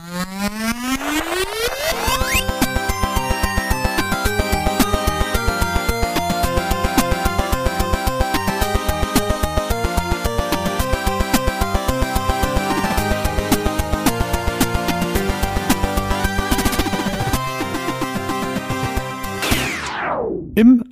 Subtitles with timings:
[0.00, 0.67] Im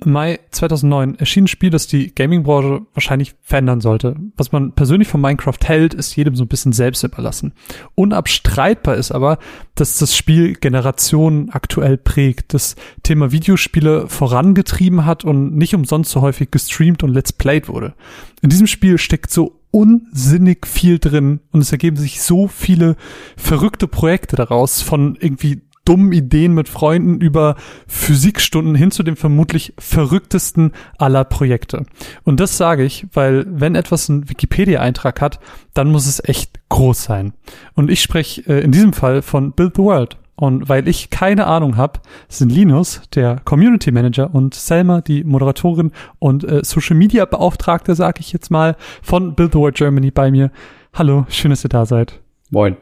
[0.07, 4.15] Mai 2009 erschien ein Spiel, das die Gaming-Branche wahrscheinlich verändern sollte.
[4.37, 7.53] Was man persönlich von Minecraft hält, ist jedem so ein bisschen selbst überlassen.
[7.95, 9.37] Unabstreitbar ist aber,
[9.75, 16.21] dass das Spiel Generationen aktuell prägt, das Thema Videospiele vorangetrieben hat und nicht umsonst so
[16.21, 17.93] häufig gestreamt und let's played wurde.
[18.41, 22.95] In diesem Spiel steckt so unsinnig viel drin und es ergeben sich so viele
[23.35, 27.55] verrückte Projekte daraus von irgendwie dummen Ideen mit Freunden über
[27.87, 31.85] Physikstunden hin zu dem vermutlich verrücktesten aller Projekte.
[32.23, 35.39] Und das sage ich, weil wenn etwas einen Wikipedia-Eintrag hat,
[35.73, 37.33] dann muss es echt groß sein.
[37.73, 40.17] Und ich spreche äh, in diesem Fall von Build the World.
[40.35, 45.91] Und weil ich keine Ahnung habe, sind Linus, der Community Manager, und Selma, die Moderatorin
[46.19, 50.29] und äh, Social Media Beauftragte, sage ich jetzt mal, von Build the World Germany bei
[50.29, 50.51] mir.
[50.93, 52.19] Hallo, schön, dass ihr da seid.
[52.51, 52.77] Moin.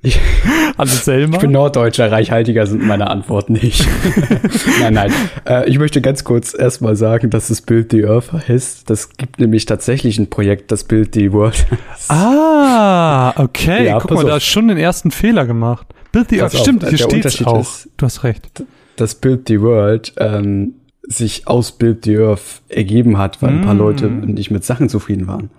[0.00, 0.20] Ich,
[0.78, 1.34] Hallo Selma.
[1.34, 3.86] Ich bin Norddeutscher, reichhaltiger sind meine Antworten nicht.
[4.80, 5.12] nein, nein.
[5.44, 8.88] Äh, ich möchte ganz kurz erstmal sagen, dass das Build the Earth heißt.
[8.88, 12.10] Das gibt nämlich tatsächlich ein Projekt, das Build the World heißt.
[12.10, 13.86] Ah, okay.
[13.86, 14.24] Ja, Guck mal, auf.
[14.24, 15.86] da hast schon den ersten Fehler gemacht.
[16.12, 17.60] Build the Earth, auf, stimmt, hier steht auch.
[17.60, 18.64] Ist, du hast recht.
[18.96, 23.54] Das Build the World ähm, sich aus Build the Earth ergeben hat, weil mm.
[23.58, 23.78] ein paar mm.
[23.78, 25.50] Leute nicht mit Sachen zufrieden waren.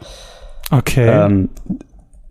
[0.72, 1.08] Okay.
[1.08, 1.50] Ähm,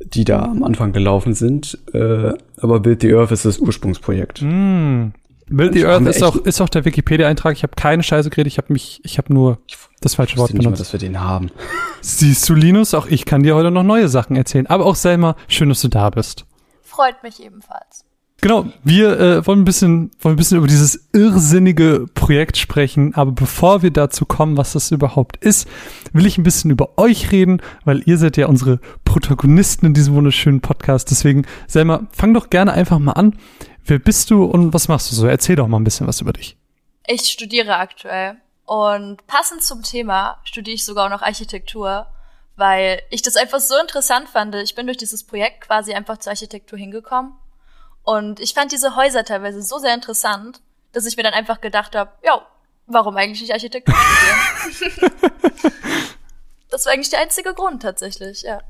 [0.01, 1.79] die da am Anfang gelaufen sind.
[1.93, 4.43] Äh, aber Build the Earth ist das Ursprungsprojekt.
[4.43, 5.09] Mm.
[5.51, 7.55] Build the Earth ist auch, ist auch der Wikipedia-Eintrag.
[7.55, 8.53] Ich habe keine Scheiße geredet.
[8.53, 9.59] Ich habe mich, ich habe nur
[10.01, 10.67] das falsche Wort benutzt.
[10.67, 11.51] Nicht mal, dass wir den haben.
[12.01, 14.67] Siehst du, Linus, auch ich kann dir heute noch neue Sachen erzählen.
[14.67, 16.45] Aber auch Selma, schön, dass du da bist.
[16.83, 18.05] Freut mich ebenfalls.
[18.41, 23.33] Genau, wir äh, wollen ein bisschen wollen ein bisschen über dieses irrsinnige Projekt sprechen, aber
[23.33, 25.69] bevor wir dazu kommen, was das überhaupt ist,
[26.13, 30.15] will ich ein bisschen über euch reden, weil ihr seid ja unsere Protagonisten in diesem
[30.15, 31.11] wunderschönen Podcast.
[31.11, 33.37] Deswegen, Selma, fang doch gerne einfach mal an.
[33.85, 35.27] Wer bist du und was machst du so?
[35.27, 36.57] Erzähl doch mal ein bisschen was über dich.
[37.09, 42.07] Ich studiere aktuell und passend zum Thema studiere ich sogar auch noch Architektur,
[42.55, 44.55] weil ich das einfach so interessant fand.
[44.55, 47.33] Ich bin durch dieses Projekt quasi einfach zur Architektur hingekommen
[48.09, 50.63] und ich fand diese Häuser teilweise so sehr interessant,
[50.95, 52.41] dass ich mir dann einfach gedacht habe, ja,
[52.87, 53.95] warum eigentlich nicht Architektur
[54.73, 55.13] studieren?
[56.71, 58.63] das war eigentlich der einzige Grund tatsächlich, ja.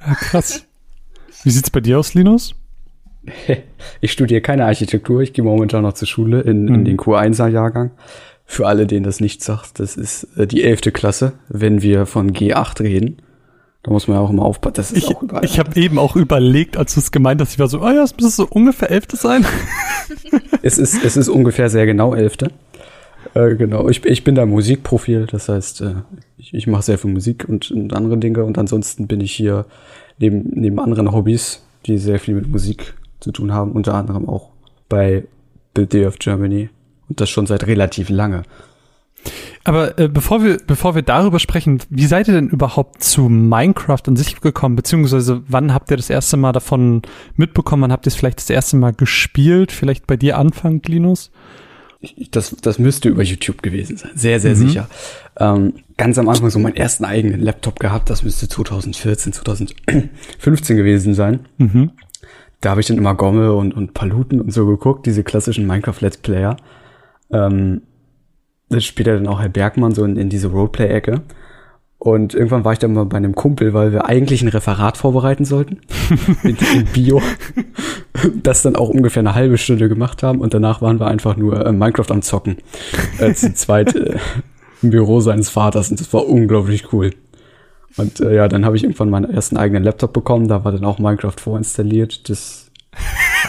[0.00, 0.64] ja krass.
[1.42, 2.54] Wie sieht's bei dir aus, Linus?
[4.00, 6.84] Ich studiere keine Architektur, ich gehe momentan noch zur Schule in, in mhm.
[6.86, 7.90] den Q1er-Jahrgang.
[8.46, 12.32] Für alle, denen das nicht sagt, das ist äh, die elfte Klasse, wenn wir von
[12.32, 13.20] G8 reden.
[13.82, 14.74] Da muss man ja auch immer aufpassen.
[14.74, 15.44] Das ist ich, auch überall.
[15.44, 18.02] Ich habe eben auch überlegt, als du es gemeint hast, ich war so, oh ja,
[18.02, 19.46] es müsste so ungefähr Elfte sein.
[20.62, 22.50] es ist, es ist ungefähr sehr genau Elfte.
[23.34, 25.94] Äh, genau, ich, ich bin da Musikprofil, das heißt, äh,
[26.36, 29.66] ich, ich mache sehr viel Musik und, und andere Dinge und ansonsten bin ich hier
[30.18, 34.50] neben, neben anderen Hobbys, die sehr viel mit Musik zu tun haben, unter anderem auch
[34.88, 35.24] bei
[35.76, 36.70] The Day of Germany
[37.08, 38.42] und das schon seit relativ lange.
[39.64, 44.00] Aber äh, bevor wir bevor wir darüber sprechen, wie seid ihr denn überhaupt zu Minecraft
[44.06, 44.76] an sich gekommen?
[44.76, 47.02] Beziehungsweise wann habt ihr das erste Mal davon
[47.36, 47.82] mitbekommen?
[47.82, 49.72] Wann habt ihr es vielleicht das erste Mal gespielt?
[49.72, 51.30] Vielleicht bei dir Anfang, Linus?
[52.30, 54.12] Das, das müsste über YouTube gewesen sein.
[54.14, 54.68] Sehr, sehr mhm.
[54.68, 54.88] sicher.
[55.36, 58.08] Ähm, ganz am Anfang so meinen ersten eigenen Laptop gehabt.
[58.08, 61.40] Das müsste 2014, 2015 gewesen sein.
[61.58, 61.90] Mhm.
[62.60, 66.18] Da habe ich dann immer Gomme und, und Paluten und so geguckt, diese klassischen Minecraft-Let's
[66.18, 66.56] Player.
[67.30, 67.82] Ähm,
[68.68, 71.22] das spielt ja dann auch Herr Bergmann so in, in diese Roleplay-Ecke.
[71.98, 75.44] Und irgendwann war ich dann mal bei einem Kumpel, weil wir eigentlich ein Referat vorbereiten
[75.44, 75.80] sollten.
[76.44, 77.20] in, in Bio.
[78.42, 80.40] das dann auch ungefähr eine halbe Stunde gemacht haben.
[80.40, 82.58] Und danach waren wir einfach nur äh, Minecraft am Zocken.
[83.18, 84.16] Äh, zu zweit äh,
[84.82, 85.90] im Büro seines Vaters.
[85.90, 87.10] Und das war unglaublich cool.
[87.96, 90.46] Und äh, ja, dann habe ich irgendwann meinen ersten eigenen Laptop bekommen.
[90.46, 92.28] Da war dann auch Minecraft vorinstalliert.
[92.28, 92.70] Das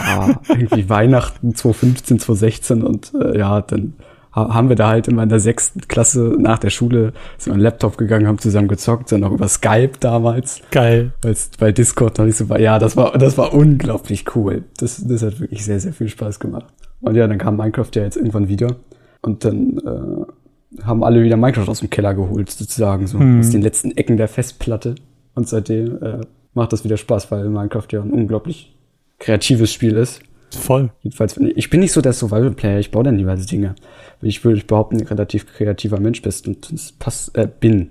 [0.04, 2.82] war irgendwie Weihnachten 2015, 2016.
[2.82, 3.94] Und äh, ja, dann
[4.32, 7.98] haben wir da halt immer in der sechsten Klasse nach der Schule so einen Laptop
[7.98, 10.60] gegangen, haben zusammen gezockt, dann auch über Skype damals.
[10.70, 11.12] Geil.
[11.58, 12.60] Weil Discord noch nicht so war.
[12.60, 14.64] Ja, das war, das war unglaublich cool.
[14.78, 16.66] Das, das hat wirklich sehr, sehr viel Spaß gemacht.
[17.00, 18.76] Und ja, dann kam Minecraft ja jetzt irgendwann wieder.
[19.22, 23.40] Und dann äh, haben alle wieder Minecraft aus dem Keller geholt, sozusagen, so hm.
[23.40, 24.94] aus den letzten Ecken der Festplatte.
[25.34, 26.20] Und seitdem äh,
[26.54, 28.76] macht das wieder Spaß, weil Minecraft ja ein unglaublich
[29.18, 30.20] kreatives Spiel ist.
[30.50, 30.90] Voll.
[31.02, 33.74] Jedenfalls, ich bin nicht so der Survival-Player, ich baue dann lieber Dinge.
[34.22, 37.90] Ich würde behaupten, ein relativ kreativer Mensch bist und das passt, äh, bin.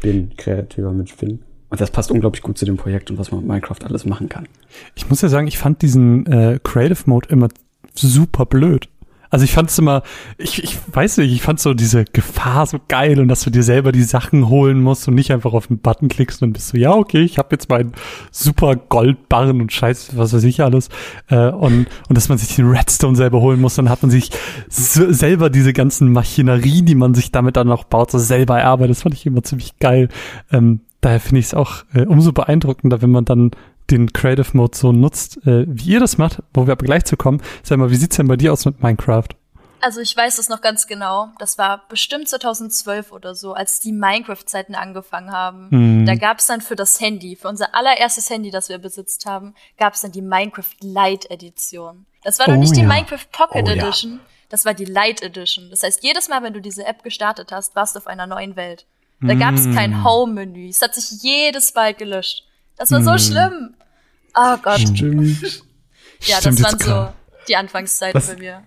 [0.00, 1.40] Bin kreativer Mensch, bin.
[1.68, 4.28] Und das passt unglaublich gut zu dem Projekt und was man mit Minecraft alles machen
[4.28, 4.48] kann.
[4.96, 7.48] Ich muss ja sagen, ich fand diesen äh, Creative Mode immer
[7.94, 8.88] super blöd.
[9.30, 10.02] Also ich fand es immer,
[10.38, 13.62] ich, ich weiß nicht, ich fand so diese Gefahr so geil und dass du dir
[13.62, 16.76] selber die Sachen holen musst und nicht einfach auf den Button klickst und bist so,
[16.76, 17.92] ja, okay, ich habe jetzt meinen
[18.32, 20.88] super Goldbarren und Scheiß, was weiß ich alles.
[21.28, 24.30] Äh, und, und dass man sich den Redstone selber holen muss, dann hat man sich
[24.68, 28.96] so, selber diese ganzen Maschinerien, die man sich damit dann noch baut, so selber erarbeitet.
[28.96, 30.08] Das fand ich immer ziemlich geil.
[30.50, 33.52] Ähm, daher finde ich es auch äh, umso beeindruckender, wenn man dann
[33.90, 37.16] den Creative Mode so nutzt, äh, wie ihr das macht, wo wir aber gleich zu
[37.16, 37.42] kommen.
[37.62, 39.28] Sag mal, wie sieht's denn bei dir aus mit Minecraft?
[39.82, 41.30] Also ich weiß das noch ganz genau.
[41.38, 45.68] Das war bestimmt 2012 oder so, als die Minecraft-Zeiten angefangen haben.
[45.70, 46.06] Mhm.
[46.06, 50.02] Da gab's dann für das Handy, für unser allererstes Handy, das wir besitzt haben, gab's
[50.02, 52.06] dann die Minecraft Lite Edition.
[52.22, 52.82] Das war oh, noch nicht ja.
[52.82, 54.18] die Minecraft Pocket oh, Edition, ja.
[54.50, 55.70] das war die Lite Edition.
[55.70, 58.56] Das heißt, jedes Mal, wenn du diese App gestartet hast, warst du auf einer neuen
[58.56, 58.86] Welt.
[59.22, 59.74] Da gab's mm.
[59.74, 60.68] kein Home-Menü.
[60.68, 62.44] Es hat sich jedes Mal gelöscht.
[62.78, 63.04] Das war mm.
[63.04, 63.74] so schlimm.
[64.34, 64.80] Oh Gott.
[64.80, 65.62] Stimmt.
[66.22, 67.12] ja, Stimmt, das waren so
[67.48, 68.62] die Anfangszeiten bei mir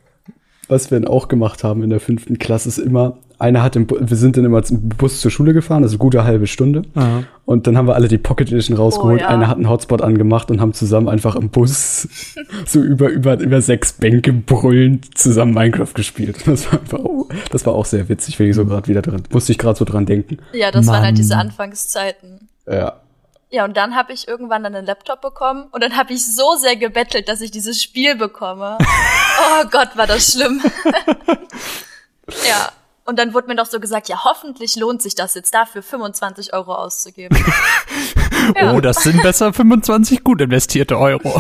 [0.68, 3.88] was wir dann auch gemacht haben in der fünften Klasse, ist immer, einer hat im,
[3.90, 6.84] wir sind dann immer im Bus zur Schule gefahren, also gute halbe Stunde.
[6.96, 7.24] Aha.
[7.46, 9.20] Und dann haben wir alle die Pocket Edition rausgeholt.
[9.20, 9.28] Oh, ja.
[9.28, 12.08] Einer hat einen Hotspot angemacht und haben zusammen einfach im Bus
[12.66, 16.38] so über, über, über sechs Bänke brüllend zusammen Minecraft gespielt.
[16.46, 19.24] Das war einfach, oh, das war auch sehr witzig, wenn ich so gerade wieder dran,
[19.32, 20.38] musste ich gerade so dran denken.
[20.54, 20.96] Ja, das Mann.
[20.96, 22.48] waren halt diese Anfangszeiten.
[22.66, 23.03] Ja.
[23.54, 26.56] Ja, und dann habe ich irgendwann dann einen Laptop bekommen und dann habe ich so
[26.56, 28.80] sehr gebettelt, dass ich dieses Spiel bekomme.
[29.62, 30.60] oh Gott, war das schlimm.
[32.48, 32.72] ja.
[33.06, 36.52] Und dann wurde mir doch so gesagt, ja, hoffentlich lohnt sich das jetzt dafür 25
[36.56, 37.38] Euro auszugeben.
[38.56, 38.74] ja.
[38.74, 41.40] Oh, das sind besser 25 gut investierte Euro.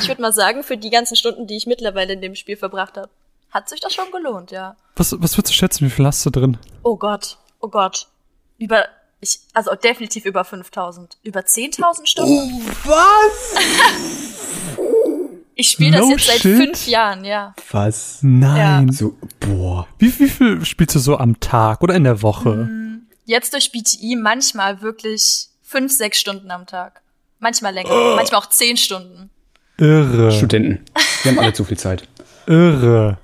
[0.00, 2.96] ich würde mal sagen, für die ganzen Stunden, die ich mittlerweile in dem Spiel verbracht
[2.96, 3.10] habe,
[3.50, 4.76] hat sich das schon gelohnt, ja.
[4.94, 6.58] Was, was würdest du schätzen, wie viel hast du drin?
[6.84, 8.06] Oh Gott, oh Gott.
[8.58, 8.84] Über
[9.22, 11.16] ich, also definitiv über 5000.
[11.22, 12.32] Über 10.000 Stunden.
[12.32, 13.54] Oh, was?
[15.54, 16.56] ich spiele das no jetzt seit shit.
[16.56, 17.54] fünf Jahren, ja.
[17.70, 18.18] Was?
[18.22, 18.88] Nein.
[18.88, 18.92] Ja.
[18.92, 19.86] So, boah.
[19.98, 22.50] Wie, wie viel spielst du so am Tag oder in der Woche?
[22.50, 27.00] Mm, jetzt durch BTI manchmal wirklich fünf, sechs Stunden am Tag.
[27.38, 28.16] Manchmal länger, oh.
[28.16, 29.30] manchmal auch zehn Stunden.
[29.78, 30.32] Irre.
[30.32, 30.84] Studenten.
[31.22, 32.08] Wir haben alle zu viel Zeit.
[32.46, 33.18] Irre.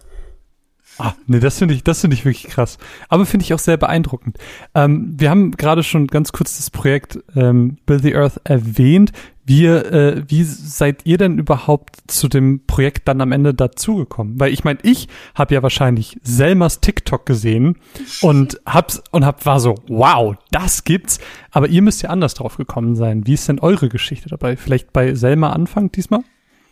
[0.99, 2.77] Ah, nee, das finde ich, das finde ich wirklich krass.
[3.09, 4.37] Aber finde ich auch sehr beeindruckend.
[4.75, 9.13] Ähm, wir haben gerade schon ganz kurz das Projekt ähm, Build the Earth erwähnt.
[9.45, 14.41] Wie, äh, wie seid ihr denn überhaupt zu dem Projekt dann am Ende dazugekommen?
[14.41, 17.79] Weil ich meine, ich habe ja wahrscheinlich Selmas TikTok gesehen
[18.21, 21.19] und hab's und hab war so, wow, das gibt's.
[21.53, 23.27] Aber ihr müsst ja anders drauf gekommen sein.
[23.27, 24.57] Wie ist denn eure Geschichte dabei?
[24.57, 26.25] Vielleicht bei Selma anfangen diesmal?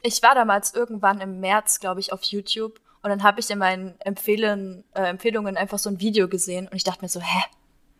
[0.02, 3.60] Ich war damals irgendwann im März, glaube ich, auf YouTube und dann habe ich in
[3.60, 7.44] meinen Empfehlen, äh, Empfehlungen einfach so ein Video gesehen und ich dachte mir so, hä?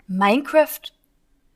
[0.09, 0.81] Minecraft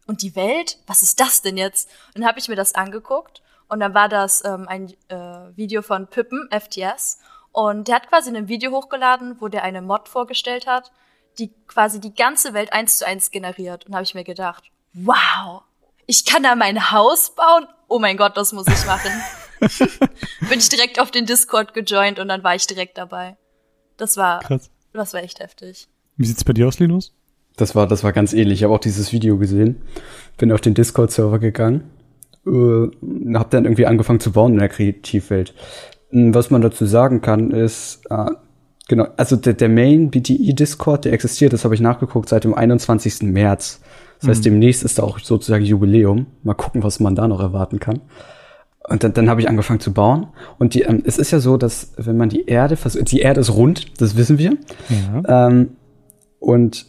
[0.07, 0.79] und die Welt?
[0.87, 1.91] Was ist das denn jetzt?
[2.15, 5.83] Und dann habe ich mir das angeguckt und dann war das ähm, ein äh, Video
[5.83, 7.19] von Pippen, FTS.
[7.51, 10.93] Und der hat quasi ein Video hochgeladen, wo der eine Mod vorgestellt hat,
[11.41, 13.85] die quasi die ganze Welt eins zu eins generiert.
[13.87, 15.65] Und habe ich mir gedacht, wow,
[16.07, 17.67] ich kann da mein Haus bauen?
[17.89, 19.11] Oh mein Gott, das muss ich machen.
[20.49, 23.37] Bin ich direkt auf den Discord gejoint und dann war ich direkt dabei.
[23.97, 24.71] Das war, Krass.
[24.93, 25.89] das war echt heftig.
[26.17, 27.15] Wie sieht's bei dir aus, Linus?
[27.57, 28.61] Das war, das war ganz ähnlich.
[28.61, 29.83] Ich habe auch dieses Video gesehen.
[30.39, 31.91] Bin auf den Discord-Server gegangen.
[32.47, 35.55] Äh, hab dann irgendwie angefangen zu bauen in der Kreativwelt.
[36.11, 38.31] Hm, was man dazu sagen kann, ist, äh,
[38.89, 42.55] genau, also der, der Main BTE Discord, der existiert, das habe ich nachgeguckt, seit dem
[42.55, 43.23] 21.
[43.23, 43.81] März.
[44.21, 44.45] Das heißt, mhm.
[44.45, 46.27] demnächst ist da auch sozusagen Jubiläum.
[46.43, 48.01] Mal gucken, was man da noch erwarten kann.
[48.89, 50.29] Und dann, dann habe ich angefangen zu bauen.
[50.59, 53.41] Und die, ähm, es ist ja so, dass wenn man die Erde versucht, die Erde
[53.41, 54.57] ist rund, das wissen wir.
[54.89, 55.49] Ja.
[55.49, 55.71] Ähm,
[56.39, 56.87] und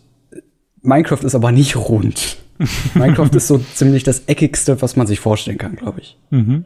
[0.82, 2.38] Minecraft ist aber nicht rund.
[2.94, 6.18] Minecraft ist so ziemlich das eckigste, was man sich vorstellen kann, glaube ich.
[6.30, 6.66] Mhm.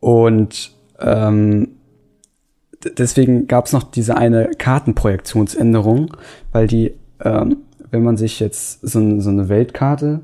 [0.00, 1.68] Und ähm,
[2.96, 6.16] deswegen gab es noch diese eine Kartenprojektionsänderung,
[6.52, 7.58] weil die, ähm,
[7.90, 10.20] wenn man sich jetzt so, so eine Weltkarte,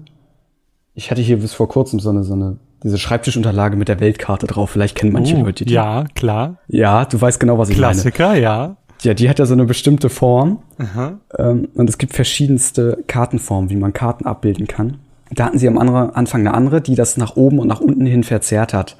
[0.94, 4.46] ich hatte hier bis vor kurzem so eine, so eine diese Schreibtischunterlage mit der Weltkarte
[4.46, 4.70] drauf.
[4.70, 5.72] Vielleicht kennen manche oh, Leute die.
[5.72, 6.58] Ja, klar.
[6.68, 8.36] Ja, du weißt genau, was ich Klassiker, meine.
[8.36, 8.76] Klassiker, ja.
[9.02, 10.62] Ja, die hat ja so eine bestimmte Form.
[10.78, 11.18] Aha.
[11.38, 14.98] Ähm, und es gibt verschiedenste Kartenformen, wie man Karten abbilden kann.
[15.30, 18.22] Da hatten sie am Anfang eine andere, die das nach oben und nach unten hin
[18.22, 18.96] verzerrt hat.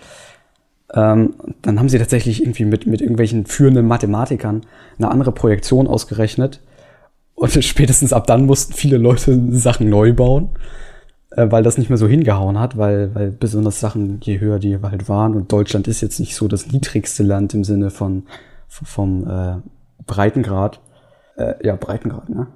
[0.93, 4.62] Ähm, dann haben sie tatsächlich irgendwie mit, mit irgendwelchen führenden Mathematikern
[4.99, 6.61] eine andere Projektion ausgerechnet.
[7.35, 10.50] Und spätestens ab dann mussten viele Leute Sachen neu bauen
[11.37, 14.79] äh, weil das nicht mehr so hingehauen hat, weil, weil besonders Sachen, je höher die
[14.81, 18.25] halt waren, und Deutschland ist jetzt nicht so das niedrigste Land im Sinne von
[18.69, 19.57] vom äh,
[20.07, 20.81] Breitengrad.
[21.37, 22.49] Äh, ja, Breitengrad, ne?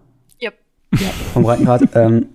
[0.43, 0.55] Yep.
[0.95, 1.83] Ja, vom Breitengrad.
[1.95, 2.27] ähm,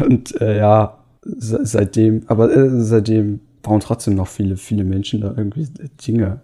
[0.00, 5.66] und äh, ja, seitdem, aber äh, seitdem bauen trotzdem noch viele, viele Menschen da irgendwie
[6.06, 6.40] Dinge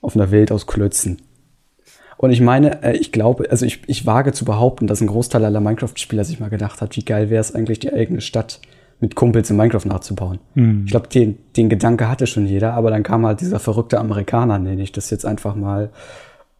[0.00, 1.22] auf einer Welt aus Klötzen.
[2.16, 5.44] Und ich meine, äh, ich glaube, also ich, ich wage zu behaupten, dass ein Großteil
[5.44, 8.60] aller Minecraft-Spieler sich mal gedacht hat, wie geil wäre es eigentlich, die eigene Stadt
[9.00, 10.38] mit Kumpels in Minecraft nachzubauen.
[10.54, 10.82] Mhm.
[10.86, 14.58] Ich glaube, den, den Gedanke hatte schon jeder, aber dann kam halt dieser verrückte Amerikaner,
[14.58, 15.90] nenne ich das jetzt einfach mal,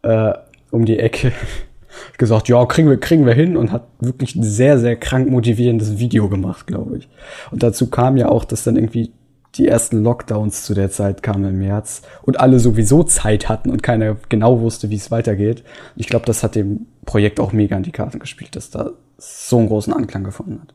[0.02, 0.32] äh,
[0.70, 1.32] um die Ecke
[2.18, 5.98] gesagt, ja, kriegen wir, kriegen wir hin und hat wirklich ein sehr, sehr krank motivierendes
[5.98, 7.08] Video gemacht, glaube ich.
[7.50, 9.12] Und dazu kam ja auch, dass dann irgendwie
[9.54, 13.82] die ersten Lockdowns zu der Zeit kamen im März und alle sowieso Zeit hatten und
[13.82, 15.64] keiner genau wusste, wie es weitergeht.
[15.96, 19.58] Ich glaube, das hat dem Projekt auch mega an die Karten gespielt, dass da so
[19.58, 20.74] einen großen Anklang gefunden hat.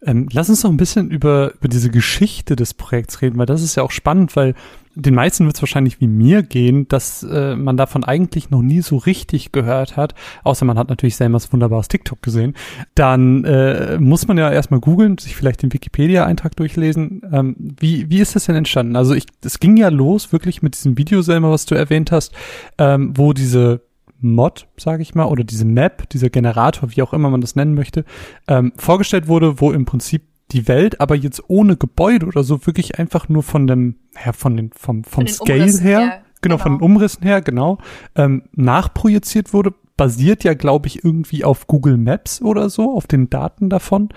[0.00, 3.62] Ähm, lass uns noch ein bisschen über, über diese Geschichte des Projekts reden, weil das
[3.62, 4.54] ist ja auch spannend, weil
[4.94, 8.80] den meisten wird es wahrscheinlich wie mir gehen, dass äh, man davon eigentlich noch nie
[8.80, 10.14] so richtig gehört hat,
[10.44, 12.54] außer man hat natürlich Selmas wunderbares TikTok gesehen.
[12.94, 17.22] Dann äh, muss man ja erstmal googeln, sich vielleicht den Wikipedia-Eintrag durchlesen.
[17.32, 18.96] Ähm, wie, wie ist das denn entstanden?
[18.96, 22.32] Also ich, es ging ja los wirklich mit diesem Video, Selma, was du erwähnt hast,
[22.78, 23.87] ähm, wo diese
[24.20, 27.74] Mod, sage ich mal, oder diese Map, dieser Generator, wie auch immer man das nennen
[27.74, 28.04] möchte,
[28.48, 32.98] ähm, vorgestellt wurde, wo im Prinzip die Welt, aber jetzt ohne Gebäude oder so, wirklich
[32.98, 36.72] einfach nur von dem, ja, von den, vom, vom Scale her, her genau, genau, von
[36.72, 37.78] den Umrissen her, genau,
[38.16, 43.28] ähm, nachprojiziert wurde, basiert ja, glaube ich, irgendwie auf Google Maps oder so, auf den
[43.28, 44.08] Daten davon.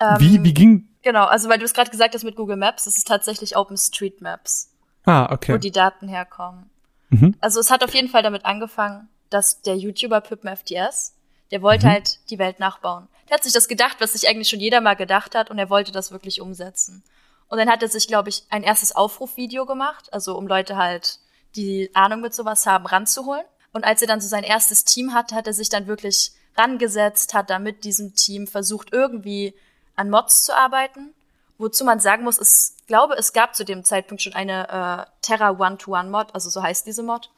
[0.00, 0.88] Ähm, wie, wie ging?
[1.02, 4.70] Genau, also weil du es gerade gesagt hast mit Google Maps, es ist tatsächlich OpenStreetMaps.
[5.04, 5.54] Ah, okay.
[5.54, 6.66] Wo die Daten herkommen.
[7.10, 7.34] Mhm.
[7.40, 11.14] Also es hat auf jeden Fall damit angefangen, dass der YouTuber Pippen FTS,
[11.50, 11.90] der wollte mhm.
[11.90, 13.08] halt die Welt nachbauen.
[13.28, 15.70] Der hat sich das gedacht, was sich eigentlich schon jeder mal gedacht hat, und er
[15.70, 17.02] wollte das wirklich umsetzen.
[17.48, 21.18] Und dann hat er sich, glaube ich, ein erstes Aufrufvideo gemacht, also um Leute halt,
[21.56, 23.44] die Ahnung mit sowas haben, ranzuholen.
[23.72, 27.34] Und als er dann so sein erstes Team hatte, hat er sich dann wirklich rangesetzt,
[27.34, 29.54] hat da mit diesem Team versucht, irgendwie
[29.96, 31.14] an Mods zu arbeiten.
[31.56, 35.50] Wozu man sagen muss, ich glaube, es gab zu dem Zeitpunkt schon eine äh, Terra
[35.50, 37.30] One-to-One-Mod, also so heißt diese Mod.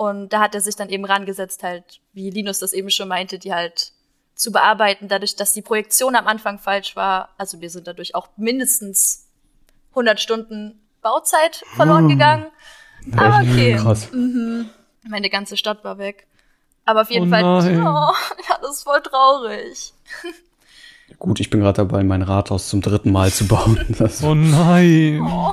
[0.00, 3.38] Und da hat er sich dann eben rangesetzt, halt, wie Linus das eben schon meinte,
[3.38, 3.92] die halt
[4.34, 7.28] zu bearbeiten, dadurch, dass die Projektion am Anfang falsch war.
[7.36, 9.26] Also wir sind dadurch auch mindestens
[9.90, 12.08] 100 Stunden Bauzeit verloren hm.
[12.08, 12.46] gegangen.
[13.14, 13.76] Aber okay.
[13.76, 14.10] Krass.
[14.10, 14.70] Mhm.
[15.06, 16.26] Meine ganze Stadt war weg.
[16.86, 17.82] Aber auf jeden oh Fall, nein.
[17.86, 18.14] oh,
[18.48, 19.92] ja, das ist voll traurig.
[21.18, 23.78] Gut, ich bin gerade dabei, mein Rathaus zum dritten Mal zu bauen.
[23.98, 25.20] Das oh nein.
[25.20, 25.52] Oh.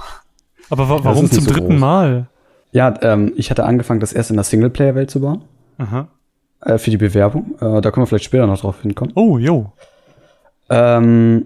[0.70, 1.80] Aber wa warum zum so dritten groß.
[1.82, 2.30] Mal?
[2.71, 5.43] Ja, ähm, ich hatte angefangen, das erst in der Singleplayer-Welt zu bauen.
[5.77, 6.07] Aha.
[6.62, 7.55] Äh, für die Bewerbung.
[7.62, 9.13] Äh, da können wir vielleicht später noch drauf hinkommen.
[9.15, 9.71] Oh, jo.
[10.69, 11.45] Ähm,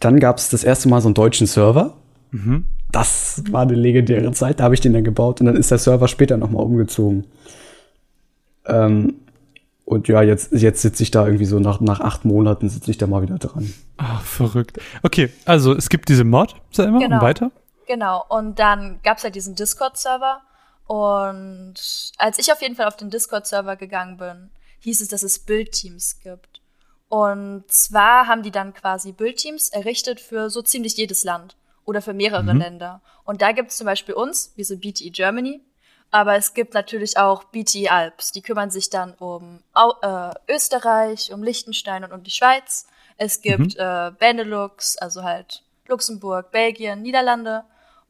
[0.00, 1.94] dann gab es das erste Mal so einen deutschen Server.
[2.30, 2.64] Mhm.
[2.92, 4.60] Das war eine legendäre Zeit.
[4.60, 7.24] Da habe ich den dann gebaut und dann ist der Server später nochmal umgezogen.
[8.66, 9.14] Ähm,
[9.84, 12.98] und ja, jetzt, jetzt sitze ich da irgendwie so nach, nach acht Monaten sitze ich
[12.98, 13.72] da mal wieder dran.
[13.98, 14.78] Ach, verrückt.
[15.02, 17.16] Okay, also es gibt diese Mod, sag immer, genau.
[17.16, 17.50] und weiter?
[17.86, 20.42] Genau, und dann gab es ja diesen Discord-Server.
[20.86, 21.74] Und
[22.18, 24.50] als ich auf jeden Fall auf den Discord-Server gegangen bin,
[24.80, 26.60] hieß es, dass es Bildteams gibt.
[27.08, 32.12] Und zwar haben die dann quasi Bildteams errichtet für so ziemlich jedes Land oder für
[32.12, 32.60] mehrere mhm.
[32.60, 33.02] Länder.
[33.24, 35.60] Und da gibt es zum Beispiel uns, wir sind BTE Germany,
[36.10, 38.32] aber es gibt natürlich auch BTE Alps.
[38.32, 42.86] Die kümmern sich dann um äh, Österreich, um Liechtenstein und um die Schweiz.
[43.16, 43.80] Es gibt mhm.
[43.80, 47.64] äh, Benelux, also halt Luxemburg, Belgien, Niederlande.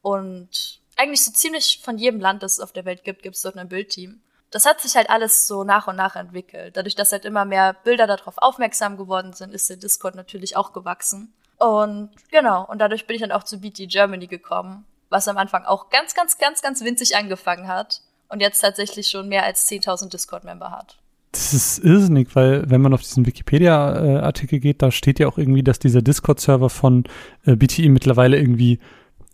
[0.04, 3.42] Und eigentlich so ziemlich von jedem Land, das es auf der Welt gibt, gibt es
[3.42, 4.20] dort ein Bildteam.
[4.50, 6.76] Das hat sich halt alles so nach und nach entwickelt.
[6.76, 10.74] Dadurch, dass halt immer mehr Bilder darauf aufmerksam geworden sind, ist der Discord natürlich auch
[10.74, 11.32] gewachsen.
[11.56, 15.64] Und genau, und dadurch bin ich dann auch zu BT Germany gekommen, was am Anfang
[15.64, 20.10] auch ganz, ganz, ganz, ganz winzig angefangen hat und jetzt tatsächlich schon mehr als 10.000
[20.10, 20.98] Discord-Member hat.
[21.32, 25.62] Das ist irrsinnig, weil wenn man auf diesen Wikipedia-Artikel geht, da steht ja auch irgendwie,
[25.62, 27.04] dass dieser Discord-Server von
[27.46, 28.80] äh, BTI mittlerweile irgendwie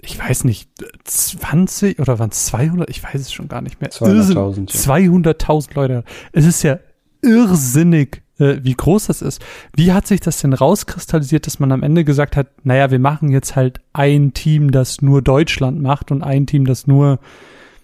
[0.02, 0.71] ich weiß nicht,
[1.04, 2.88] 20 oder waren es 200?
[2.90, 3.90] Ich weiß es schon gar nicht mehr.
[3.90, 4.71] 200.000.
[4.71, 6.04] 200.000 Leute.
[6.33, 6.78] Es ist ja
[7.23, 9.42] irrsinnig, äh, wie groß das ist.
[9.75, 13.30] Wie hat sich das denn rauskristallisiert, dass man am Ende gesagt hat, naja, wir machen
[13.30, 17.19] jetzt halt ein Team, das nur Deutschland macht und ein Team, das nur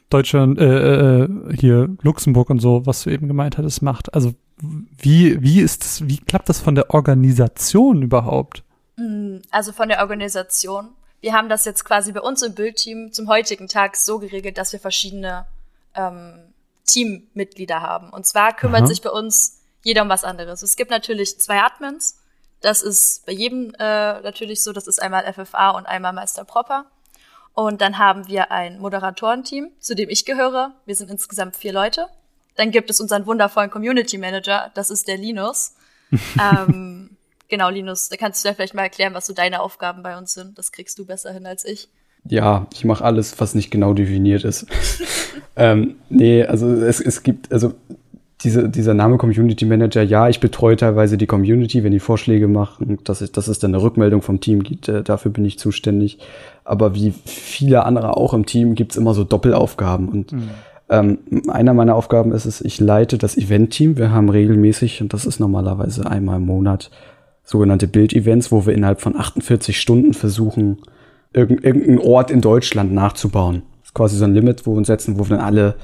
[0.09, 4.15] Deutschland, äh, äh, hier Luxemburg und so, was du eben gemeint hattest, macht.
[4.15, 4.35] Also
[4.99, 8.63] wie, wie ist das, wie klappt das von der Organisation überhaupt?
[8.97, 10.89] Mm, also von der Organisation
[11.27, 14.73] wir haben das jetzt quasi bei uns im Bildteam zum heutigen Tag so geregelt, dass
[14.73, 15.45] wir verschiedene
[15.97, 16.55] ähm,
[16.87, 18.11] Teammitglieder haben.
[18.11, 18.87] Und zwar kümmert Aha.
[18.87, 20.63] sich bei uns jeder um was anderes.
[20.63, 22.21] Es gibt natürlich zwei Admins.
[22.61, 24.73] Das ist bei jedem äh, natürlich so.
[24.73, 26.85] Das ist einmal FFA und einmal Meister Proper.
[27.55, 30.77] Und dann haben wir ein Moderatorenteam, zu dem ich gehöre.
[30.85, 32.07] Wir sind insgesamt vier Leute.
[32.55, 34.71] Dann gibt es unseren wundervollen Community Manager.
[34.75, 35.75] Das ist der Linus.
[36.41, 37.16] ähm,
[37.49, 40.35] Genau, Linus, da kannst du ja vielleicht mal erklären, was so deine Aufgaben bei uns
[40.35, 40.59] sind.
[40.59, 41.89] Das kriegst du besser hin als ich.
[42.29, 44.67] Ja, ich mache alles, was nicht genau definiert ist.
[45.57, 47.75] ähm, nee, also es, es gibt, also
[48.43, 52.99] diese, dieser Name Community Manager, ja, ich betreue teilweise die Community, wenn die Vorschläge machen,
[53.05, 56.19] dass, ich, dass es dann eine Rückmeldung vom Team gibt, äh, dafür bin ich zuständig.
[56.65, 60.09] Aber wie viele andere auch im Team gibt's immer so Doppelaufgaben.
[60.09, 60.51] Und mhm.
[60.91, 63.97] ähm, einer meiner Aufgaben ist es, ich leite das Event-Team.
[63.97, 66.91] Wir haben regelmäßig, und das ist normalerweise einmal im Monat,
[67.47, 70.79] sogenannte Bild-Events, wo wir innerhalb von 48 Stunden versuchen,
[71.33, 73.63] irgendeinen Ort in Deutschland nachzubauen.
[73.81, 75.77] Das ist quasi so ein Limit, wo wir uns setzen, wo wir dann alle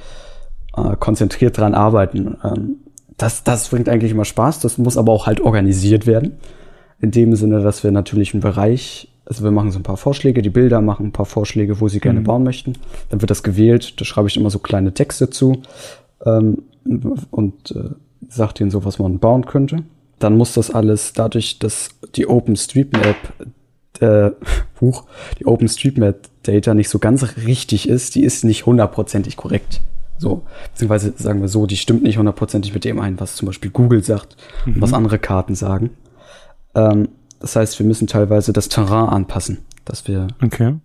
[0.76, 2.36] äh, konzentriert dran arbeiten.
[2.42, 2.76] Ähm,
[3.16, 6.32] das, das bringt eigentlich immer Spaß, das muss aber auch halt organisiert werden.
[7.00, 10.42] In dem Sinne, dass wir natürlich einen Bereich, also wir machen so ein paar Vorschläge,
[10.42, 12.24] die Bilder machen ein paar Vorschläge, wo sie gerne mhm.
[12.24, 12.72] bauen möchten.
[13.10, 15.62] Dann wird das gewählt, da schreibe ich immer so kleine Texte zu
[16.26, 16.62] ähm,
[17.30, 17.90] und äh,
[18.28, 19.84] sage denen so, was man bauen könnte.
[20.22, 23.16] Dann muss das alles dadurch, dass die OpenStreetMap
[24.00, 24.30] äh,
[24.78, 25.04] Buch,
[25.38, 29.80] die OpenStreetMap Data nicht so ganz richtig ist, die ist nicht hundertprozentig korrekt.
[30.18, 33.72] So, beziehungsweise sagen wir so, die stimmt nicht hundertprozentig mit dem ein, was zum Beispiel
[33.72, 34.74] Google sagt mhm.
[34.74, 35.90] und was andere Karten sagen.
[36.76, 37.08] Ähm,
[37.40, 40.76] das heißt, wir müssen teilweise das Terrain anpassen, dass wir okay.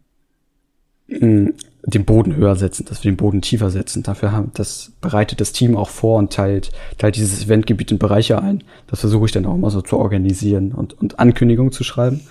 [1.93, 4.03] Den Boden höher setzen, dass wir den Boden tiefer setzen.
[4.03, 8.41] Dafür haben, das bereitet das Team auch vor und teilt, teilt dieses Eventgebiet in Bereiche
[8.41, 8.63] ein.
[8.87, 12.21] Das versuche ich dann auch mal so zu organisieren und, und Ankündigungen zu schreiben.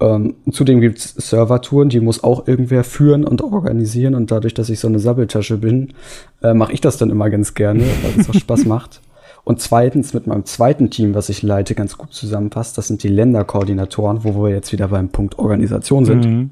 [0.00, 4.14] Ähm, zudem gibt's Servertouren, die muss auch irgendwer führen und organisieren.
[4.14, 5.94] Und dadurch, dass ich so eine Sabbeltasche bin,
[6.42, 9.00] äh, mache ich das dann immer ganz gerne, weil es auch Spaß macht.
[9.42, 13.08] Und zweitens mit meinem zweiten Team, was ich leite, ganz gut zusammenpasst, das sind die
[13.08, 16.24] Länderkoordinatoren, wo wir jetzt wieder beim Punkt Organisation sind.
[16.24, 16.50] Mhm.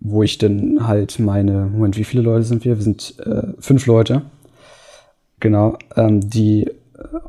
[0.00, 2.76] Wo ich dann halt meine, Moment, wie viele Leute sind wir?
[2.76, 4.22] Wir sind äh, fünf Leute.
[5.40, 6.70] Genau, ähm, die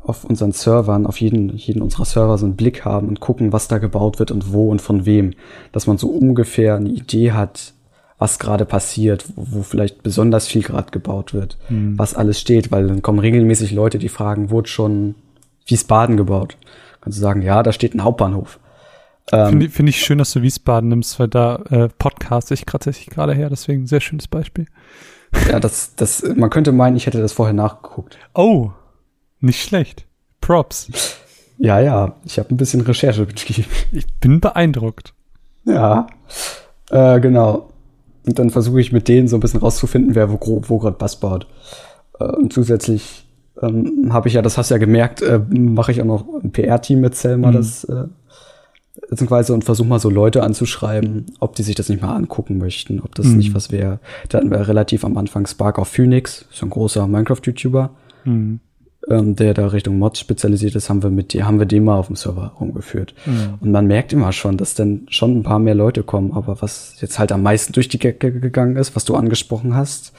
[0.02, 3.68] auf unseren Servern, auf jeden, jeden unserer Server so einen Blick haben und gucken, was
[3.68, 5.34] da gebaut wird und wo und von wem.
[5.72, 7.74] Dass man so ungefähr eine Idee hat,
[8.18, 11.98] was gerade passiert, wo, wo, vielleicht besonders viel gerade gebaut wird, mhm.
[11.98, 15.14] was alles steht, weil dann kommen regelmäßig Leute, die fragen, wurde schon
[15.66, 16.56] Wiesbaden gebaut?
[17.00, 18.58] Kannst du sagen, ja, da steht ein Hauptbahnhof.
[19.32, 23.06] Ähm, Finde find ich schön, dass du Wiesbaden nimmst, weil da äh, podcast ich tatsächlich
[23.06, 24.66] gerade her, deswegen ein sehr schönes Beispiel.
[25.48, 28.18] Ja, das, das, man könnte meinen, ich hätte das vorher nachgeguckt.
[28.34, 28.70] Oh,
[29.40, 30.06] nicht schlecht.
[30.40, 30.88] Props.
[31.58, 33.68] Ja, ja, ich habe ein bisschen Recherche betrieben.
[33.92, 35.14] Ich bin beeindruckt.
[35.64, 36.06] Ja,
[36.90, 37.70] äh, genau.
[38.26, 41.20] Und dann versuche ich mit denen so ein bisschen rauszufinden, wer wo, wo gerade Bass
[41.20, 41.46] baut.
[42.18, 43.26] Äh, und zusätzlich
[43.62, 46.50] ähm, habe ich ja, das hast du ja gemerkt, äh, mache ich auch noch ein
[46.52, 47.52] PR-Team mit Selma, mhm.
[47.52, 48.04] das äh,
[49.08, 53.00] beziehungsweise und versuche mal so Leute anzuschreiben, ob die sich das nicht mal angucken möchten,
[53.00, 53.38] ob das mhm.
[53.38, 54.00] nicht was wäre.
[54.28, 57.90] Da hatten wir relativ am Anfang Spark auf Phoenix, so ein großer Minecraft-YouTuber.
[58.24, 58.60] Mhm
[59.08, 61.96] ähm, der da Richtung Mods spezialisiert ist, haben wir mit die, haben wir den mal
[61.96, 63.14] auf dem Server rumgeführt.
[63.26, 63.54] Mhm.
[63.60, 66.32] Und man merkt immer schon, dass dann schon ein paar mehr Leute kommen.
[66.32, 70.12] Aber was jetzt halt am meisten durch die Decke gegangen ist, was du angesprochen hast,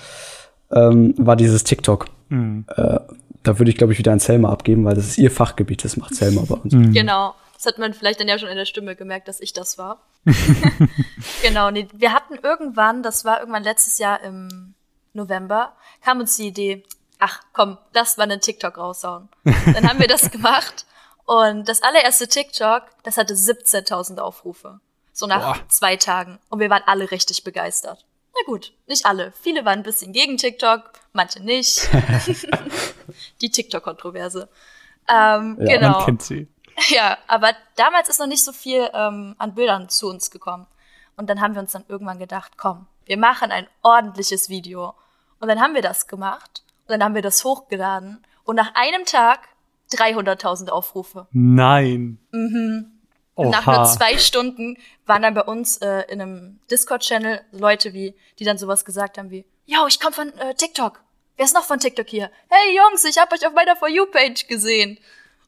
[0.71, 2.07] ähm, war dieses TikTok.
[2.29, 2.65] Mhm.
[2.75, 2.99] Äh,
[3.43, 5.97] da würde ich, glaube ich, wieder an Selma abgeben, weil das ist ihr Fachgebiet, das
[5.97, 6.73] macht Selma bei uns.
[6.73, 6.91] Mhm.
[6.91, 7.33] Genau.
[7.61, 10.01] Das hat man vielleicht dann ja schon in der Stimme gemerkt, dass ich das war.
[11.43, 14.73] genau, nee, wir hatten irgendwann, das war irgendwann letztes Jahr im
[15.13, 16.83] November, kam uns die Idee,
[17.19, 19.29] ach komm, lass mal einen TikTok raushauen.
[19.43, 20.87] Dann haben wir das gemacht
[21.25, 24.79] und das allererste TikTok, das hatte 17.000 Aufrufe.
[25.13, 25.69] So nach Boah.
[25.69, 26.39] zwei Tagen.
[26.49, 28.07] Und wir waren alle richtig begeistert.
[28.33, 29.33] Na gut, nicht alle.
[29.39, 31.87] Viele waren ein bisschen gegen TikTok, manche nicht.
[33.41, 34.49] Die TikTok-Kontroverse.
[35.07, 35.91] Ähm, ja, genau.
[35.91, 36.47] Man kennt sie.
[36.89, 40.67] Ja, aber damals ist noch nicht so viel ähm, an Bildern zu uns gekommen.
[41.17, 44.93] Und dann haben wir uns dann irgendwann gedacht, komm, wir machen ein ordentliches Video.
[45.39, 46.63] Und dann haben wir das gemacht.
[46.87, 48.23] Und dann haben wir das hochgeladen.
[48.43, 49.47] Und nach einem Tag
[49.91, 51.27] 300.000 Aufrufe.
[51.31, 52.19] Nein.
[52.31, 52.91] Mhm.
[53.35, 53.49] Oha.
[53.49, 58.43] Nach nur zwei Stunden waren dann bei uns äh, in einem Discord-Channel Leute, wie, die
[58.43, 61.01] dann sowas gesagt haben wie, yo, ich komme von äh, TikTok.
[61.37, 62.29] Wer ist noch von TikTok hier?
[62.49, 64.99] Hey Jungs, ich hab euch auf meiner For You-Page gesehen.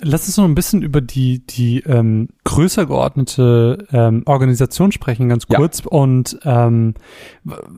[0.00, 5.48] Lass uns noch ein bisschen über die, die ähm, größer geordnete ähm, Organisation sprechen, ganz
[5.48, 5.80] kurz.
[5.80, 5.86] Ja.
[5.90, 6.94] Und ähm,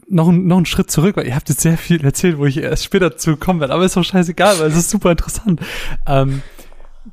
[0.08, 2.84] noch, noch einen Schritt zurück, weil ihr habt jetzt sehr viel erzählt, wo ich erst
[2.84, 5.60] später zu kommen werde, aber ist doch scheißegal, weil es ist super interessant.
[6.06, 6.42] Ähm,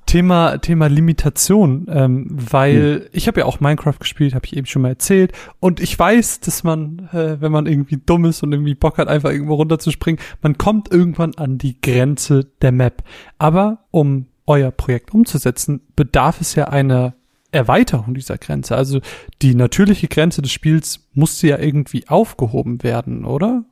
[0.06, 3.10] Thema Thema Limitation, ähm, weil hm.
[3.14, 6.42] ich habe ja auch Minecraft gespielt, habe ich eben schon mal erzählt, und ich weiß,
[6.42, 10.22] dass man, äh, wenn man irgendwie dumm ist und irgendwie Bock hat, einfach irgendwo runterzuspringen,
[10.42, 13.04] man kommt irgendwann an die Grenze der Map.
[13.38, 17.14] Aber um euer Projekt umzusetzen, bedarf es ja einer
[17.52, 18.76] Erweiterung dieser Grenze.
[18.76, 19.00] Also
[19.42, 23.64] die natürliche Grenze des Spiels musste ja irgendwie aufgehoben werden, oder?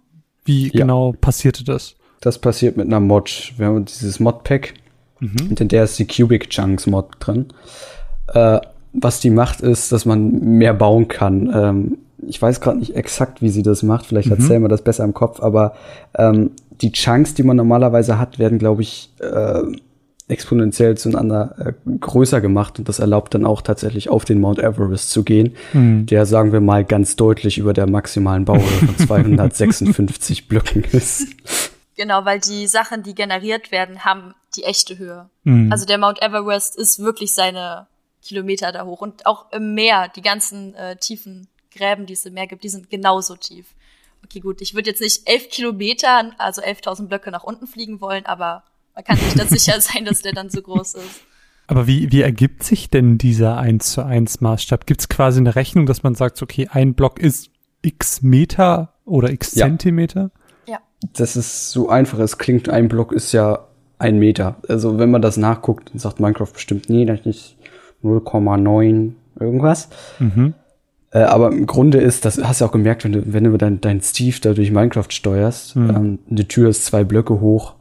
[0.43, 0.81] Wie ja.
[0.81, 1.95] genau passierte das?
[2.21, 3.53] Das passiert mit einer Mod.
[3.57, 4.73] Wir haben dieses Modpack
[5.19, 5.55] mhm.
[5.57, 7.47] in der ist die Cubic Chunks Mod drin.
[8.27, 8.59] Äh,
[8.93, 11.51] was die macht, ist, dass man mehr bauen kann.
[11.53, 14.05] Ähm, ich weiß gerade nicht exakt, wie sie das macht.
[14.05, 14.37] Vielleicht mhm.
[14.37, 15.75] erzählen wir das besser im Kopf, aber
[16.17, 19.61] ähm, die Chunks, die man normalerweise hat, werden, glaube ich, äh,
[20.27, 25.11] exponentiell zueinander äh, größer gemacht und das erlaubt dann auch tatsächlich auf den Mount Everest
[25.11, 26.07] zu gehen, mhm.
[26.07, 31.27] der sagen wir mal ganz deutlich über der maximalen Bauhöhe von 256 Blöcken ist.
[31.95, 35.29] Genau, weil die Sachen, die generiert werden, haben die echte Höhe.
[35.43, 35.71] Mhm.
[35.71, 37.87] Also der Mount Everest ist wirklich seine
[38.23, 42.33] Kilometer da hoch und auch im Meer, die ganzen äh, tiefen Gräben, die es im
[42.33, 43.67] Meer gibt, die sind genauso tief.
[44.23, 48.25] Okay, gut, ich würde jetzt nicht elf Kilometer, also 11.000 Blöcke nach unten fliegen wollen,
[48.25, 48.63] aber
[48.95, 51.21] man kann sich da sicher sein, dass der dann so groß ist.
[51.67, 54.85] Aber wie, wie ergibt sich denn dieser 1 zu 1 Maßstab?
[54.85, 57.49] Gibt es quasi eine Rechnung, dass man sagt, okay, ein Block ist
[57.81, 59.65] x Meter oder x ja.
[59.65, 60.31] Zentimeter?
[60.67, 60.79] Ja.
[61.13, 62.19] Das ist so einfach.
[62.19, 64.57] Es klingt, ein Block ist ja ein Meter.
[64.67, 67.55] Also wenn man das nachguckt, dann sagt Minecraft bestimmt, nee, das ist
[68.03, 69.89] 0,9 irgendwas.
[70.19, 70.53] Mhm.
[71.11, 73.81] Äh, aber im Grunde ist, das hast du auch gemerkt, wenn du, wenn du dein,
[73.81, 75.89] dein Steve da durch Minecraft steuerst, mhm.
[75.89, 77.73] ähm, die Tür ist zwei Blöcke hoch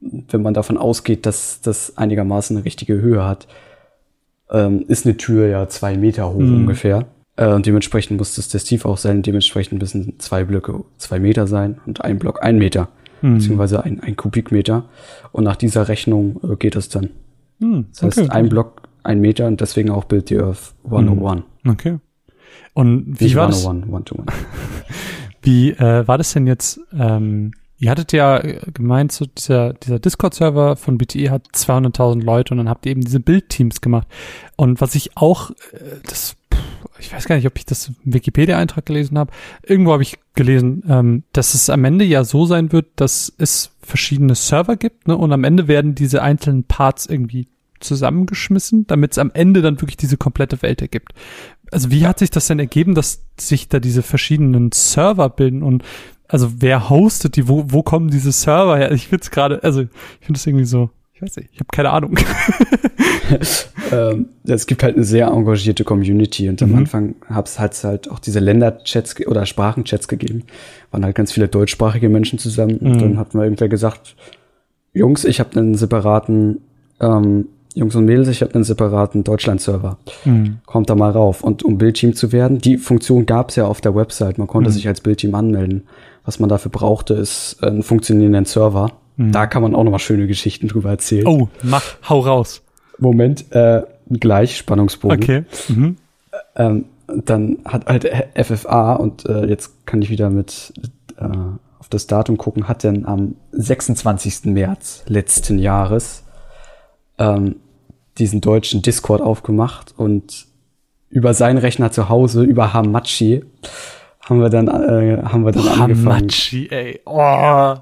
[0.00, 3.48] wenn man davon ausgeht, dass das einigermaßen eine richtige Höhe hat,
[4.50, 6.60] ähm, ist eine Tür ja zwei Meter hoch mhm.
[6.60, 7.06] ungefähr.
[7.36, 9.22] Äh, und dementsprechend muss das, das Tief auch sein.
[9.22, 12.88] Dementsprechend müssen zwei Blöcke zwei Meter sein und ein Block ein Meter,
[13.22, 13.34] mhm.
[13.34, 14.84] beziehungsweise ein, ein Kubikmeter.
[15.32, 17.10] Und nach dieser Rechnung äh, geht es dann.
[17.58, 17.86] Mhm.
[17.92, 18.30] Das heißt, okay.
[18.30, 21.42] ein Block ein Meter und deswegen auch Build the Earth 101.
[21.62, 21.70] Mhm.
[21.70, 21.98] Okay.
[22.74, 23.92] Und wie Nicht war 101, das?
[23.92, 24.26] One to one.
[25.42, 26.80] wie äh, war das denn jetzt?
[26.92, 28.42] Ähm Ihr hattet ja
[28.74, 33.02] gemeint, so dieser, dieser Discord-Server von BTE hat 200.000 Leute und dann habt ihr eben
[33.02, 34.08] diese Bildteams gemacht.
[34.56, 36.36] Und was ich auch, äh, das,
[36.98, 39.32] ich weiß gar nicht, ob ich das im Wikipedia-Eintrag gelesen habe.
[39.62, 43.70] Irgendwo habe ich gelesen, ähm, dass es am Ende ja so sein wird, dass es
[43.80, 45.16] verschiedene Server gibt, ne?
[45.16, 47.46] Und am Ende werden diese einzelnen Parts irgendwie
[47.80, 51.12] zusammengeschmissen, damit es am Ende dann wirklich diese komplette Welt ergibt.
[51.70, 55.84] Also wie hat sich das denn ergeben, dass sich da diese verschiedenen Server bilden und
[56.28, 58.92] also wer hostet die, wo, wo kommen diese Server her?
[58.92, 59.88] Ich find's gerade, also ich
[60.20, 62.16] finde es irgendwie so, ich weiß nicht, ich habe keine Ahnung.
[63.92, 66.76] ähm, es gibt halt eine sehr engagierte Community und am mhm.
[66.76, 70.44] Anfang hab's halt halt auch diese Länderchats oder Sprachenchats gegeben.
[70.90, 72.92] Waren halt ganz viele deutschsprachige Menschen zusammen mhm.
[72.92, 74.14] und dann hat mal irgendwer gesagt,
[74.92, 76.60] Jungs, ich habe einen separaten
[77.00, 79.98] ähm, Jungs und Mädels, ich habe einen separaten Deutschland-Server.
[80.24, 80.58] Mhm.
[80.66, 81.44] Kommt da mal rauf.
[81.44, 84.38] Und um Bildteam zu werden, die Funktion gab's ja auf der Website.
[84.38, 84.74] Man konnte mhm.
[84.74, 85.84] sich als Bildteam anmelden.
[86.28, 88.92] Was man dafür brauchte, ist einen funktionierenden Server.
[89.16, 89.32] Mhm.
[89.32, 91.26] Da kann man auch noch mal schöne Geschichten drüber erzählen.
[91.26, 92.60] Oh, mach, hau raus.
[92.98, 95.22] Moment, äh, gleich Spannungsbogen.
[95.22, 95.44] Okay.
[95.68, 95.96] Mhm.
[96.54, 100.74] Ähm, dann hat halt FFA und äh, jetzt kann ich wieder mit
[101.16, 101.24] äh,
[101.78, 104.52] auf das Datum gucken, hat denn am 26.
[104.52, 106.24] März letzten Jahres
[107.16, 107.56] ähm,
[108.18, 110.44] diesen deutschen Discord aufgemacht und
[111.08, 113.46] über seinen Rechner zu Hause, über Hamachi,
[114.28, 116.28] haben wir dann, äh, haben wir dann oh, angefangen.
[116.28, 117.00] Hamachi, ey.
[117.06, 117.74] Oh.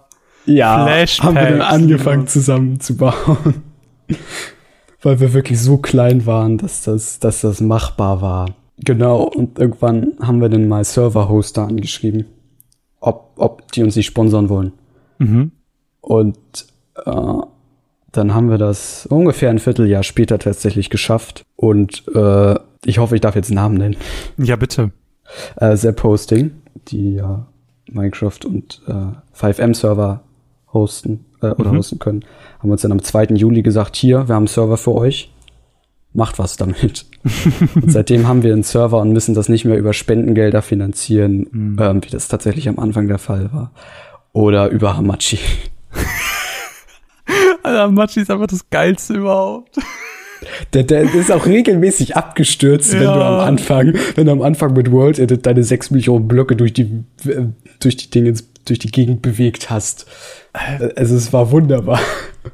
[0.47, 2.27] Ja, haben wir dann angefangen ja.
[2.29, 3.63] zusammen zu bauen.
[5.03, 8.47] Weil wir wirklich so klein waren, dass das, dass das machbar war.
[8.79, 12.27] Genau, und irgendwann haben wir dann mal Server-Hoster angeschrieben,
[13.01, 14.73] ob, ob die uns nicht sponsern wollen.
[15.19, 15.51] Mhm.
[16.01, 16.39] Und
[17.05, 17.13] äh,
[18.13, 21.45] dann haben wir das ungefähr ein Vierteljahr später tatsächlich geschafft.
[21.57, 22.55] Und äh,
[22.85, 23.97] ich hoffe, ich darf jetzt Namen nennen.
[24.39, 24.93] Ja, bitte
[25.57, 26.53] äh, Zap Hosting,
[26.89, 27.47] die ja
[27.91, 30.23] Minecraft und äh, 5M-Server
[30.73, 31.79] hosten äh, oder mhm.
[31.79, 32.25] hosten können,
[32.59, 33.35] haben uns dann am 2.
[33.35, 35.33] Juli gesagt, hier, wir haben einen Server für euch,
[36.13, 37.07] macht was damit.
[37.75, 41.77] und seitdem haben wir einen Server und müssen das nicht mehr über Spendengelder finanzieren, mhm.
[41.81, 43.73] ähm, wie das tatsächlich am Anfang der Fall war.
[44.33, 45.39] Oder über Hamachi.
[47.63, 49.79] Alter, Hamachi ist einfach das Geilste überhaupt.
[50.75, 53.01] Der, der ist auch regelmäßig abgestürzt, ja.
[53.01, 56.57] wenn du am Anfang, wenn du am Anfang mit World Edit deine 6 Millionen Blöcke
[56.57, 57.05] durch die,
[57.81, 60.07] durch die Dinge, durch die Gegend bewegt hast.
[60.97, 62.01] Also es war wunderbar.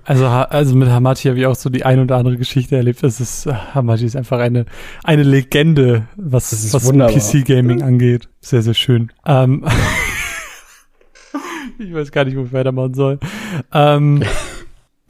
[0.04, 3.02] Also, also mit Hamachi habe ich auch so die ein oder andere Geschichte erlebt.
[3.02, 4.66] Das ist, Hamachi ist einfach eine,
[5.04, 8.28] eine Legende, was, was PC-Gaming angeht.
[8.40, 9.12] Sehr, sehr schön.
[9.26, 9.64] Ähm,
[11.78, 13.18] ich weiß gar nicht, wo ich weitermachen soll.
[13.72, 14.22] Ähm,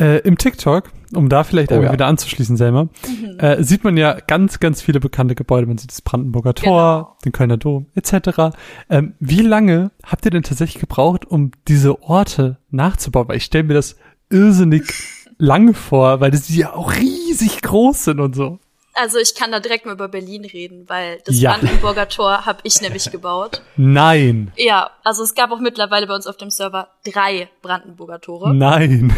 [0.03, 1.93] äh, Im TikTok, um da vielleicht oh, ja.
[1.93, 3.38] wieder anzuschließen, Selma, mhm.
[3.38, 5.69] äh, sieht man ja ganz, ganz viele bekannte Gebäude.
[5.69, 7.17] Man sieht das Brandenburger Tor, genau.
[7.25, 8.57] den Kölner Dom, etc.
[8.91, 13.29] Ähm, wie lange habt ihr denn tatsächlich gebraucht, um diese Orte nachzubauen?
[13.29, 13.97] Weil ich stelle mir das
[14.29, 14.93] irrsinnig
[15.38, 18.59] lang vor, weil die ja auch riesig groß sind und so.
[18.94, 21.52] Also ich kann da direkt mal über Berlin reden, weil das ja.
[21.52, 23.62] Brandenburger Tor habe ich nämlich gebaut.
[23.76, 24.52] Nein.
[24.57, 28.55] Ja, also es gab auch mittlerweile bei uns auf dem Server drei Brandenburger Tore.
[28.55, 29.14] Nein.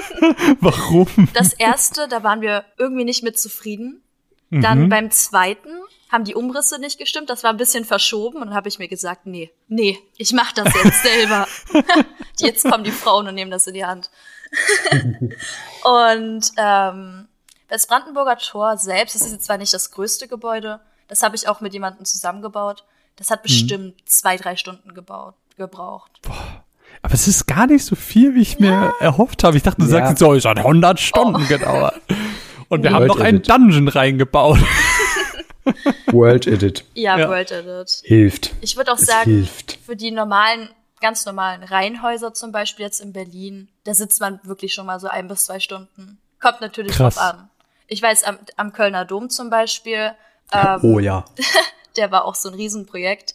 [0.60, 1.06] Warum?
[1.34, 4.02] Das erste, da waren wir irgendwie nicht mit zufrieden.
[4.50, 4.88] Dann mhm.
[4.90, 5.70] beim zweiten
[6.10, 8.88] haben die Umrisse nicht gestimmt, das war ein bisschen verschoben und dann habe ich mir
[8.88, 11.48] gesagt, nee, nee, ich mach das jetzt selber.
[12.38, 14.10] jetzt kommen die Frauen und nehmen das in die Hand.
[15.84, 17.28] und ähm,
[17.72, 21.48] das Brandenburger Tor selbst, das ist jetzt zwar nicht das größte Gebäude, das habe ich
[21.48, 22.84] auch mit jemandem zusammengebaut.
[23.16, 23.42] Das hat mhm.
[23.44, 24.06] bestimmt mhm.
[24.06, 26.10] zwei, drei Stunden gebaut, gebraucht.
[26.22, 26.64] Boah.
[27.00, 28.60] Aber es ist gar nicht so viel, wie ich ja.
[28.60, 29.56] mir erhofft habe.
[29.56, 29.90] Ich dachte, du ja.
[29.90, 31.48] sagst jetzt so, es hat 100 Stunden oh.
[31.48, 32.00] gedauert.
[32.68, 34.58] Und wir World haben noch einen Dungeon reingebaut.
[36.12, 36.84] World Edit.
[36.94, 38.02] Ja, ja, World Edit.
[38.04, 38.52] Hilft.
[38.60, 39.78] Ich würde auch es sagen, hilft.
[39.84, 40.68] für die normalen,
[41.00, 45.08] ganz normalen Reihenhäuser zum Beispiel jetzt in Berlin, da sitzt man wirklich schon mal so
[45.08, 46.18] ein bis zwei Stunden.
[46.38, 47.14] Kommt natürlich Krass.
[47.14, 47.48] drauf an.
[47.92, 50.12] Ich weiß, am, am Kölner Dom zum Beispiel.
[50.50, 51.26] Ähm, oh ja.
[51.98, 53.34] der war auch so ein Riesenprojekt.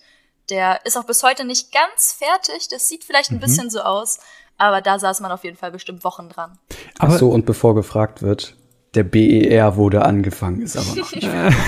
[0.49, 2.67] Der ist auch bis heute nicht ganz fertig.
[2.67, 3.41] Das sieht vielleicht ein mhm.
[3.41, 4.19] bisschen so aus.
[4.57, 6.57] Aber da saß man auf jeden Fall bestimmt Wochen dran.
[6.97, 8.55] Aber Ach so, und bevor gefragt wird,
[8.95, 11.59] der BER wurde angefangen, ist aber noch nicht fertig.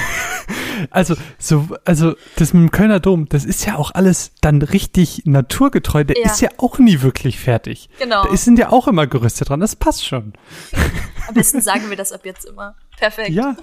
[0.90, 5.24] Also, so, also, das mit dem Kölner Dom, das ist ja auch alles dann richtig
[5.26, 6.04] naturgetreu.
[6.04, 6.26] Der ja.
[6.26, 7.90] ist ja auch nie wirklich fertig.
[8.00, 8.24] Genau.
[8.24, 9.60] Da sind ja auch immer Gerüste dran.
[9.60, 10.34] Das passt schon.
[11.28, 12.76] Am besten sagen wir das ab jetzt immer.
[12.98, 13.30] Perfekt.
[13.30, 13.56] Ja,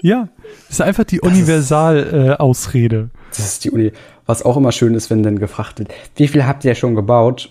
[0.00, 0.28] ja.
[0.68, 3.10] Das ist einfach die Universal-Ausrede.
[3.12, 3.92] Äh, das ist die Uni.
[4.26, 7.50] Was auch immer schön ist, wenn dann gefragt wird, wie viel habt ihr schon gebaut?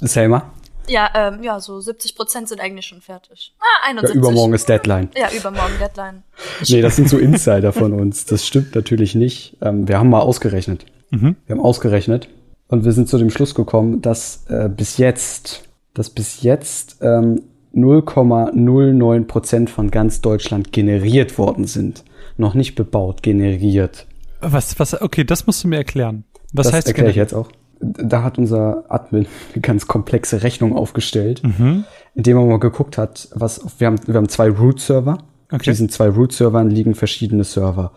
[0.00, 0.50] Selma?
[0.88, 3.54] Ja, ähm, ja, so 70 Prozent sind eigentlich schon fertig.
[3.60, 4.14] Ah, 71.
[4.14, 5.10] Ja, übermorgen ist Deadline.
[5.16, 6.22] Ja, übermorgen Deadline.
[6.68, 8.24] nee, das sind so Insider von uns.
[8.26, 9.56] Das stimmt natürlich nicht.
[9.62, 10.86] Ähm, wir haben mal ausgerechnet.
[11.10, 11.36] Mhm.
[11.46, 12.28] Wir haben ausgerechnet
[12.68, 17.42] und wir sind zu dem Schluss gekommen, dass äh, bis jetzt, dass bis jetzt ähm,
[17.74, 22.04] 0,09 Prozent von ganz Deutschland generiert worden sind.
[22.36, 24.06] Noch nicht bebaut, generiert.
[24.40, 26.24] Was, was, okay, das musst du mir erklären.
[26.52, 27.50] Was das heißt erkläre ich jetzt auch
[27.82, 31.84] da hat unser Admin eine ganz komplexe Rechnung aufgestellt, mhm.
[32.14, 35.18] indem er mal geguckt hat, was wir haben, wir haben zwei Root-Server.
[35.46, 35.56] Okay.
[35.56, 37.92] Auf diesen zwei Root-Servern liegen verschiedene Server.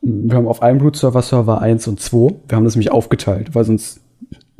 [0.00, 2.34] Wir haben auf einem Root-Server Server 1 und 2.
[2.48, 4.00] Wir haben das nämlich aufgeteilt, weil sonst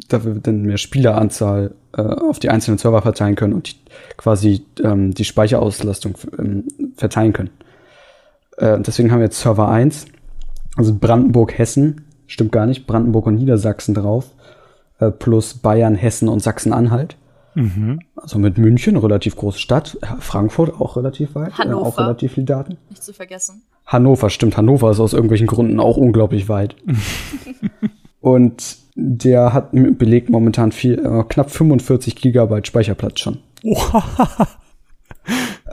[0.08, 3.76] da wir dann mehr Spieleranzahl äh, auf die einzelnen Server verteilen können und die,
[4.16, 6.64] quasi ähm, die Speicherauslastung ähm,
[6.96, 7.50] verteilen können.
[8.58, 10.06] Äh, deswegen haben wir jetzt Server 1,
[10.76, 14.30] also Brandenburg, Hessen, stimmt gar nicht, Brandenburg und Niedersachsen drauf
[14.98, 17.16] äh, plus Bayern, Hessen und Sachsen-Anhalt.
[17.54, 18.00] Mhm.
[18.14, 19.98] Also mit München, relativ große Stadt.
[20.20, 21.58] Frankfurt auch relativ weit.
[21.58, 21.84] Hannover.
[21.84, 22.76] Äh, auch relativ viel Daten.
[22.90, 23.62] Nicht zu vergessen.
[23.86, 24.56] Hannover, stimmt.
[24.56, 26.76] Hannover ist aus irgendwelchen Gründen auch unglaublich weit.
[28.20, 33.38] und der hat belegt momentan viel, äh, knapp 45 Gigabyte Speicherplatz schon.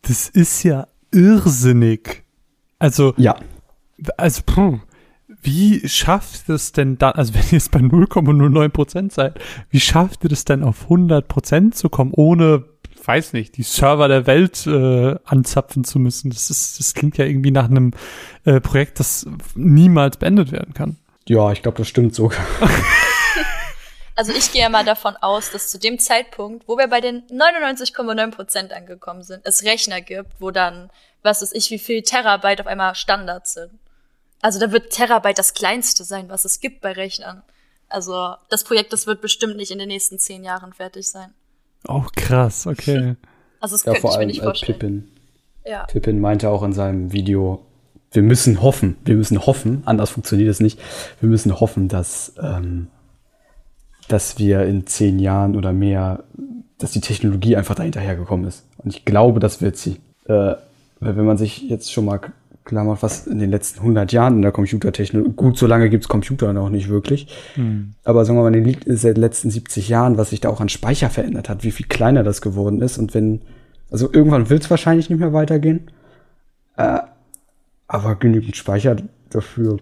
[0.00, 2.24] Das ist ja irrsinnig.
[2.78, 3.36] Also, ja.
[4.16, 4.78] Also, puh,
[5.44, 9.38] wie schafft es denn dann, also wenn ihr jetzt bei 0,09 Prozent seid,
[9.70, 12.64] wie schafft ihr das denn auf 100 Prozent zu kommen, ohne,
[13.04, 16.30] weiß nicht, die Server der Welt äh, anzapfen zu müssen?
[16.30, 17.92] Das ist, das klingt ja irgendwie nach einem
[18.44, 20.96] äh, Projekt, das niemals beendet werden kann.
[21.28, 22.44] Ja, ich glaube, das stimmt sogar.
[24.16, 27.26] Also ich gehe ja mal davon aus, dass zu dem Zeitpunkt, wo wir bei den
[27.26, 30.88] 99,9 Prozent angekommen sind, es Rechner gibt, wo dann,
[31.24, 33.72] was weiß ich, wie viel Terabyte auf einmal Standard sind.
[34.44, 37.40] Also da wird Terabyte das kleinste sein, was es gibt bei Rechnern.
[37.88, 41.30] Also das Projekt, das wird bestimmt nicht in den nächsten zehn Jahren fertig sein.
[41.88, 43.16] Oh, krass, okay.
[43.60, 44.78] Also das ja, könnte ich mir nicht äh, vorstellen.
[44.78, 45.08] Pippin.
[45.64, 45.84] Ja.
[45.84, 47.64] Pippin meinte auch in seinem Video,
[48.10, 50.78] wir müssen hoffen, wir müssen hoffen, anders funktioniert es nicht,
[51.20, 52.88] wir müssen hoffen, dass ähm,
[54.08, 56.22] dass wir in zehn Jahren oder mehr,
[56.76, 58.66] dass die Technologie einfach dahinterher gekommen ist.
[58.76, 60.02] Und ich glaube, das wird sie.
[60.26, 60.56] Äh,
[61.00, 62.20] weil wenn man sich jetzt schon mal
[62.64, 66.08] klar macht, was in den letzten 100 Jahren in der Computertechnologie, gut, so lange gibt's
[66.08, 67.94] Computer noch nicht wirklich, hm.
[68.04, 71.10] aber sagen wir mal, in den letzten 70 Jahren, was sich da auch an Speicher
[71.10, 73.42] verändert hat, wie viel kleiner das geworden ist und wenn,
[73.90, 75.90] also irgendwann wird's wahrscheinlich nicht mehr weitergehen,
[76.76, 77.00] äh,
[77.86, 78.96] aber genügend Speicher
[79.30, 79.78] dafür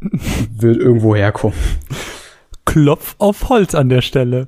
[0.00, 1.58] wird irgendwo herkommen.
[2.70, 4.46] Klopf auf Holz an der Stelle.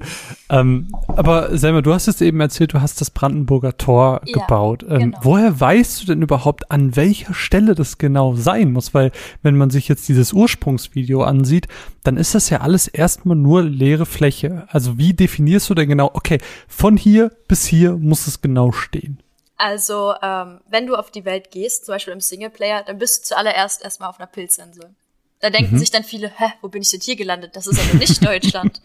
[0.49, 4.85] Ähm, aber Selma, du hast es eben erzählt, du hast das Brandenburger Tor ja, gebaut.
[4.89, 5.19] Ähm, genau.
[5.23, 8.95] Woher weißt du denn überhaupt, an welcher Stelle das genau sein muss?
[8.95, 9.11] Weil
[9.43, 11.67] wenn man sich jetzt dieses Ursprungsvideo ansieht,
[12.05, 14.69] dann ist das ja alles erstmal nur leere Fläche.
[14.69, 19.21] Also wie definierst du denn genau, okay, von hier bis hier muss es genau stehen?
[19.57, 23.29] Also, ähm, wenn du auf die Welt gehst, zum Beispiel im Singleplayer, dann bist du
[23.29, 24.95] zuallererst erstmal auf einer Pilzinsel.
[25.43, 25.79] Da denken mhm.
[25.81, 27.57] sich dann viele, hä, wo bin ich denn hier gelandet?
[27.57, 28.81] Das ist aber nicht Deutschland.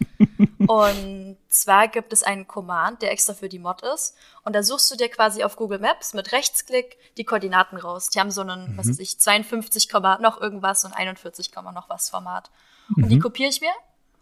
[0.67, 4.15] und zwar gibt es einen Command, der extra für die Mod ist.
[4.43, 8.09] Und da suchst du dir quasi auf Google Maps mit Rechtsklick die Koordinaten raus.
[8.09, 8.77] Die haben so einen, mhm.
[8.77, 9.87] was weiß ich, 52,
[10.19, 12.49] noch irgendwas und 41, noch was Format.
[12.89, 13.03] Mhm.
[13.03, 13.21] Und die mhm.
[13.21, 13.73] kopiere ich mir.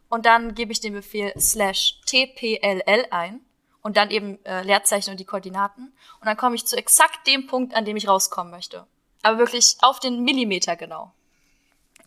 [0.09, 3.39] Und dann gebe ich den Befehl slash tpll ein
[3.81, 5.93] und dann eben äh, Leerzeichen und die Koordinaten.
[6.19, 8.85] Und dann komme ich zu exakt dem Punkt, an dem ich rauskommen möchte.
[9.21, 11.13] Aber wirklich auf den Millimeter genau.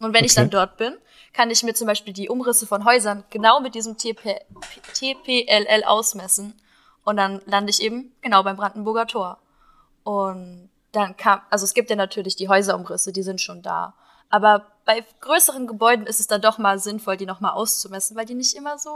[0.00, 0.26] Und wenn okay.
[0.26, 0.96] ich dann dort bin,
[1.32, 4.40] kann ich mir zum Beispiel die Umrisse von Häusern genau mit diesem TP,
[4.94, 6.54] TPLL ausmessen.
[7.04, 9.38] Und dann lande ich eben genau beim Brandenburger Tor.
[10.04, 13.94] Und dann kam, also es gibt ja natürlich die Häuserumrisse, die sind schon da.
[14.30, 18.32] Aber bei größeren Gebäuden ist es dann doch mal sinnvoll, die nochmal auszumessen, weil die
[18.32, 18.90] nicht immer so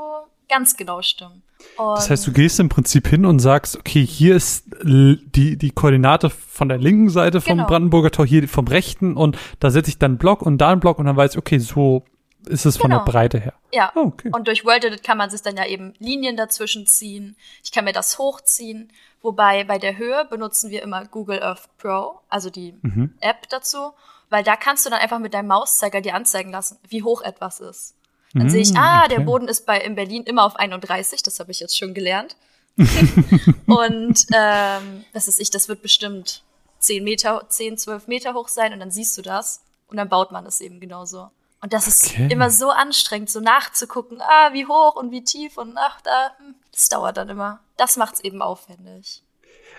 [0.49, 1.43] ganz genau stimmen.
[1.77, 5.71] Und das heißt, du gehst im Prinzip hin und sagst, okay, hier ist die, die
[5.71, 7.69] Koordinate von der linken Seite vom genau.
[7.69, 10.81] Brandenburger Tor, hier vom rechten und da setze ich dann einen Block und da einen
[10.81, 12.05] Block und dann weiß ich, okay, so
[12.47, 12.85] ist es genau.
[12.85, 13.13] von der genau.
[13.13, 13.53] Breite her.
[13.75, 13.93] Ja.
[13.95, 14.31] Oh, okay.
[14.33, 17.37] Und durch World Edit kann man sich dann ja eben Linien dazwischen ziehen.
[17.63, 18.91] Ich kann mir das hochziehen.
[19.21, 23.13] Wobei bei der Höhe benutzen wir immer Google Earth Pro, also die mhm.
[23.21, 23.93] App dazu
[24.33, 27.61] weil da kannst du dann einfach mit deinem Mauszeiger dir anzeigen lassen, wie hoch etwas
[27.61, 27.95] ist.
[28.33, 29.17] Dann mm, sehe ich, ah, okay.
[29.17, 32.37] der Boden ist bei in Berlin immer auf 31, das habe ich jetzt schon gelernt.
[33.67, 36.43] und ähm, das ist ich, das wird bestimmt
[36.79, 40.33] 10 Meter, 10, 12 Meter hoch sein und dann siehst du das und dann baut
[40.33, 41.29] man es eben genauso.
[41.61, 42.25] Und das okay.
[42.25, 46.33] ist immer so anstrengend, so nachzugucken, ah, wie hoch und wie tief und ach, da,
[46.39, 47.61] hm, das dauert dann immer.
[47.77, 49.23] Das macht's eben aufwendig.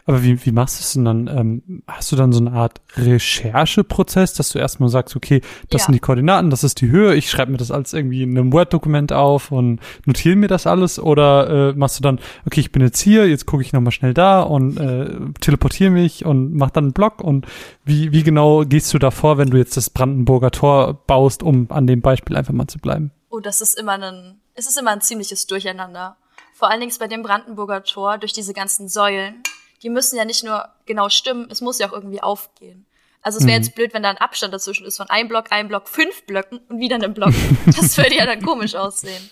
[0.06, 1.28] Aber wie, wie machst du es denn dann?
[1.28, 5.86] Ähm, hast du dann so eine Art Rechercheprozess, dass du erstmal sagst, okay, das ja.
[5.86, 8.52] sind die Koordinaten, das ist die Höhe, ich schreibe mir das alles irgendwie in einem
[8.52, 11.00] Word-Dokument auf und notiere mir das alles?
[11.00, 14.14] Oder äh, machst du dann, okay, ich bin jetzt hier, jetzt gucke ich nochmal schnell
[14.14, 17.46] da und äh, teleportiere mich und mach dann einen Blog und
[17.86, 21.68] wie, wie genau gehst du da vor, wenn du jetzt das Brandenburger Tor baust, um
[21.70, 23.12] an dem Beispiel einfach mal zu bleiben?
[23.30, 26.18] Oh, das ist immer ein, es ist immer ein ziemliches Durcheinander.
[26.54, 29.44] Vor allen Dingen bei dem Brandenburger Tor durch diese ganzen Säulen
[29.84, 32.86] die müssen ja nicht nur genau stimmen, es muss ja auch irgendwie aufgehen.
[33.22, 33.64] Also es wäre mhm.
[33.64, 36.60] jetzt blöd, wenn da ein Abstand dazwischen ist von einem Block, einem Block, fünf Blöcken
[36.70, 37.34] und wieder einem Block.
[37.66, 39.30] Das würde ja dann komisch aussehen.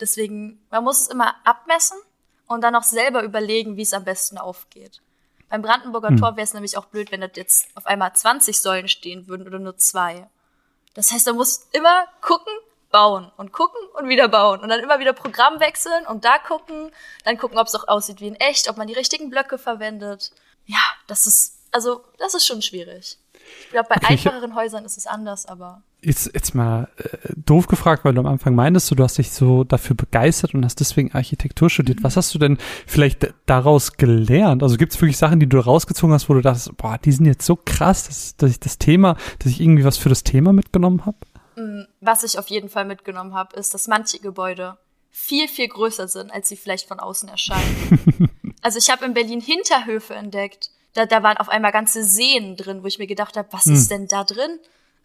[0.00, 1.98] Deswegen, man muss es immer abmessen
[2.46, 5.00] und dann auch selber überlegen, wie es am besten aufgeht.
[5.48, 6.18] Beim Brandenburger mhm.
[6.18, 9.46] Tor wäre es nämlich auch blöd, wenn da jetzt auf einmal 20 Säulen stehen würden
[9.46, 10.28] oder nur zwei.
[10.94, 12.52] Das heißt, man muss immer gucken,
[12.90, 16.90] bauen und gucken und wieder bauen und dann immer wieder Programm wechseln und da gucken,
[17.24, 20.32] dann gucken, ob es auch aussieht wie in echt, ob man die richtigen Blöcke verwendet.
[20.66, 23.18] Ja, das ist, also, das ist schon schwierig.
[23.62, 25.82] Ich glaube, bei okay, einfacheren Häusern ist es anders, aber.
[26.00, 29.32] Jetzt, jetzt mal äh, doof gefragt, weil du am Anfang meintest, du, du hast dich
[29.32, 32.00] so dafür begeistert und hast deswegen Architektur studiert.
[32.00, 32.04] Mhm.
[32.04, 34.62] Was hast du denn vielleicht daraus gelernt?
[34.62, 37.26] Also gibt es wirklich Sachen, die du rausgezogen hast, wo du dachtest, boah, die sind
[37.26, 40.52] jetzt so krass, dass, dass ich das Thema, dass ich irgendwie was für das Thema
[40.52, 41.16] mitgenommen habe?
[42.00, 44.78] Was ich auf jeden Fall mitgenommen habe, ist, dass manche Gebäude
[45.10, 48.30] viel, viel größer sind, als sie vielleicht von außen erscheinen.
[48.62, 50.70] also ich habe in Berlin Hinterhöfe entdeckt.
[50.94, 53.74] Da, da waren auf einmal ganze Seen drin, wo ich mir gedacht habe, was hm.
[53.74, 54.58] ist denn da drin?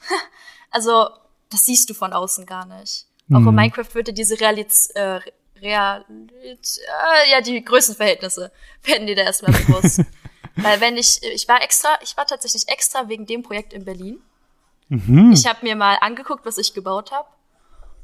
[0.72, 1.10] also
[1.50, 3.06] das siehst du von außen gar nicht.
[3.32, 3.56] Auch in hm.
[3.56, 5.20] Minecraft würde diese Realität, äh,
[5.62, 8.52] Realität, äh, ja, die Größenverhältnisse
[8.84, 10.02] werden dir da erstmal bewusst.
[10.56, 14.22] Weil wenn ich, ich war extra, ich war tatsächlich extra wegen dem Projekt in Berlin.
[14.94, 15.32] Mhm.
[15.34, 17.28] Ich habe mir mal angeguckt, was ich gebaut habe.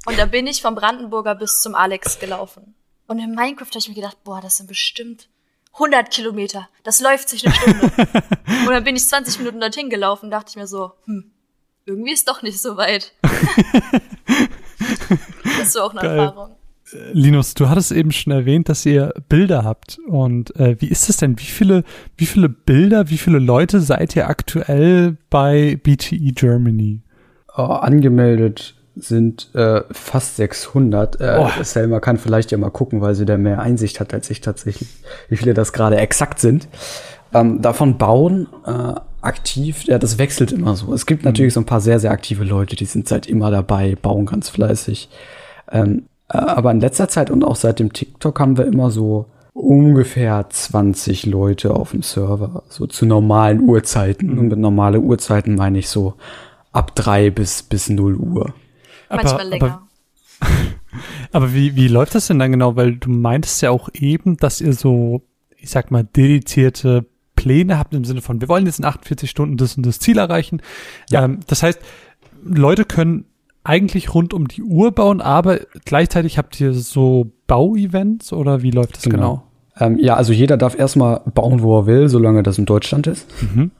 [0.06, 2.74] Und da bin ich vom Brandenburger bis zum Alex gelaufen.
[3.06, 5.28] Und in Minecraft habe ich mir gedacht, boah, das sind bestimmt
[5.74, 6.68] 100 Kilometer.
[6.82, 7.92] Das läuft sich eine Stunde.
[8.66, 11.30] und dann bin ich 20 Minuten dorthin gelaufen, dachte ich mir so, hm,
[11.84, 13.12] irgendwie ist doch nicht so weit.
[15.44, 16.18] das ist so auch eine Geil.
[16.18, 16.56] Erfahrung.
[17.12, 19.98] Linus, du hattest eben schon erwähnt, dass ihr Bilder habt.
[20.06, 21.38] Und äh, wie ist es denn?
[21.38, 21.84] Wie viele,
[22.16, 27.00] wie viele Bilder, wie viele Leute seid ihr aktuell bei BTE Germany?
[27.56, 31.20] Oh, angemeldet sind äh, fast 600.
[31.20, 31.62] Äh, oh.
[31.62, 34.88] Selma kann vielleicht ja mal gucken, weil sie da mehr Einsicht hat als ich tatsächlich,
[35.28, 36.68] wie viele das gerade exakt sind.
[37.32, 40.92] Ähm, davon bauen äh, aktiv, ja, das wechselt immer so.
[40.92, 41.54] Es gibt natürlich mhm.
[41.54, 45.08] so ein paar sehr, sehr aktive Leute, die sind seit immer dabei, bauen ganz fleißig.
[45.70, 49.26] Ähm, äh, aber in letzter Zeit und auch seit dem TikTok haben wir immer so
[49.52, 54.32] ungefähr 20 Leute auf dem Server, so zu normalen Uhrzeiten.
[54.32, 54.38] Mhm.
[54.38, 56.14] Und mit normale Uhrzeiten meine ich so
[56.72, 58.54] ab drei bis, bis null Uhr.
[59.08, 59.88] Manchmal länger.
[60.38, 60.50] Aber,
[61.32, 62.76] aber wie, wie läuft das denn dann genau?
[62.76, 65.22] Weil du meintest ja auch eben, dass ihr so,
[65.56, 69.56] ich sag mal, dedizierte Pläne habt im Sinne von, wir wollen jetzt in 48 Stunden
[69.56, 70.62] das und das Ziel erreichen.
[71.10, 71.24] Ja.
[71.24, 71.80] Ähm, das heißt,
[72.44, 73.24] Leute können
[73.64, 78.96] eigentlich rund um die Uhr bauen, aber gleichzeitig habt ihr so Bauevents oder wie läuft
[78.96, 79.16] das genau?
[79.16, 79.42] genau?
[79.78, 83.26] Ähm, ja, also jeder darf erstmal bauen, wo er will, solange das in Deutschland ist.
[83.42, 83.70] Mhm.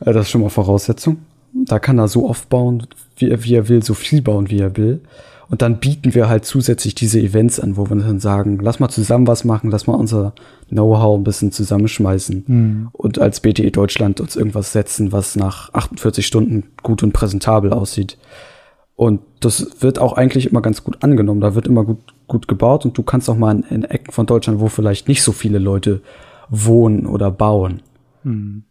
[0.00, 1.18] Äh, das ist schon mal Voraussetzung.
[1.52, 4.58] Da kann er so oft bauen, wie er, wie er will, so viel bauen, wie
[4.58, 5.00] er will.
[5.48, 8.88] Und dann bieten wir halt zusätzlich diese Events an, wo wir dann sagen, lass mal
[8.88, 10.32] zusammen was machen, lass mal unser
[10.68, 12.88] Know-how ein bisschen zusammenschmeißen mhm.
[12.92, 18.16] und als BTE Deutschland uns irgendwas setzen, was nach 48 Stunden gut und präsentabel aussieht.
[18.96, 21.40] Und das wird auch eigentlich immer ganz gut angenommen.
[21.40, 24.26] Da wird immer gut, gut gebaut und du kannst auch mal in, in Ecken von
[24.26, 26.00] Deutschland, wo vielleicht nicht so viele Leute
[26.48, 27.82] wohnen oder bauen.
[28.22, 28.62] Mhm.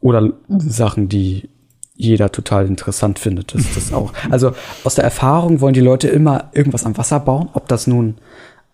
[0.00, 1.48] Oder Sachen, die
[1.94, 3.54] jeder total interessant findet.
[3.54, 4.12] Das, das auch.
[4.30, 4.52] Also
[4.82, 8.16] aus der Erfahrung wollen die Leute immer irgendwas am Wasser bauen, ob das nun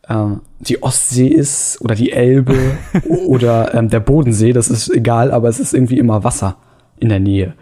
[0.09, 0.25] äh,
[0.61, 2.57] die Ostsee ist oder die Elbe
[3.27, 6.57] oder ähm, der Bodensee, das ist egal, aber es ist irgendwie immer Wasser
[6.99, 7.53] in der Nähe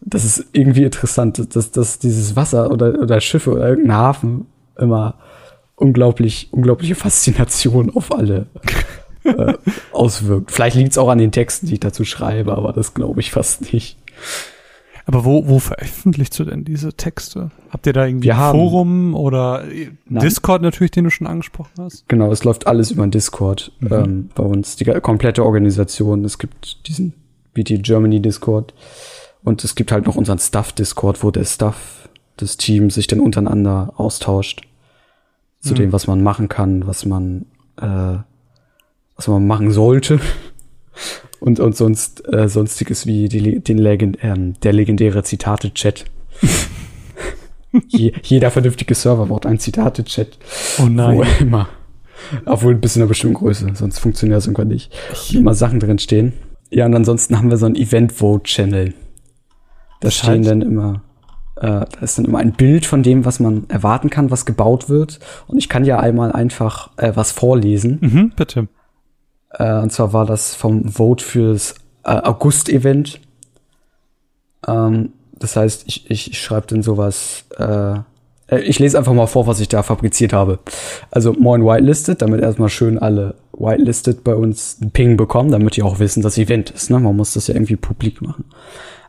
[0.00, 4.46] das ist irgendwie interessant, dass, dass dieses Wasser oder, oder Schiffe oder irgendein Hafen
[4.78, 5.14] immer
[5.76, 8.46] unglaublich, unglaubliche Faszination auf alle
[9.24, 9.54] äh,
[9.92, 10.50] auswirkt.
[10.50, 13.30] Vielleicht liegt es auch an den Texten, die ich dazu schreibe, aber das glaube ich
[13.30, 13.98] fast nicht.
[15.06, 17.50] Aber wo, wo veröffentlichst du denn diese Texte?
[17.68, 19.64] Habt ihr da irgendwie Wir ein Forum oder
[20.06, 20.22] Nein.
[20.22, 22.08] Discord natürlich, den du schon angesprochen hast?
[22.08, 23.92] Genau, es läuft alles über Discord mhm.
[23.92, 26.24] ähm, bei uns, die komplette Organisation.
[26.24, 27.12] Es gibt diesen
[27.52, 28.72] BT Germany Discord.
[29.44, 32.08] Und es gibt halt noch unseren Stuff-Discord, wo der Stuff
[32.40, 34.62] des Teams sich dann untereinander austauscht.
[35.60, 35.76] Zu mhm.
[35.76, 38.16] dem, was man machen kann, was man, äh,
[39.16, 40.18] was man machen sollte.
[41.40, 46.06] und, und sonst, äh, sonstiges wie die, den Legend, ähm, der legendäre Zitate-Chat.
[47.88, 50.38] Je, jeder vernünftige Server braucht einen Zitate-Chat.
[50.80, 51.18] Oh nein.
[51.18, 51.68] Wo immer.
[52.46, 54.92] Obwohl bis in einer bestimmten Größe, sonst funktioniert das irgendwann nicht.
[55.32, 56.34] Immer Sachen drin stehen.
[56.70, 58.94] Ja, und ansonsten haben wir so einen Event-Vote-Channel.
[60.00, 61.02] Da stehen dann immer,
[61.56, 64.88] äh, da ist dann immer ein Bild von dem, was man erwarten kann, was gebaut
[64.88, 65.20] wird.
[65.46, 67.98] Und ich kann ja einmal einfach äh, was vorlesen.
[68.00, 68.68] Mhm, bitte.
[69.50, 71.74] Äh, und zwar war das vom Vote fürs
[72.04, 73.20] äh, August-Event.
[74.66, 77.98] Ähm, das heißt, ich, ich, ich schreibe dann sowas, äh,
[78.48, 80.58] äh, ich lese einfach mal vor, was ich da fabriziert habe.
[81.10, 85.82] Also Moin Whitelisted, damit erstmal schön alle Whitelisted bei uns einen Ping bekommen, damit die
[85.82, 86.90] auch wissen, dass Event ist.
[86.90, 86.98] Ne?
[86.98, 88.44] Man muss das ja irgendwie publik machen.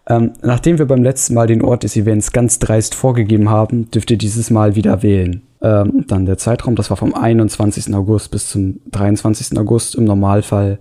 [0.07, 4.11] Ähm, nachdem wir beim letzten Mal den Ort des Events ganz dreist vorgegeben haben, dürft
[4.11, 5.41] ihr dieses Mal wieder wählen.
[5.61, 7.93] Ähm, dann der Zeitraum, das war vom 21.
[7.95, 9.57] August bis zum 23.
[9.57, 9.95] August.
[9.95, 10.79] Im Normalfall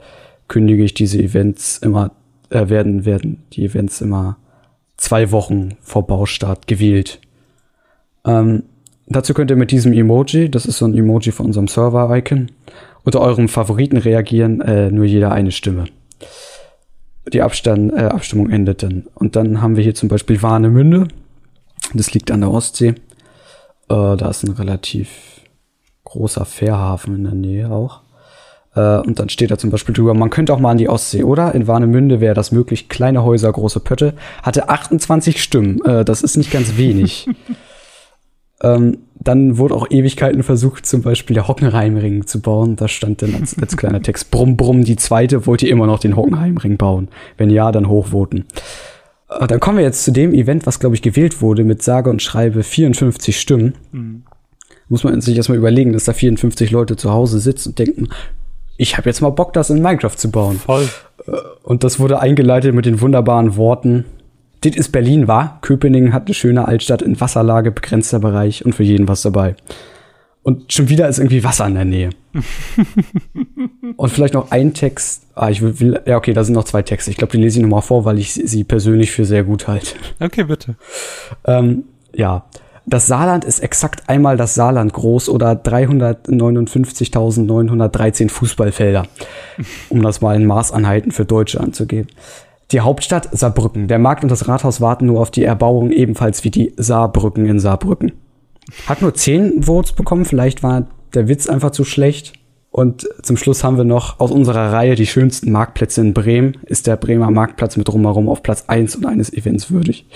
[0.49, 2.11] kündige ich diese Events immer,
[2.51, 4.37] äh, werden, werden die Events immer
[4.99, 7.20] zwei Wochen vor Baustart gewählt.
[8.27, 8.64] Ähm,
[9.07, 12.51] dazu könnt ihr mit diesem Emoji, das ist so ein Emoji von unserem Server-Icon,
[13.05, 15.87] unter eurem Favoriten reagieren, äh, nur jeder eine Stimme
[17.33, 19.07] die Abstand, äh, Abstimmung endet dann.
[19.14, 21.09] Und dann haben wir hier zum Beispiel Warnemünde.
[21.93, 22.89] Das liegt an der Ostsee.
[22.89, 22.95] Äh,
[23.89, 25.09] da ist ein relativ
[26.05, 28.01] großer Fährhafen in der Nähe auch.
[28.75, 31.25] Äh, und dann steht da zum Beispiel drüber, man könnte auch mal an die Ostsee,
[31.25, 31.55] oder?
[31.55, 32.89] In Warnemünde wäre das möglich.
[32.89, 34.14] Kleine Häuser, große Pötte.
[34.43, 35.85] Hatte 28 Stimmen.
[35.85, 37.29] Äh, das ist nicht ganz wenig.
[38.62, 42.76] Ähm, dann wurde auch Ewigkeiten versucht, zum Beispiel der Hockenheimring zu bauen.
[42.76, 45.98] Da stand dann als, als kleiner Text, brumm, brumm, die zweite, wollt ihr immer noch
[45.98, 47.09] den Hockenheimring bauen?
[47.36, 48.44] Wenn ja, dann hochvoten.
[49.28, 52.11] Äh, dann kommen wir jetzt zu dem Event, was, glaube ich, gewählt wurde, mit sage
[52.11, 53.74] und schreibe 54 Stimmen.
[53.92, 54.22] Mhm.
[54.88, 58.09] Muss man sich erstmal überlegen, dass da 54 Leute zu Hause sitzen und denken,
[58.76, 60.59] ich habe jetzt mal Bock, das in Minecraft zu bauen.
[60.59, 60.88] Voll.
[61.26, 61.32] Äh,
[61.62, 64.05] und das wurde eingeleitet mit den wunderbaren Worten,
[64.65, 65.59] Dit ist Berlin, war.
[65.61, 69.57] Köpenick hat eine schöne Altstadt in Wasserlage, begrenzter Bereich und für jeden was dabei.
[70.43, 72.11] Und schon wieder ist irgendwie Wasser in der Nähe.
[73.97, 75.23] und vielleicht noch ein Text.
[75.35, 77.11] Ah, ich will, ja, okay, da sind noch zwei Texte.
[77.11, 79.95] Ich glaube, die lese ich nochmal vor, weil ich sie persönlich für sehr gut halte.
[80.21, 80.77] Okay, bitte.
[81.47, 81.85] ähm,
[82.15, 82.45] ja.
[82.87, 89.07] Das Saarland ist exakt einmal das Saarland groß oder 359.913 Fußballfelder,
[89.89, 92.09] um das mal in Maßanheiten für Deutsche anzugeben.
[92.75, 93.87] Die Hauptstadt Saarbrücken.
[93.87, 97.61] Der Markt und das Rathaus warten nur auf die Erbauung, ebenfalls wie die Saarbrücken in
[97.61, 98.11] Saarbrücken.
[98.89, 102.33] Hat nur zehn Votes bekommen, vielleicht war der Witz einfach zu schlecht.
[102.72, 106.57] Und zum Schluss haben wir noch aus unserer Reihe die schönsten Marktplätze in Bremen.
[106.66, 110.07] Ist der Bremer Marktplatz mit drumherum auf Platz eins und eines Events würdig.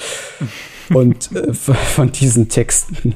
[0.92, 3.14] und äh, von diesen Texten.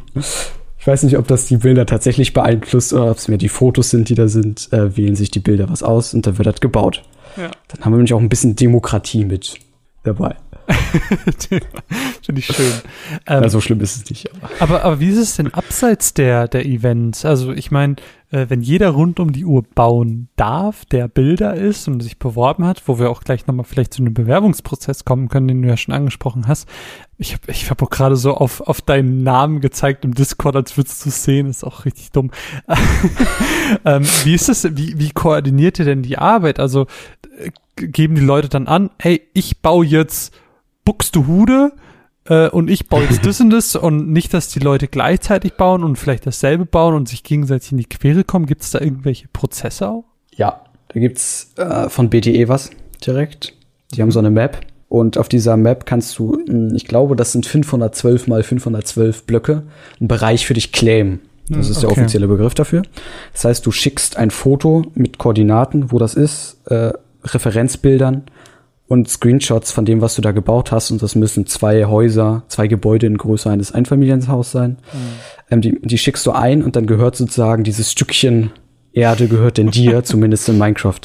[0.78, 3.90] Ich weiß nicht, ob das die Bilder tatsächlich beeinflusst oder ob es mehr die Fotos
[3.90, 6.61] sind, die da sind, äh, wählen sich die Bilder was aus und dann wird das
[6.61, 7.03] gebaut.
[7.37, 7.51] Ja.
[7.68, 9.59] Dann haben wir nämlich auch ein bisschen Demokratie mit
[10.03, 10.37] dabei.
[12.22, 12.72] Finde ich schön.
[13.26, 14.30] Ähm, Na, so schlimm ist es nicht.
[14.35, 14.51] Aber.
[14.61, 17.24] aber, aber wie ist es denn abseits der, der Events?
[17.24, 17.97] Also ich meine,
[18.33, 22.64] äh, wenn jeder rund um die Uhr bauen darf, der Bilder ist und sich beworben
[22.64, 25.76] hat, wo wir auch gleich nochmal vielleicht zu einem Bewerbungsprozess kommen können, den du ja
[25.76, 26.68] schon angesprochen hast.
[27.18, 30.76] Ich habe ich hab auch gerade so auf, auf deinen Namen gezeigt im Discord, als
[30.76, 32.30] würdest du sehen, ist auch richtig dumm.
[33.85, 36.59] ähm, wie ist das, wie, wie koordiniert ihr denn die Arbeit?
[36.59, 36.87] Also
[37.39, 40.35] äh, geben die Leute dann an, hey, ich baue jetzt
[40.85, 41.72] Buxtehude,
[42.26, 45.82] äh, und ich baue jetzt das und das und nicht, dass die Leute gleichzeitig bauen
[45.82, 48.46] und vielleicht dasselbe bauen und sich gegenseitig in die Quere kommen.
[48.46, 50.04] Gibt es da irgendwelche Prozesse auch?
[50.34, 52.70] Ja, da gibt's äh, von BTE was
[53.04, 53.54] direkt.
[53.94, 57.32] Die haben so eine Map und auf dieser Map kannst du, hm, ich glaube, das
[57.32, 59.62] sind 512 mal 512 Blöcke,
[59.98, 61.20] einen Bereich für dich claimen.
[61.48, 61.86] Das ist okay.
[61.86, 62.82] der offizielle Begriff dafür.
[63.32, 66.92] Das heißt, du schickst ein Foto mit Koordinaten, wo das ist, äh,
[67.24, 68.24] Referenzbildern
[68.93, 70.90] und Screenshots von dem, was du da gebaut hast.
[70.90, 74.76] Und das müssen zwei Häuser, zwei Gebäude in Größe eines Einfamilienhaus sein.
[74.93, 74.99] Mhm.
[75.51, 78.51] Ähm, die, die schickst du ein und dann gehört sozusagen dieses Stückchen
[78.93, 81.01] Erde gehört denn dir, zumindest in Minecraft.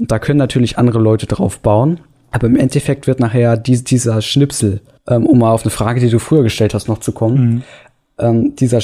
[0.00, 2.00] Und da können natürlich andere Leute drauf bauen.
[2.32, 6.10] Aber im Endeffekt wird nachher die, dieser Schnipsel, ähm, um mal auf eine Frage, die
[6.10, 7.62] du früher gestellt hast, noch zu kommen, mhm.
[8.18, 8.80] ähm, dieser,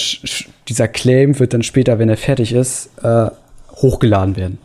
[0.69, 3.31] dieser Claim wird dann später, wenn er fertig ist, äh,
[3.75, 4.59] hochgeladen werden.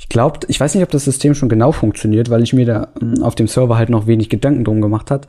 [0.00, 2.88] Ich glaube, ich weiß nicht, ob das System schon genau funktioniert, weil ich mir da
[3.00, 5.28] ähm, auf dem Server halt noch wenig Gedanken drum gemacht hat.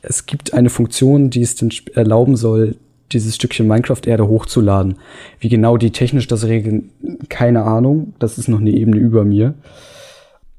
[0.00, 2.76] Es gibt eine Funktion, die es dann erlauben soll,
[3.10, 4.98] dieses Stückchen Minecraft-Erde hochzuladen.
[5.40, 6.90] Wie genau die technisch das regeln,
[7.28, 8.14] keine Ahnung.
[8.20, 9.54] Das ist noch eine Ebene über mir.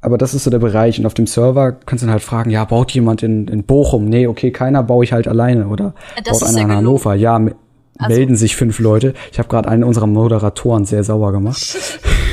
[0.01, 0.99] Aber das ist so der Bereich.
[0.99, 4.05] Und auf dem Server kannst du dann halt fragen, ja, baut jemand in, in Bochum?
[4.05, 5.69] Nee, okay, keiner, baue ich halt alleine.
[5.69, 5.95] Oder
[6.25, 7.15] das baut einer in Hannover?
[7.15, 7.55] Ja, also.
[8.13, 9.13] melden sich fünf Leute.
[9.31, 11.77] Ich habe gerade einen unserer Moderatoren sehr sauer gemacht.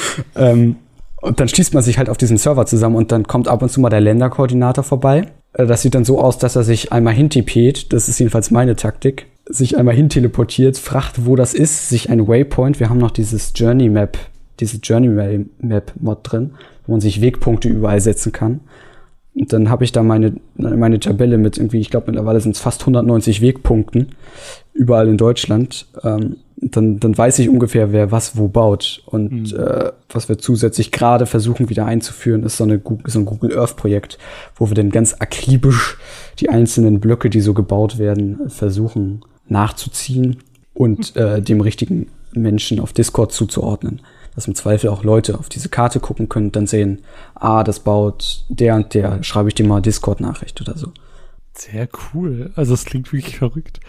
[0.36, 0.76] ähm,
[1.20, 3.70] und dann schließt man sich halt auf diesen Server zusammen und dann kommt ab und
[3.70, 5.26] zu mal der Länderkoordinator vorbei.
[5.52, 8.76] Äh, das sieht dann so aus, dass er sich einmal hintipiert, das ist jedenfalls meine
[8.76, 13.52] Taktik, sich einmal hinteleportiert, fragt, wo das ist, sich ein Waypoint, wir haben noch dieses
[13.54, 14.18] Journey Map,
[14.60, 15.08] diese Journey
[15.58, 16.52] Map Mod drin,
[16.86, 18.60] wo man sich Wegpunkte überall setzen kann.
[19.34, 22.60] Und dann habe ich da meine, meine Tabelle mit irgendwie, ich glaube mittlerweile sind es
[22.60, 24.16] fast 190 Wegpunkten
[24.72, 25.86] überall in Deutschland.
[26.02, 29.02] Ähm, dann, dann weiß ich ungefähr, wer was wo baut.
[29.06, 29.58] Und mhm.
[29.58, 33.56] äh, was wir zusätzlich gerade versuchen wieder einzuführen, ist so, eine Google, so ein Google
[33.58, 34.18] Earth Projekt,
[34.56, 35.98] wo wir dann ganz akribisch
[36.40, 40.38] die einzelnen Blöcke, die so gebaut werden, versuchen nachzuziehen
[40.74, 41.20] und mhm.
[41.20, 44.02] äh, dem richtigen Menschen auf Discord zuzuordnen.
[44.34, 47.02] Dass im Zweifel auch Leute auf diese Karte gucken können und dann sehen,
[47.34, 50.92] ah, das baut der und der, schreibe ich dir mal Discord-Nachricht oder so.
[51.54, 52.52] Sehr cool.
[52.54, 53.80] Also es klingt wirklich verrückt.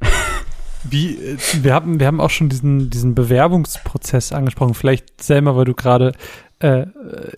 [0.84, 4.74] Wie, äh, wir haben, wir haben auch schon diesen, diesen Bewerbungsprozess angesprochen.
[4.74, 6.12] Vielleicht selber, weil du gerade
[6.60, 6.86] äh,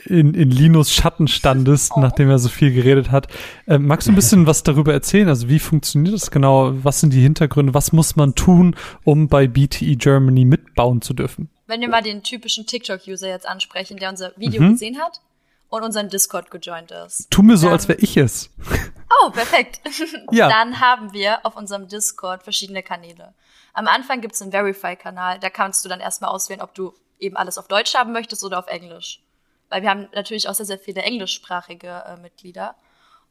[0.06, 2.00] in, in Linus Schatten standest, oh.
[2.00, 3.28] nachdem er so viel geredet hat.
[3.66, 5.28] Äh, magst du ein bisschen was darüber erzählen?
[5.28, 6.72] Also wie funktioniert das genau?
[6.82, 7.74] Was sind die Hintergründe?
[7.74, 11.48] Was muss man tun, um bei BTE Germany mitbauen zu dürfen?
[11.66, 14.72] Wenn wir mal den typischen TikTok-User jetzt ansprechen, der unser Video mhm.
[14.72, 15.20] gesehen hat
[15.70, 17.30] und unseren Discord gejoint ist.
[17.30, 18.50] Tu mir so, als wäre ich es.
[19.22, 19.80] Oh, perfekt.
[20.32, 20.48] ja.
[20.48, 23.34] Dann haben wir auf unserem Discord verschiedene Kanäle.
[23.72, 27.36] Am Anfang gibt es einen Verify-Kanal, da kannst du dann erstmal auswählen, ob du eben
[27.36, 29.22] alles auf Deutsch haben möchtest oder auf Englisch.
[29.68, 32.74] Weil wir haben natürlich auch sehr, sehr viele englischsprachige äh, Mitglieder.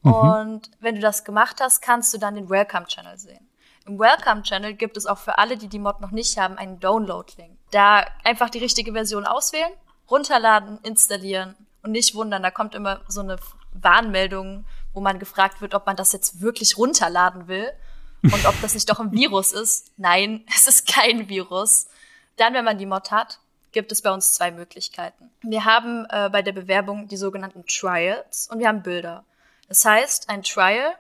[0.04, 0.14] Mhm.
[0.14, 3.50] Und wenn du das gemacht hast, kannst du dann den Welcome-Channel sehen.
[3.86, 7.58] Im Welcome-Channel gibt es auch für alle, die die Mod noch nicht haben, einen Download-Link.
[7.72, 9.72] Da einfach die richtige Version auswählen,
[10.10, 13.38] runterladen, installieren und nicht wundern, da kommt immer so eine
[13.74, 17.72] Warnmeldung, wo man gefragt wird, ob man das jetzt wirklich runterladen will
[18.24, 19.92] und ob das nicht doch ein Virus ist.
[19.98, 21.88] Nein, es ist kein Virus.
[22.38, 23.40] Dann, wenn man die Mod hat,
[23.72, 25.30] gibt es bei uns zwei Möglichkeiten.
[25.42, 29.26] Wir haben äh, bei der Bewerbung die sogenannten Trials und wir haben Bilder.
[29.68, 30.96] Das heißt, ein Trial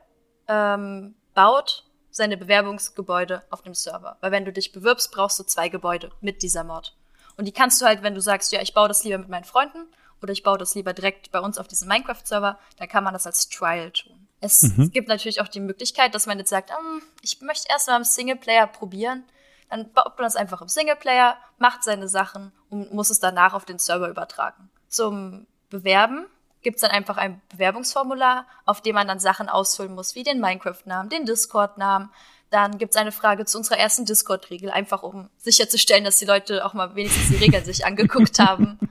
[0.47, 4.17] ähm, baut seine Bewerbungsgebäude auf dem Server.
[4.21, 6.95] Weil wenn du dich bewirbst, brauchst du zwei Gebäude mit dieser Mod.
[7.37, 9.45] Und die kannst du halt, wenn du sagst, ja, ich baue das lieber mit meinen
[9.45, 9.87] Freunden
[10.21, 13.25] oder ich baue das lieber direkt bei uns auf diesem Minecraft-Server, dann kann man das
[13.25, 14.27] als Trial tun.
[14.41, 14.91] Es mhm.
[14.91, 18.03] gibt natürlich auch die Möglichkeit, dass man jetzt sagt, um, ich möchte erst mal im
[18.03, 19.23] Singleplayer probieren.
[19.69, 23.65] Dann baut man das einfach im Singleplayer, macht seine Sachen und muss es danach auf
[23.65, 24.69] den Server übertragen.
[24.87, 26.25] Zum Bewerben
[26.61, 31.09] gibt's dann einfach ein Bewerbungsformular, auf dem man dann Sachen ausfüllen muss, wie den Minecraft-Namen,
[31.09, 32.09] den Discord-Namen.
[32.49, 36.73] Dann gibt's eine Frage zu unserer ersten Discord-Regel, einfach um sicherzustellen, dass die Leute auch
[36.73, 38.79] mal wenigstens die Regeln sich angeguckt haben.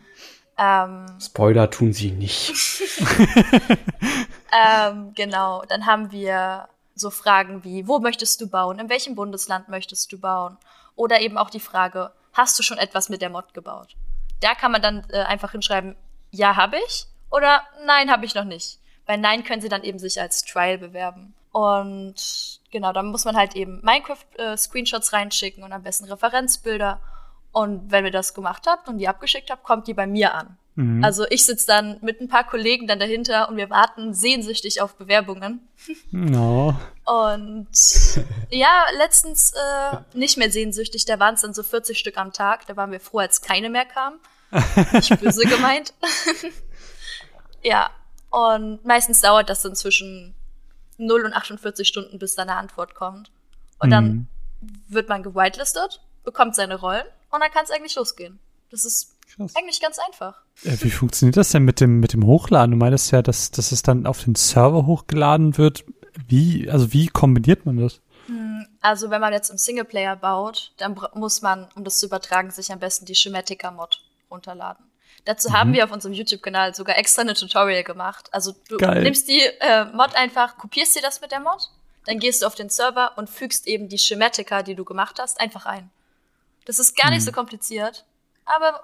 [0.59, 2.53] Ähm, Spoiler tun sie nicht.
[4.53, 8.79] ähm, genau, dann haben wir so Fragen wie, wo möchtest du bauen?
[8.79, 10.59] In welchem Bundesland möchtest du bauen?
[10.97, 13.95] Oder eben auch die Frage, hast du schon etwas mit der Mod gebaut?
[14.41, 15.97] Da kann man dann äh, einfach hinschreiben,
[16.31, 18.79] ja, habe ich oder nein, habe ich noch nicht.
[19.07, 21.35] Bei nein können sie dann eben sich als Trial bewerben.
[21.53, 27.01] Und genau, dann muss man halt eben Minecraft-Screenshots äh, reinschicken und am besten Referenzbilder.
[27.53, 30.57] Und wenn ihr das gemacht habt und die abgeschickt habt, kommt die bei mir an.
[30.79, 31.03] Mhm.
[31.03, 34.95] Also ich sitze dann mit ein paar Kollegen dann dahinter und wir warten sehnsüchtig auf
[34.95, 35.69] Bewerbungen.
[36.13, 36.79] No.
[37.05, 37.67] Und
[38.51, 42.67] ja, letztens äh, nicht mehr sehnsüchtig, da waren es dann so 40 Stück am Tag.
[42.67, 44.21] Da waren wir froh, als keine mehr kamen.
[44.93, 45.95] Nicht böse gemeint.
[47.63, 47.91] ja,
[48.31, 50.35] und meistens dauert das dann zwischen
[50.99, 53.31] 0 und 48 Stunden, bis dann eine Antwort kommt.
[53.79, 53.91] Und mhm.
[53.91, 54.29] dann
[54.89, 58.39] wird man gewitelistet, bekommt seine Rollen und dann kann es eigentlich losgehen.
[58.71, 59.55] Das ist Krass.
[59.57, 60.43] eigentlich ganz einfach.
[60.63, 62.73] Ja, wie funktioniert das denn mit dem, mit dem Hochladen?
[62.73, 65.85] Du meinst ja, dass, dass es dann auf den Server hochgeladen wird.
[66.27, 68.01] Wie, also wie kombiniert man das?
[68.27, 72.51] Hm, also wenn man jetzt im Singleplayer baut, dann muss man, um das zu übertragen,
[72.51, 74.85] sich am besten die Schematica-Mod runterladen.
[75.25, 75.53] Dazu mhm.
[75.55, 78.29] haben wir auf unserem YouTube-Kanal sogar extra eine Tutorial gemacht.
[78.33, 79.03] Also du Geil.
[79.03, 81.71] nimmst die äh, Mod einfach, kopierst dir das mit der Mod,
[82.07, 85.41] dann gehst du auf den Server und fügst eben die Schematica, die du gemacht hast,
[85.41, 85.91] einfach ein.
[86.69, 87.35] Das ist gar nicht so mhm.
[87.35, 88.05] kompliziert,
[88.45, 88.83] aber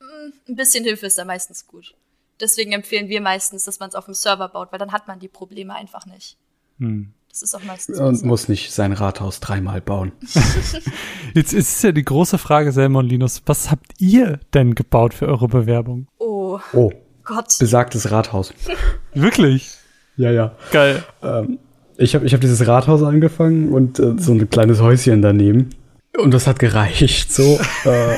[0.00, 1.94] mm, ein bisschen Hilfe ist da meistens gut.
[2.40, 5.20] Deswegen empfehlen wir meistens, dass man es auf dem Server baut, weil dann hat man
[5.20, 6.36] die Probleme einfach nicht.
[6.80, 7.12] Hm.
[7.30, 8.26] Das ist auch meistens Und besser.
[8.26, 10.10] muss nicht sein Rathaus dreimal bauen.
[11.34, 15.28] Jetzt ist es ja die große Frage, Selmon Linus, was habt ihr denn gebaut für
[15.28, 16.08] eure Bewerbung?
[16.18, 16.58] Oh.
[16.72, 16.90] Oh.
[17.22, 17.56] Gott.
[17.60, 18.52] Besagtes Rathaus.
[19.14, 19.76] Wirklich?
[20.16, 20.56] Ja, ja.
[20.72, 21.04] Geil.
[21.22, 21.60] Ähm,
[21.96, 25.70] ich habe ich hab dieses Rathaus angefangen und äh, so ein kleines Häuschen daneben.
[26.18, 27.32] Und das hat gereicht.
[27.32, 28.16] So, äh,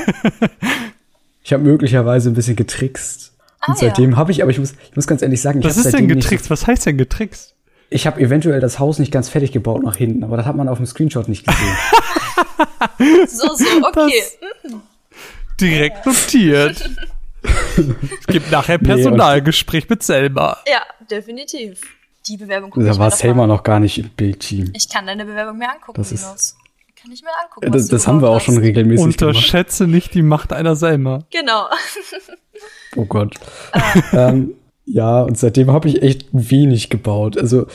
[1.43, 3.33] ich habe möglicherweise ein bisschen getrickst.
[3.59, 4.17] Ah, und seitdem ja.
[4.17, 6.49] habe ich, aber ich muss, ich muss ganz ehrlich sagen, ich Was ist denn getrickst?
[6.49, 7.55] Was heißt denn getrickst?
[7.89, 10.67] Ich habe eventuell das Haus nicht ganz fertig gebaut nach hinten, aber das hat man
[10.67, 11.77] auf dem Screenshot nicht gesehen.
[13.27, 14.21] so, so, okay.
[14.41, 14.73] Das
[15.61, 16.89] direkt notiert.
[18.19, 20.57] ich gebe nachher Personalgespräch nee, mit Selma.
[20.67, 21.81] Ja, definitiv.
[22.27, 24.71] Die Bewerbung Da war Selma noch gar nicht im Bildteam.
[24.75, 26.55] Ich kann deine Bewerbung mir angucken, das ist,
[27.05, 27.71] kann ich mir angucken.
[27.71, 29.95] das, das haben wir auch schon regelmäßig Unterschätze gemacht.
[29.95, 31.19] nicht die Macht einer Selma.
[31.31, 31.65] Genau.
[32.95, 33.35] oh Gott.
[33.71, 34.29] Ah.
[34.29, 34.53] ähm,
[34.85, 37.37] ja, und seitdem habe ich echt wenig gebaut.
[37.37, 37.67] Also,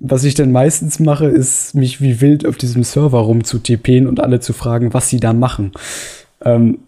[0.00, 4.40] was ich dann meistens mache, ist, mich wie wild auf diesem Server rumzutippen und alle
[4.40, 5.72] zu fragen, was sie da machen.
[6.42, 6.78] Ähm,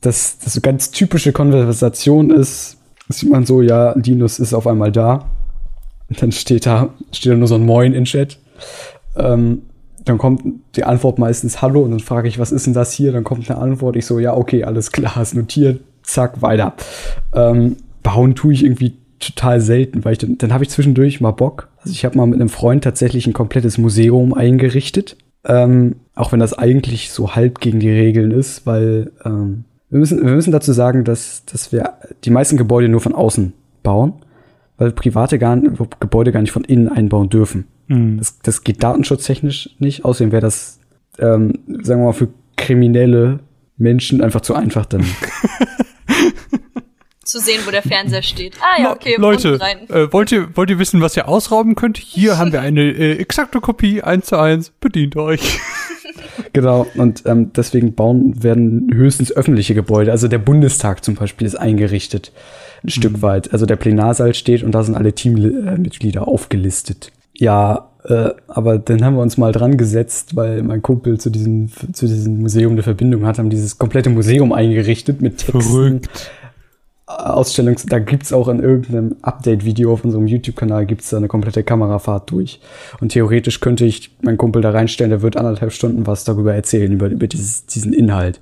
[0.00, 2.76] das, das so ganz typische Konversation ist,
[3.08, 5.30] sieht man so, ja, Linus ist auf einmal da.
[6.08, 8.38] Und dann steht da, steht da nur so ein Moin in Chat.
[9.16, 9.62] Ähm,
[10.04, 10.42] dann kommt
[10.76, 13.12] die Antwort meistens Hallo und dann frage ich, was ist denn das hier?
[13.12, 13.96] Dann kommt eine Antwort.
[13.96, 15.80] Ich so, ja, okay, alles klar, ist notiert.
[16.02, 16.74] Zack, weiter.
[17.34, 21.30] Ähm, bauen tue ich irgendwie total selten, weil ich dann, dann habe ich zwischendurch mal
[21.30, 21.68] Bock.
[21.78, 25.16] Also ich habe mal mit einem Freund tatsächlich ein komplettes Museum eingerichtet.
[25.44, 30.24] Ähm, auch wenn das eigentlich so halb gegen die Regeln ist, weil ähm, wir, müssen,
[30.24, 31.94] wir müssen dazu sagen, dass, dass wir
[32.24, 34.14] die meisten Gebäude nur von außen bauen,
[34.78, 35.56] weil private gar,
[36.00, 37.66] Gebäude gar nicht von innen einbauen dürfen.
[37.92, 38.18] Mhm.
[38.18, 40.04] Das, das geht datenschutztechnisch nicht.
[40.04, 40.80] Außerdem wäre das,
[41.18, 43.40] ähm, sagen wir mal, für kriminelle
[43.76, 45.04] Menschen einfach zu einfach dann.
[47.24, 48.54] zu sehen, wo der Fernseher steht.
[48.60, 49.16] Ah ja, okay.
[49.18, 51.98] Leute, äh, wollt, ihr, wollt ihr wissen, was ihr ausrauben könnt?
[51.98, 54.70] Hier haben wir eine äh, exakte Kopie, eins zu eins.
[54.80, 55.58] Bedient euch.
[56.52, 60.12] genau, und ähm, deswegen bauen werden höchstens öffentliche Gebäude.
[60.12, 62.32] Also der Bundestag zum Beispiel ist eingerichtet,
[62.82, 62.90] ein mhm.
[62.90, 63.52] Stück weit.
[63.52, 69.14] Also der Plenarsaal steht und da sind alle Teammitglieder aufgelistet ja, Äh, aber dann haben
[69.14, 73.24] wir uns mal dran gesetzt, weil mein Kumpel zu diesem, zu diesem Museum eine Verbindung
[73.26, 75.60] hat, haben dieses komplette Museum eingerichtet mit Texten.
[75.62, 76.30] Verrückt.
[77.06, 82.30] Ausstellungs, da gibt's auch in irgendeinem Update-Video auf unserem YouTube-Kanal gibt's da eine komplette Kamerafahrt
[82.30, 82.60] durch.
[83.00, 86.90] Und theoretisch könnte ich meinen Kumpel da reinstellen, der wird anderthalb Stunden was darüber erzählen,
[86.90, 88.40] über, über dieses, diesen Inhalt.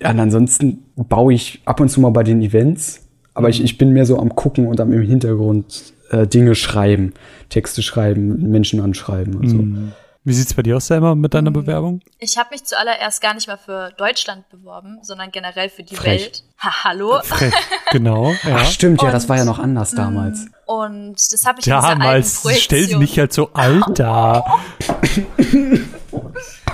[0.00, 3.00] Ja, und ansonsten baue ich ab und zu mal bei den Events,
[3.34, 7.14] aber ich, ich bin mehr so am gucken und am im Hintergrund äh, Dinge schreiben,
[7.48, 9.56] Texte schreiben, Menschen anschreiben und so.
[9.56, 9.92] Mhm.
[10.26, 11.54] Wie sieht's bei dir aus, Selma, mit deiner mhm.
[11.54, 12.00] Bewerbung?
[12.18, 16.22] Ich habe mich zuallererst gar nicht mal für Deutschland beworben, sondern generell für die Frech.
[16.22, 16.44] Welt.
[16.62, 17.20] Ha, hallo.
[17.22, 17.52] Frech,
[17.92, 18.34] genau.
[18.44, 18.56] Ja.
[18.60, 19.96] Ach stimmt, ja, das war ja noch anders mhm.
[19.96, 20.46] damals.
[20.64, 22.42] Und das habe ich damals.
[22.46, 24.44] In stell sie nicht halt so alt da.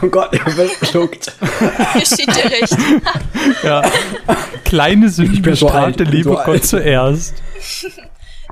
[0.00, 1.32] oh Gott, er wird geschluckt.
[1.94, 2.76] Geschieht dir recht.
[3.64, 3.82] ja.
[4.64, 7.34] Kleine Sünden bestrafte so Liebe so Gott zuerst.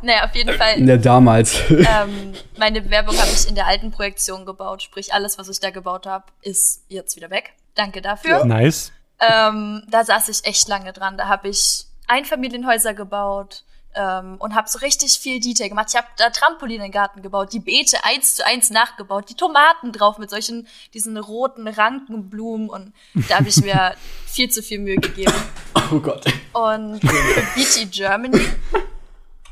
[0.03, 0.75] Naja, auf jeden Fall.
[0.75, 1.61] In der damals.
[1.71, 4.83] Ähm, meine Bewerbung habe ich in der alten Projektion gebaut.
[4.83, 7.55] Sprich, alles, was ich da gebaut habe, ist jetzt wieder weg.
[7.75, 8.39] Danke dafür.
[8.39, 8.45] Ja.
[8.45, 8.93] Nice.
[9.21, 11.17] Ähm, da saß ich echt lange dran.
[11.17, 15.89] Da habe ich Einfamilienhäuser gebaut ähm, und habe so richtig viel Detail gemacht.
[15.91, 19.35] Ich habe da Trampolin in den Garten gebaut, die Beete eins zu eins nachgebaut, die
[19.35, 22.93] Tomaten drauf mit solchen, diesen roten Rankenblumen und
[23.29, 23.95] da habe ich mir
[24.27, 25.33] viel zu viel Mühe gegeben.
[25.91, 26.25] Oh Gott.
[26.53, 28.47] Und für BT Germany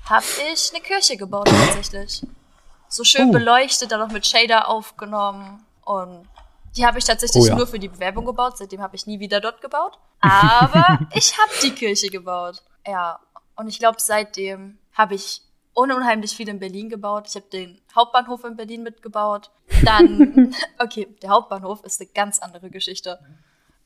[0.09, 2.23] habe ich eine Kirche gebaut tatsächlich.
[2.89, 3.33] So schön oh.
[3.33, 6.29] beleuchtet, dann noch mit Shader aufgenommen und
[6.77, 7.55] die habe ich tatsächlich oh, ja.
[7.55, 8.59] nur für die Bewerbung gebaut.
[8.59, 9.99] Seitdem habe ich nie wieder dort gebaut.
[10.21, 12.63] Aber ich habe die Kirche gebaut.
[12.87, 13.19] Ja,
[13.57, 15.43] und ich glaube, seitdem habe ich
[15.73, 17.27] unheimlich viel in Berlin gebaut.
[17.29, 19.51] Ich habe den Hauptbahnhof in Berlin mitgebaut.
[19.85, 23.19] Dann, okay, der Hauptbahnhof ist eine ganz andere Geschichte.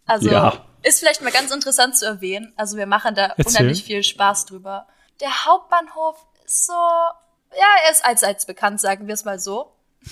[0.07, 0.65] Also ja.
[0.83, 2.53] ist vielleicht mal ganz interessant zu erwähnen.
[2.57, 3.47] Also wir machen da Erzähl.
[3.47, 4.89] unheimlich viel Spaß drüber
[5.21, 9.73] der Hauptbahnhof ist so, ja, er ist allseits bekannt, sagen wir es mal so.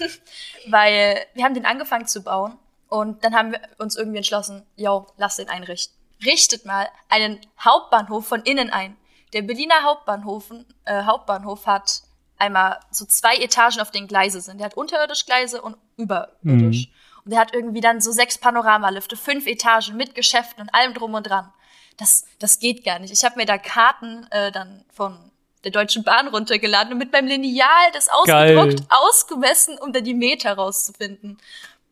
[0.69, 5.07] Weil wir haben den angefangen zu bauen und dann haben wir uns irgendwie entschlossen, yo,
[5.17, 5.97] lass den einrichten.
[6.25, 8.97] Richtet mal einen Hauptbahnhof von innen ein.
[9.33, 10.51] Der Berliner Hauptbahnhof,
[10.85, 12.03] äh, Hauptbahnhof hat
[12.39, 14.59] einmal so zwei Etagen, auf denen Gleise sind.
[14.59, 16.89] Der hat unterirdisch Gleise und überirdisch.
[16.89, 16.95] Mhm.
[17.25, 21.15] Und der hat irgendwie dann so sechs Panoramalifte, fünf Etagen mit Geschäften und allem drum
[21.15, 21.53] und dran
[21.99, 23.13] das, das geht gar nicht.
[23.13, 25.19] Ich habe mir da Karten äh, dann von
[25.65, 28.87] der Deutschen Bahn runtergeladen und mit meinem Lineal das ausgedruckt, Geil.
[28.89, 31.39] ausgemessen, um da die Meter rauszufinden.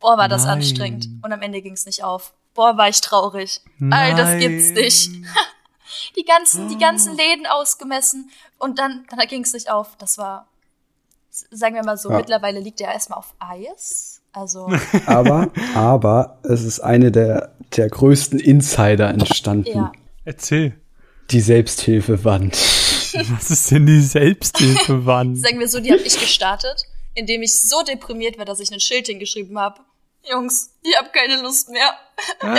[0.01, 0.59] Boah, war das Nein.
[0.59, 1.09] anstrengend.
[1.23, 2.33] Und am Ende ging's nicht auf.
[2.55, 3.61] Boah, war ich traurig.
[3.79, 3.93] Nein.
[3.93, 5.11] All das gibt's nicht.
[6.17, 9.97] die ganzen, die ganzen Läden ausgemessen und dann, dann ging's nicht auf.
[9.99, 10.47] Das war,
[11.51, 12.19] sagen wir mal so, ja.
[12.19, 14.16] mittlerweile liegt er erstmal auf Eis.
[14.37, 14.71] Also.
[15.07, 19.67] Aber, aber es ist eine der, der größten Insider entstanden.
[19.67, 19.93] Ja.
[20.27, 20.79] Erzähl.
[21.31, 22.53] Die Selbsthilfewand.
[23.31, 25.39] Was ist denn die Selbsthilfewand?
[25.39, 26.85] Sagen wir so, die habe ich gestartet,
[27.15, 29.81] indem ich so deprimiert war, dass ich ein Schild hingeschrieben habe.
[30.31, 31.95] Jungs, ich habe keine Lust mehr.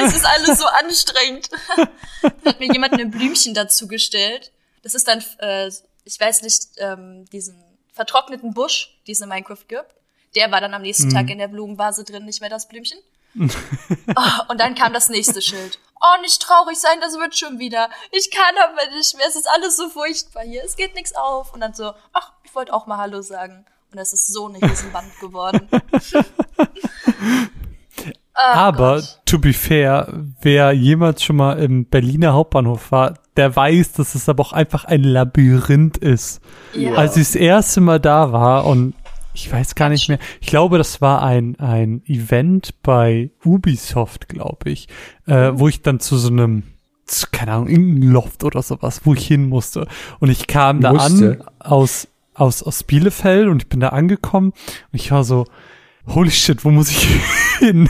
[0.04, 1.52] Es ist alles so anstrengend.
[2.24, 4.52] da hat mir jemand ein Blümchen dazu gestellt.
[4.82, 5.70] Das ist dann, äh,
[6.06, 7.56] ich weiß nicht, ähm, diesen
[7.94, 9.97] vertrockneten Busch, die es in Minecraft gibt.
[10.36, 11.14] Der war dann am nächsten mhm.
[11.14, 13.00] Tag in der Blumenvase drin, nicht mehr das Blümchen.
[13.38, 15.80] oh, und dann kam das nächste Schild.
[16.00, 17.90] Oh, nicht traurig sein, das wird schon wieder.
[18.12, 21.54] Ich kann aber nicht mehr, es ist alles so furchtbar hier, es geht nichts auf.
[21.54, 23.66] Und dann so, ach, ich wollte auch mal Hallo sagen.
[23.92, 25.68] Und es ist so eine Riesenband geworden.
[25.72, 26.22] Oh
[28.34, 29.20] aber, Gott.
[29.26, 34.28] to be fair, wer jemals schon mal im Berliner Hauptbahnhof war, der weiß, dass es
[34.28, 36.42] aber auch einfach ein Labyrinth ist.
[36.74, 36.94] Ja.
[36.94, 38.94] Als ich das erste Mal da war und
[39.38, 40.18] ich weiß gar nicht mehr.
[40.42, 44.88] Ich glaube, das war ein, ein Event bei Ubisoft, glaube ich,
[45.28, 46.64] äh, wo ich dann zu so einem,
[47.32, 49.88] keine Ahnung, irgendein Loft oder sowas, wo ich hin musste.
[50.20, 51.40] Und ich kam da musste.
[51.40, 54.54] an aus, aus, aus Bielefeld und ich bin da angekommen
[54.92, 55.46] und ich war so,
[56.08, 57.08] holy shit, wo muss ich
[57.60, 57.88] hin?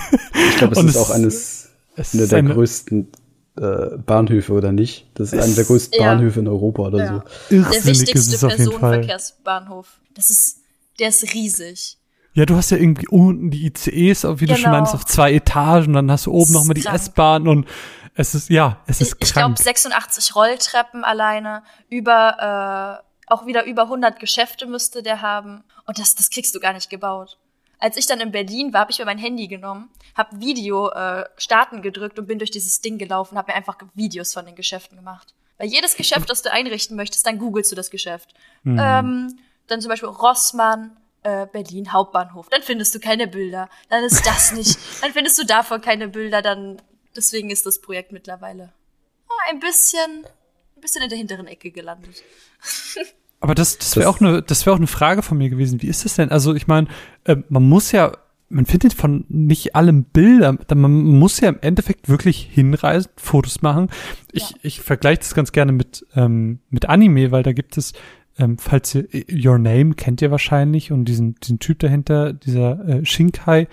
[0.50, 1.70] Ich glaube, es und ist es, auch eines,
[2.14, 3.08] einer der eine, größten
[3.56, 5.08] äh, Bahnhöfe oder nicht?
[5.14, 6.08] Das ist einer der größten ja.
[6.08, 7.24] Bahnhöfe in Europa oder ja.
[7.50, 7.56] so.
[7.56, 10.02] Irrsinnig der wichtigste Personenverkehrsbahnhof.
[10.14, 10.67] Das ist
[11.00, 11.98] der ist riesig.
[12.34, 14.54] Ja, du hast ja irgendwie unten die ICEs, wie genau.
[14.54, 17.68] du schon meinst, auf zwei Etagen, dann hast du oben nochmal die S-Bahn und
[18.14, 19.58] es ist, ja, es ist ich, krank.
[19.58, 25.64] Ich glaube 86 Rolltreppen alleine, über, äh, auch wieder über 100 Geschäfte müsste der haben
[25.86, 27.40] und das, das kriegst du gar nicht gebaut.
[27.80, 31.26] Als ich dann in Berlin war, habe ich mir mein Handy genommen, habe Video äh,
[31.38, 34.98] starten gedrückt und bin durch dieses Ding gelaufen, habe mir einfach Videos von den Geschäften
[34.98, 35.34] gemacht.
[35.58, 38.34] Weil jedes Geschäft, das du einrichten möchtest, dann googelst du das Geschäft.
[38.64, 38.80] Mhm.
[38.80, 42.50] Ähm, dann zum Beispiel Rossmann, äh, Berlin Hauptbahnhof.
[42.50, 43.70] Dann findest du keine Bilder.
[43.90, 44.78] Dann ist das nicht.
[45.02, 46.42] dann findest du davon keine Bilder.
[46.42, 46.82] Dann
[47.16, 48.74] deswegen ist das Projekt mittlerweile
[49.30, 50.26] oh, ein bisschen,
[50.76, 52.24] ein bisschen in der hinteren Ecke gelandet.
[53.40, 55.82] Aber das, das wäre auch eine, das wäre auch eine Frage von mir gewesen.
[55.82, 56.32] Wie ist das denn?
[56.32, 56.88] Also ich meine,
[57.26, 58.14] äh, man muss ja,
[58.50, 60.58] man findet von nicht allem Bilder.
[60.74, 63.90] Man muss ja im Endeffekt wirklich hinreisen, Fotos machen.
[64.32, 64.58] Ich, ja.
[64.64, 67.94] ich vergleiche das ganz gerne mit ähm, mit Anime, weil da gibt es
[68.38, 73.06] ähm, falls ihr Your Name kennt ihr wahrscheinlich und diesen diesen Typ dahinter, dieser äh,
[73.06, 73.68] Shinkai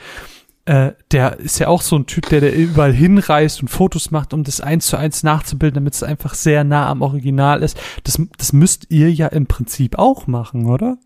[0.66, 4.32] äh, der ist ja auch so ein Typ, der, der überall hinreist und Fotos macht,
[4.32, 7.78] um das eins zu eins nachzubilden, damit es einfach sehr nah am Original ist.
[8.04, 10.96] Das, das müsst ihr ja im Prinzip auch machen, oder?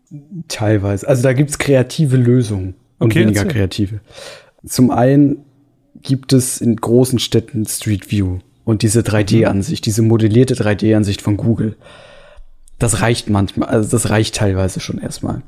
[0.47, 1.07] Teilweise.
[1.07, 3.53] Also da gibt's kreative Lösungen und okay, weniger erzähl.
[3.53, 3.99] kreative.
[4.65, 5.39] Zum einen
[6.01, 11.75] gibt es in großen Städten Street View und diese 3D-Ansicht, diese modellierte 3D-Ansicht von Google.
[12.79, 15.41] Das reicht manchmal, also das reicht teilweise schon erstmal.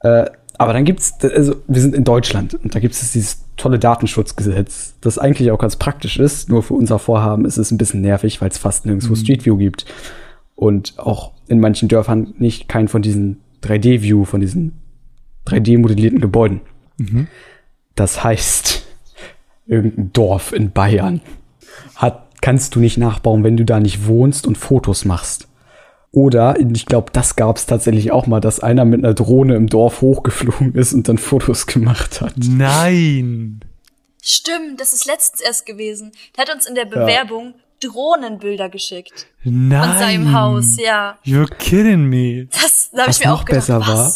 [0.00, 0.26] Äh,
[0.58, 4.94] aber dann gibt's, also wir sind in Deutschland und da gibt es dieses tolle Datenschutzgesetz,
[5.00, 6.50] das eigentlich auch ganz praktisch ist.
[6.50, 9.16] Nur für unser Vorhaben ist es ein bisschen nervig, weil es fast nirgendwo mhm.
[9.16, 9.86] Street View gibt.
[10.54, 14.72] Und auch in manchen Dörfern nicht kein von diesen 3D-View, von diesen
[15.46, 16.60] 3D-modellierten Gebäuden.
[16.98, 17.28] Mhm.
[17.94, 18.82] Das heißt,
[19.66, 21.22] irgendein Dorf in Bayern
[21.96, 25.48] hat, kannst du nicht nachbauen, wenn du da nicht wohnst und Fotos machst.
[26.12, 29.68] Oder, ich glaube, das gab es tatsächlich auch mal, dass einer mit einer Drohne im
[29.68, 32.34] Dorf hochgeflogen ist und dann Fotos gemacht hat.
[32.36, 33.60] Nein.
[34.22, 36.12] Stimmt, das ist letztens erst gewesen.
[36.36, 37.88] Der hat uns in der Bewerbung ja.
[37.88, 39.28] Drohnenbilder geschickt.
[39.44, 39.88] Nein.
[39.88, 41.16] Von seinem Haus, ja.
[41.24, 42.46] You're kidding me.
[42.46, 43.88] Das, da habe ich mir auch gedacht, besser was?
[43.88, 44.12] war,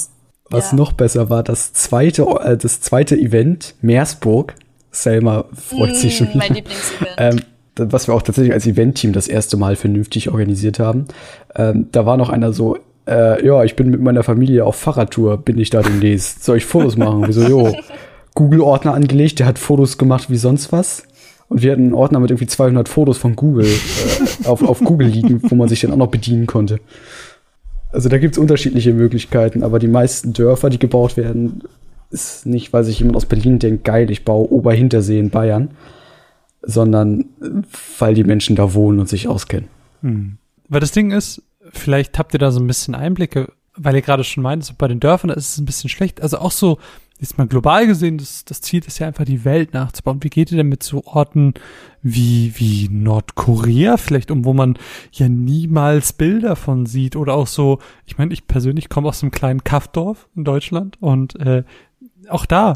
[0.50, 0.76] was ja.
[0.76, 4.56] noch besser war, das zweite, äh, das zweite Event, Meersburg.
[4.90, 6.28] Selma freut mm, sich schon.
[6.34, 7.14] Mein Lieblingsevent.
[7.16, 7.40] Ähm,
[7.76, 11.06] was wir auch tatsächlich als Event-Team das erste Mal vernünftig organisiert haben.
[11.54, 15.38] Ähm, da war noch einer so, äh, ja, ich bin mit meiner Familie auf Fahrradtour,
[15.38, 16.44] bin ich da demnächst.
[16.44, 17.24] Soll ich Fotos machen?
[17.26, 17.74] Wieso, jo,
[18.34, 21.04] Google-Ordner angelegt, der hat Fotos gemacht wie sonst was.
[21.48, 25.08] Und wir hatten einen Ordner mit irgendwie 200 Fotos von Google äh, auf, auf Google
[25.08, 26.80] liegen, wo man sich dann auch noch bedienen konnte.
[27.92, 31.62] Also da gibt's unterschiedliche Möglichkeiten, aber die meisten Dörfer, die gebaut werden,
[32.10, 35.70] ist nicht, weil sich jemand aus Berlin denkt, geil, ich baue Oberhintersee in Bayern,
[36.66, 37.26] sondern
[37.98, 39.68] weil die Menschen da wohnen und sich auskennen.
[40.02, 40.38] Hm.
[40.68, 41.42] Weil das Ding ist,
[41.72, 44.88] vielleicht habt ihr da so ein bisschen Einblicke, weil ihr gerade schon meint, so bei
[44.88, 46.20] den Dörfern ist es ein bisschen schlecht.
[46.20, 46.78] Also auch so,
[47.18, 50.22] jetzt mal global gesehen, das, das Ziel ist ja einfach die Welt nachzubauen.
[50.22, 51.54] Wie geht ihr denn mit so Orten
[52.02, 54.78] wie, wie Nordkorea vielleicht um, wo man
[55.12, 59.32] ja niemals Bilder von sieht oder auch so, ich meine, ich persönlich komme aus einem
[59.32, 61.64] kleinen Kaffdorf in Deutschland und äh,
[62.28, 62.74] auch da,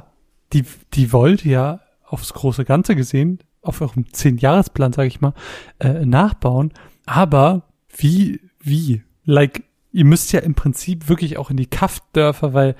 [0.52, 0.64] die,
[0.94, 5.34] die wollt ja aufs große Ganze gesehen auf eurem Zehn-Jahresplan, sage ich mal,
[5.78, 6.72] äh, nachbauen.
[7.06, 7.62] Aber
[7.96, 9.02] wie, wie?
[9.24, 12.76] Like, ihr müsst ja im Prinzip wirklich auch in die Kaffdörfer, weil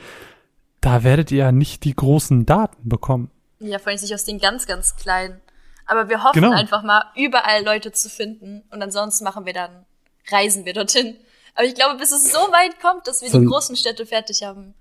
[0.81, 3.31] da werdet ihr ja nicht die großen Daten bekommen.
[3.61, 5.41] Ja, vor allem nicht aus den ganz, ganz kleinen.
[5.87, 6.55] Aber wir hoffen genau.
[6.55, 8.63] einfach mal, überall Leute zu finden.
[8.71, 9.87] Und ansonsten machen wir dann,
[10.31, 11.17] reisen wir dorthin.
[11.55, 14.45] Aber ich glaube, bis es so weit kommt, dass wir so die großen Städte fertig
[14.45, 14.75] haben,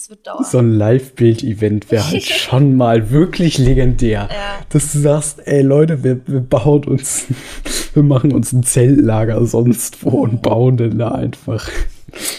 [0.00, 0.44] es wird dauern.
[0.44, 4.28] So ein Live-Bild-Event wäre halt schon mal wirklich legendär.
[4.32, 4.60] Ja.
[4.70, 7.26] Dass du sagst, ey Leute, wir, wir bauen uns,
[7.94, 11.68] wir machen uns ein Zeltlager sonst wo und bauen denn da einfach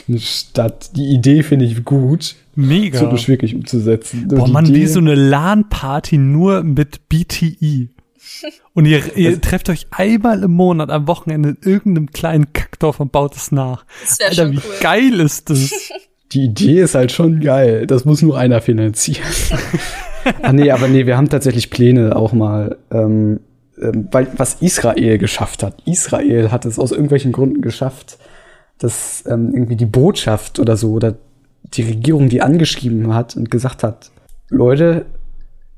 [0.07, 0.95] eine Stadt.
[0.95, 2.35] Die Idee finde ich gut.
[2.55, 2.97] Mega.
[2.97, 4.27] So das wirklich umzusetzen.
[4.27, 7.89] Boah, man, wie so eine LAN-Party nur mit BTI.
[8.73, 13.01] Und ihr, ihr also, trefft euch einmal im Monat am Wochenende in irgendeinem kleinen Kackdorf
[13.01, 13.85] und baut es nach.
[14.01, 14.63] Das Alter, wie cool.
[14.79, 15.69] geil ist das?
[16.31, 17.87] Die Idee ist halt schon geil.
[17.87, 19.27] Das muss nur einer finanzieren.
[20.41, 23.41] ah, nee, aber nee, wir haben tatsächlich Pläne auch mal, ähm,
[23.81, 25.75] ähm, weil was Israel geschafft hat.
[25.85, 28.17] Israel hat es aus irgendwelchen Gründen geschafft,
[28.77, 31.15] dass ähm, irgendwie die Botschaft oder so oder
[31.63, 34.11] die Regierung, die angeschrieben hat und gesagt hat,
[34.49, 35.05] Leute,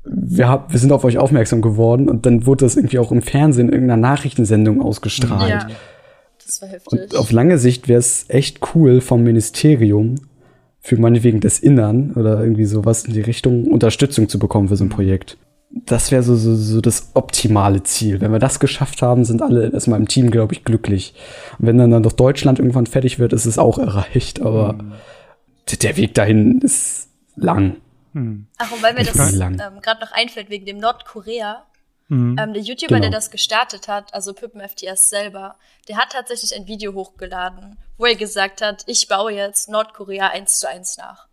[0.04, 3.22] wir, hab, wir sind auf euch aufmerksam geworden und dann wurde das irgendwie auch im
[3.22, 5.50] Fernsehen in irgendeiner Nachrichtensendung ausgestrahlt.
[5.50, 5.68] Ja,
[6.44, 6.92] das war heftig.
[6.92, 10.16] Und auf lange Sicht wäre es echt cool vom Ministerium,
[10.84, 14.84] für meinetwegen des Innern oder irgendwie sowas in die Richtung Unterstützung zu bekommen für so
[14.84, 15.38] ein Projekt.
[15.70, 18.20] Das wäre so, so, so das optimale Ziel.
[18.20, 21.14] Wenn wir das geschafft haben, sind alle erstmal im Team, glaube ich, glücklich.
[21.58, 24.42] Und wenn dann, dann doch Deutschland irgendwann fertig wird, ist es auch erreicht.
[24.42, 24.92] Aber mhm.
[25.82, 27.76] der Weg dahin ist lang.
[28.12, 28.46] Mhm.
[28.58, 31.64] Ach, und weil mir das ähm, gerade noch einfällt, wegen dem Nordkorea,
[32.08, 32.36] Mhm.
[32.38, 33.00] Ähm, der YouTuber, genau.
[33.00, 35.56] der das gestartet hat, also Pippen FTS selber,
[35.88, 40.58] der hat tatsächlich ein Video hochgeladen, wo er gesagt hat, ich baue jetzt Nordkorea eins
[40.58, 41.26] zu eins nach.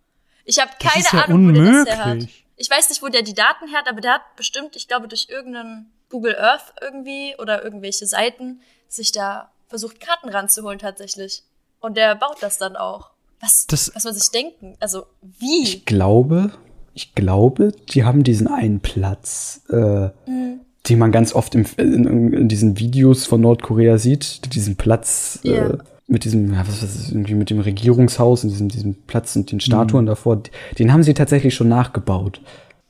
[0.46, 1.64] Ich habe keine ja Ahnung, unmöglich.
[1.64, 2.28] wo der das her hat.
[2.58, 5.08] Ich weiß nicht, wo der die Daten her hat, aber der hat bestimmt, ich glaube,
[5.08, 11.44] durch irgendeinen Google Earth irgendwie oder irgendwelche Seiten sich da versucht, Karten ranzuholen tatsächlich.
[11.80, 13.12] Und der baut das dann auch.
[13.40, 15.64] Was, das, was man sich denken, also wie?
[15.64, 16.52] Ich glaube,
[16.94, 20.60] ich glaube, die haben diesen einen Platz, äh, mhm.
[20.88, 25.72] den man ganz oft im, in, in, diesen Videos von Nordkorea sieht, diesen Platz, yeah.
[25.72, 25.78] äh,
[26.12, 29.62] mit diesem, ja, was ist irgendwie mit dem Regierungshaus und diesem, diesem Platz und den
[29.62, 30.10] Statuen mhm.
[30.10, 30.42] davor,
[30.78, 32.42] den haben sie tatsächlich schon nachgebaut.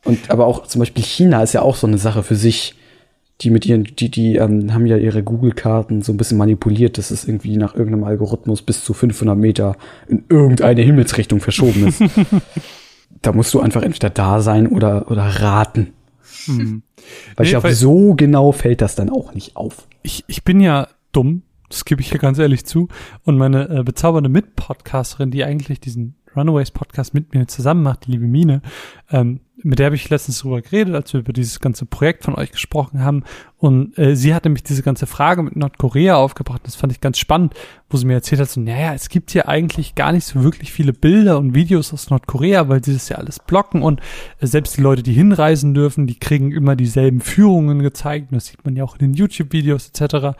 [0.03, 2.75] Und aber auch zum Beispiel China ist ja auch so eine Sache für sich.
[3.41, 7.09] Die mit ihren, die, die ähm, haben ja ihre Google-Karten so ein bisschen manipuliert, dass
[7.09, 12.03] es irgendwie nach irgendeinem Algorithmus bis zu 500 Meter in irgendeine Himmelsrichtung verschoben ist.
[13.23, 15.93] da musst du einfach entweder da sein oder, oder raten.
[16.45, 16.83] Hm.
[17.35, 19.87] Weil nee, ich glaube, so genau fällt das dann auch nicht auf.
[20.03, 21.41] Ich, ich bin ja dumm,
[21.71, 22.87] das gebe ich hier ganz ehrlich zu.
[23.23, 28.11] Und meine äh, bezaubernde Mitpodcasterin, die eigentlich diesen Runaways Podcast mit mir zusammen macht, die
[28.11, 28.61] liebe Mine,
[29.11, 32.35] ähm, mit der habe ich letztens drüber geredet, als wir über dieses ganze Projekt von
[32.35, 33.23] euch gesprochen haben.
[33.57, 36.61] Und äh, sie hat nämlich diese ganze Frage mit Nordkorea aufgebracht.
[36.63, 37.53] Das fand ich ganz spannend,
[37.89, 40.71] wo sie mir erzählt hat, so, naja, es gibt hier eigentlich gar nicht so wirklich
[40.71, 43.83] viele Bilder und Videos aus Nordkorea, weil sie das ja alles blocken.
[43.83, 44.01] Und
[44.39, 48.31] äh, selbst die Leute, die hinreisen dürfen, die kriegen immer dieselben Führungen gezeigt.
[48.31, 50.37] Und das sieht man ja auch in den YouTube-Videos etc.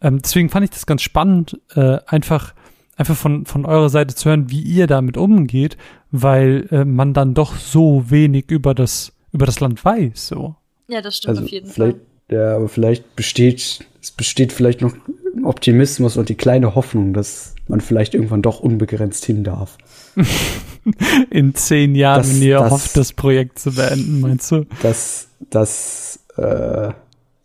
[0.00, 2.54] Ähm, deswegen fand ich das ganz spannend, äh, einfach
[2.96, 5.76] einfach von, von eurer Seite zu hören, wie ihr damit umgeht,
[6.10, 10.56] weil äh, man dann doch so wenig über das, über das Land weiß, so.
[10.88, 11.94] Ja, das stimmt also auf jeden Fall.
[12.30, 14.94] Ja, aber vielleicht besteht, es besteht vielleicht noch
[15.42, 19.76] Optimismus und die kleine Hoffnung, dass man vielleicht irgendwann doch unbegrenzt hin darf.
[21.30, 24.66] In zehn Jahren, das, wenn ihr das, hofft, das Projekt zu beenden, meinst du?
[24.82, 26.90] Das, das, äh,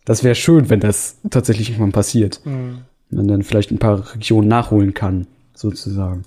[0.04, 2.40] das wäre schön, wenn das tatsächlich irgendwann passiert.
[2.44, 2.82] Mhm.
[3.10, 5.26] Man dann vielleicht ein paar Regionen nachholen kann
[5.60, 6.24] sozusagen.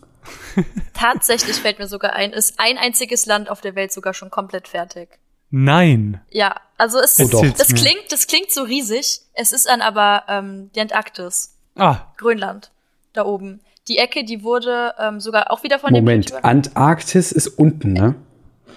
[0.94, 4.68] Tatsächlich fällt mir sogar ein, ist ein einziges Land auf der Welt sogar schon komplett
[4.68, 5.10] fertig.
[5.50, 6.22] Nein.
[6.32, 9.22] Ja, also es oh, das klingt, das klingt so riesig.
[9.34, 11.56] Es ist dann aber ähm, die Antarktis.
[11.76, 11.98] Ah.
[12.18, 12.72] Grönland.
[13.14, 13.60] Da oben.
[13.88, 17.94] Die Ecke, die wurde ähm, sogar auch wieder von Moment, dem Moment, Antarktis ist unten,
[17.94, 18.16] ne?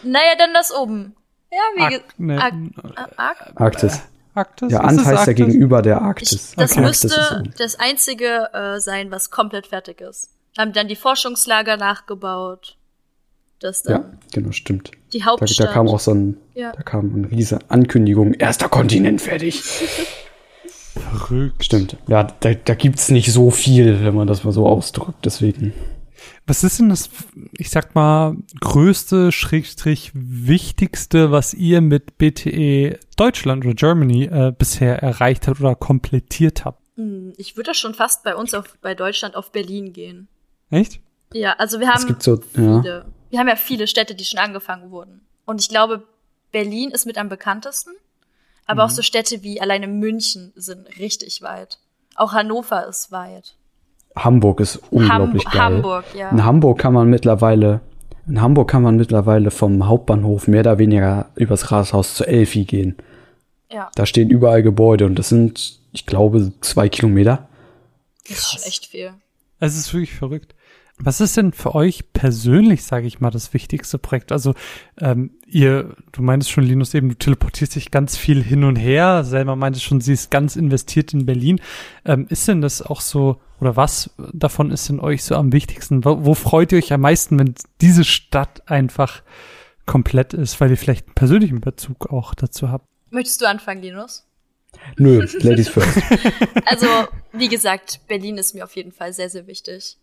[0.02, 1.14] Naja, dann das oben.
[1.50, 2.18] Ja, wie gesagt.
[2.18, 4.02] Ne, Ar Ar Arktis.
[4.34, 4.70] Arktis?
[4.70, 6.50] Ja, Ant heißt ja gegenüber der Arktis.
[6.50, 6.80] Ich, das okay.
[6.82, 12.76] müsste das einzige äh, sein, was komplett fertig ist haben dann die Forschungslager nachgebaut.
[13.58, 14.90] Das dann ja, genau, stimmt.
[15.12, 15.60] Die Hauptstadt.
[15.60, 16.72] Da, da kam auch so ein, ja.
[16.72, 19.62] da kam eine riesige Ankündigung, erster Kontinent fertig.
[20.96, 21.64] Verrückt.
[21.64, 21.96] Stimmt.
[22.06, 25.72] Ja, da, da gibt's nicht so viel, wenn man das mal so ausdrückt, deswegen.
[26.46, 27.10] Was ist denn das,
[27.52, 35.02] ich sag mal, größte, schrägstrich, wichtigste, was ihr mit BTE Deutschland oder Germany äh, bisher
[35.02, 36.82] erreicht habt oder komplettiert habt?
[36.96, 40.28] Hm, ich würde schon fast bei uns auf, bei Deutschland auf Berlin gehen.
[40.70, 41.00] Echt?
[41.32, 42.42] Ja, also wir haben es gibt so, ja.
[42.82, 45.20] viele, wir haben ja viele Städte, die schon angefangen wurden.
[45.44, 46.04] Und ich glaube,
[46.52, 47.92] Berlin ist mit am bekanntesten.
[48.66, 48.86] Aber mhm.
[48.86, 51.78] auch so Städte wie alleine München sind richtig weit.
[52.16, 53.54] Auch Hannover ist weit.
[54.16, 55.62] Hamburg ist unglaublich Ham geil.
[55.62, 56.30] Hamburg, ja.
[56.30, 57.80] In Hamburg kann man mittlerweile,
[58.26, 62.96] in Hamburg kann man mittlerweile vom Hauptbahnhof mehr oder weniger übers Rathaus zur Elfi gehen.
[63.70, 63.90] Ja.
[63.94, 67.48] Da stehen überall Gebäude und das sind, ich glaube, zwei Kilometer.
[68.28, 69.12] Das ist schon echt viel.
[69.60, 70.54] Es ist wirklich verrückt.
[70.98, 74.32] Was ist denn für euch persönlich, sage ich mal, das wichtigste Projekt?
[74.32, 74.54] Also
[74.98, 79.22] ähm, ihr, du meintest schon, Linus, eben, du teleportierst dich ganz viel hin und her.
[79.22, 81.60] Selma meinte schon, sie ist ganz investiert in Berlin.
[82.06, 86.02] Ähm, ist denn das auch so, oder was davon ist denn euch so am wichtigsten?
[86.04, 89.22] Wo, wo freut ihr euch am meisten, wenn diese Stadt einfach
[89.84, 92.86] komplett ist, weil ihr vielleicht einen persönlichen Bezug auch dazu habt?
[93.10, 94.26] Möchtest du anfangen, Linus?
[94.96, 95.98] Nö, Ladies first.
[96.64, 96.86] also,
[97.32, 99.98] wie gesagt, Berlin ist mir auf jeden Fall sehr, sehr wichtig.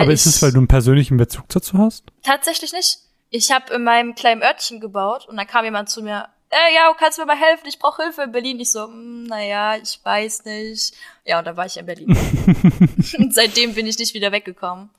[0.00, 2.04] Aber ist es, weil du einen persönlichen Bezug dazu hast?
[2.22, 2.98] Tatsächlich nicht.
[3.30, 6.92] Ich habe in meinem kleinen Örtchen gebaut und dann kam jemand zu mir, äh, ja,
[6.98, 7.66] kannst du mir mal helfen?
[7.66, 8.60] Ich brauche Hilfe in Berlin.
[8.60, 10.94] Ich so, hm, naja, ich weiß nicht.
[11.24, 12.08] Ja, und dann war ich in Berlin.
[13.18, 14.90] und seitdem bin ich nicht wieder weggekommen.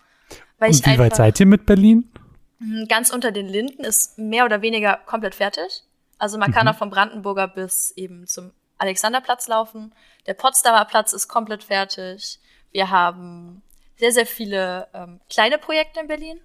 [0.57, 2.11] Weil und ich wie weit seid ihr mit Berlin?
[2.59, 5.83] Hm, ganz unter den Linden ist mehr oder weniger komplett fertig.
[6.17, 6.71] Also man kann mhm.
[6.71, 9.93] auch vom Brandenburger bis eben zum Alexanderplatz laufen.
[10.25, 12.39] Der Potsdamer Platz ist komplett fertig.
[12.71, 13.61] Wir haben
[14.03, 16.41] sehr, sehr viele ähm, kleine Projekte in Berlin.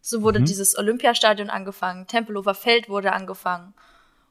[0.00, 0.44] So wurde mhm.
[0.44, 3.74] dieses Olympiastadion angefangen, Tempelhofer Feld wurde angefangen.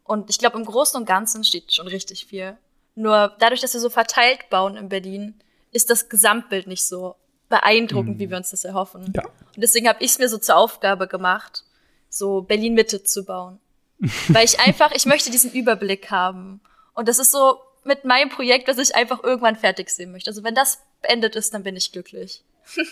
[0.05, 2.57] Und ich glaube, im Großen und Ganzen steht schon richtig viel.
[2.95, 5.35] Nur dadurch, dass wir so verteilt bauen in Berlin,
[5.73, 7.15] ist das Gesamtbild nicht so
[7.49, 8.19] beeindruckend, mhm.
[8.19, 9.11] wie wir uns das erhoffen.
[9.13, 9.25] Ja.
[9.25, 11.65] Und deswegen habe ich es mir so zur Aufgabe gemacht,
[12.07, 13.59] so Berlin Mitte zu bauen.
[14.29, 16.61] Weil ich einfach, ich möchte diesen Überblick haben.
[16.93, 20.29] Und das ist so mit meinem Projekt, was ich einfach irgendwann fertig sehen möchte.
[20.29, 22.45] Also wenn das beendet ist, dann bin ich glücklich.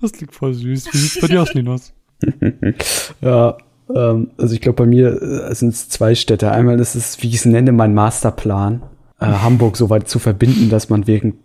[0.00, 0.92] Das klingt voll süß.
[0.92, 1.92] Wie sieht's bei dir aus, Linus?
[3.20, 3.56] ja,
[3.94, 6.50] ähm, also ich glaube, bei mir äh, sind es zwei Städte.
[6.50, 8.82] Einmal ist es, wie ich es nenne, mein Masterplan,
[9.20, 11.38] äh, Hamburg so weit zu verbinden, dass man wegen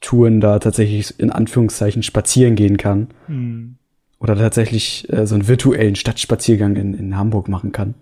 [0.00, 3.08] Touren da tatsächlich in Anführungszeichen spazieren gehen kann.
[3.26, 3.76] Mhm.
[4.20, 7.94] Oder tatsächlich äh, so einen virtuellen Stadtspaziergang in, in Hamburg machen kann.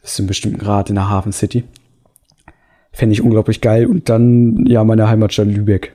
[0.00, 1.64] Bis zu einem bestimmten Grad in der Hafen City.
[2.90, 3.86] Fände ich unglaublich geil.
[3.86, 5.94] Und dann, ja, meine Heimatstadt Lübeck.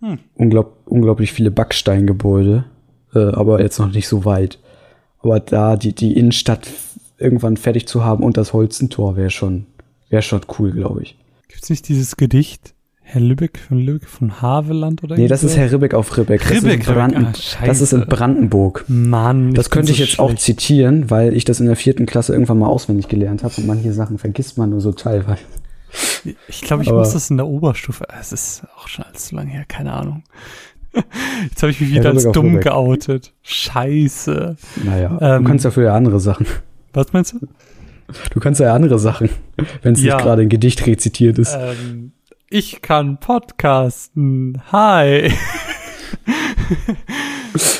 [0.00, 0.18] Hm.
[0.34, 2.64] Unglaub, unglaublich viele Backsteingebäude,
[3.14, 4.58] äh, aber jetzt noch nicht so weit.
[5.20, 6.68] Aber da die, die Innenstadt
[7.18, 9.66] irgendwann fertig zu haben und das Holzentor wäre schon,
[10.08, 11.18] wäre schon cool, glaube ich.
[11.48, 12.74] Gibt's nicht dieses Gedicht?
[13.10, 16.50] Herr Lübeck von Lübeck von Haveland oder Nee, das ist Herr Ribbeck auf Ribbeck.
[16.50, 18.84] Ribbeck, das, ist Branden ah, das ist in Brandenburg.
[18.86, 20.20] Mann, das könnte ich jetzt schlecht.
[20.20, 23.66] auch zitieren, weil ich das in der vierten Klasse irgendwann mal auswendig gelernt habe und
[23.66, 25.40] manche Sachen vergisst man nur so teilweise.
[26.48, 28.06] Ich glaube, ich Aber muss das in der Oberstufe.
[28.20, 30.24] Es ist auch schon allzu lange her, keine Ahnung.
[31.48, 33.32] Jetzt habe ich mich wieder als dumm geoutet.
[33.42, 34.56] Scheiße.
[34.84, 36.46] Naja, ähm, du kannst dafür ja andere Sachen.
[36.92, 37.46] Was meinst du?
[38.30, 39.28] Du kannst ja andere Sachen,
[39.82, 40.14] wenn es ja.
[40.14, 41.56] nicht gerade ein Gedicht rezitiert ist.
[41.58, 42.12] Ähm,
[42.48, 44.62] ich kann podcasten.
[44.72, 45.32] Hi.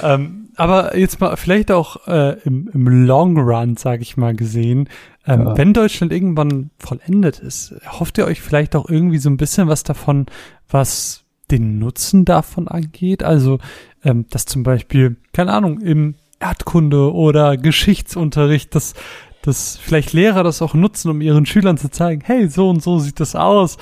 [0.03, 4.89] ähm, aber jetzt mal vielleicht auch äh, im, im Long Run, sage ich mal, gesehen,
[5.25, 5.57] ähm, ja.
[5.57, 9.85] wenn Deutschland irgendwann vollendet ist, hofft ihr euch vielleicht auch irgendwie so ein bisschen was
[9.85, 10.27] davon,
[10.69, 13.23] was den Nutzen davon angeht?
[13.23, 13.59] Also,
[14.05, 18.95] ähm, dass zum Beispiel, keine Ahnung, im Erdkunde oder Geschichtsunterricht, dass
[19.43, 22.99] dass vielleicht Lehrer das auch nutzen, um ihren Schülern zu zeigen, hey, so und so
[22.99, 23.79] sieht das aus.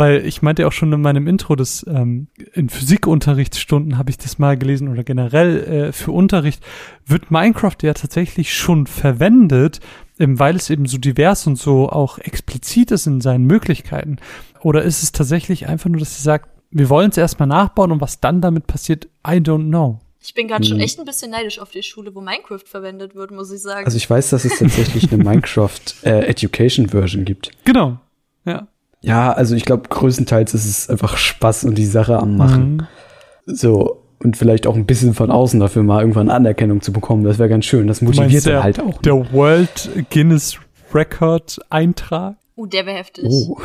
[0.00, 4.38] Weil ich meinte auch schon in meinem Intro, dass ähm, in Physikunterrichtsstunden habe ich das
[4.38, 6.64] mal gelesen oder generell äh, für Unterricht
[7.04, 9.80] wird Minecraft ja tatsächlich schon verwendet,
[10.18, 14.16] ähm, weil es eben so divers und so auch explizit ist in seinen Möglichkeiten.
[14.62, 18.00] Oder ist es tatsächlich einfach nur, dass sie sagt, wir wollen es erstmal nachbauen und
[18.00, 20.00] was dann damit passiert, I don't know.
[20.22, 20.70] Ich bin gerade hm.
[20.70, 23.84] schon echt ein bisschen neidisch auf die Schule, wo Minecraft verwendet wird, muss ich sagen.
[23.84, 27.50] Also ich weiß, dass es tatsächlich eine Minecraft äh, Education Version gibt.
[27.66, 27.98] Genau.
[28.46, 28.66] Ja.
[29.00, 32.88] Ja, also ich glaube, größtenteils ist es einfach Spaß und die Sache am Machen.
[33.46, 33.54] Mhm.
[33.54, 37.24] So, und vielleicht auch ein bisschen von außen dafür mal irgendwann Anerkennung zu bekommen.
[37.24, 37.86] Das wäre ganz schön.
[37.86, 39.00] Das motiviert der, halt auch.
[39.00, 40.58] Der World Guinness
[40.92, 42.36] Record Eintrag.
[42.56, 43.24] Oh, der wäre heftig.
[43.26, 43.56] Oh.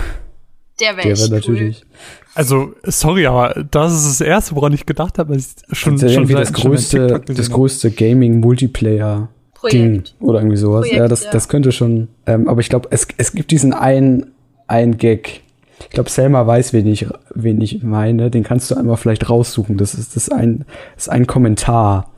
[0.80, 1.82] Der wäre wär natürlich.
[1.82, 1.88] Cool.
[2.36, 6.24] Also, sorry, aber das ist das erste, woran ich gedacht habe, ich schon, das schon
[6.24, 9.30] irgendwie das größte, das größte Gaming-Multiplayer
[9.72, 10.82] Ding oder irgendwie sowas.
[10.82, 11.32] Projekt, ja, das, ja.
[11.32, 12.10] das könnte schon.
[12.26, 14.32] Ähm, aber ich glaube, es, es gibt diesen einen,
[14.68, 15.41] einen Gag.
[15.80, 18.32] Ich glaube, Selma weiß, wen ich, wen ich meine.
[18.32, 19.78] Den kannst du einmal vielleicht raussuchen.
[19.78, 22.11] Das ist, das ist ein, das ist ein Kommentar,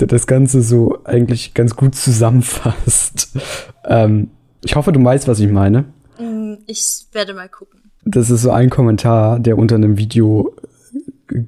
[0.00, 3.36] der das Ganze so eigentlich ganz gut zusammenfasst.
[3.84, 4.30] ähm,
[4.64, 5.84] ich hoffe, du weißt, was ich meine.
[6.18, 7.80] Mm, ich werde mal gucken.
[8.04, 10.54] Das ist so ein Kommentar, der unter einem Video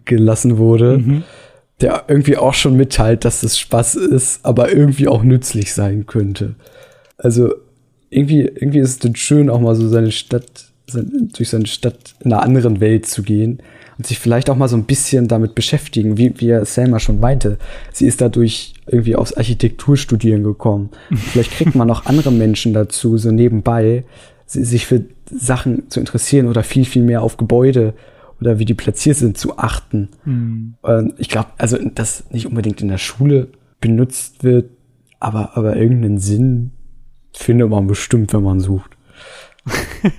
[0.04, 1.24] gelassen wurde, mhm.
[1.80, 6.54] der irgendwie auch schon mitteilt, dass das Spaß ist, aber irgendwie auch nützlich sein könnte.
[7.18, 7.52] Also
[8.16, 12.32] irgendwie, irgendwie ist es dann schön, auch mal so seine Stadt, durch seine Stadt in
[12.32, 13.58] einer anderen Welt zu gehen
[13.98, 17.58] und sich vielleicht auch mal so ein bisschen damit beschäftigen, wie, wie Selma schon meinte.
[17.92, 20.90] Sie ist dadurch irgendwie aufs Architekturstudieren gekommen.
[21.14, 24.04] vielleicht kriegt man auch andere Menschen dazu, so nebenbei,
[24.46, 27.92] sich für Sachen zu interessieren oder viel, viel mehr auf Gebäude
[28.40, 30.08] oder wie die platziert sind zu achten.
[30.24, 30.76] Mhm.
[31.18, 33.48] ich glaube, also dass nicht unbedingt in der Schule
[33.80, 34.70] benutzt wird,
[35.20, 36.70] aber, aber irgendeinen Sinn
[37.38, 38.96] findet man bestimmt, wenn man sucht.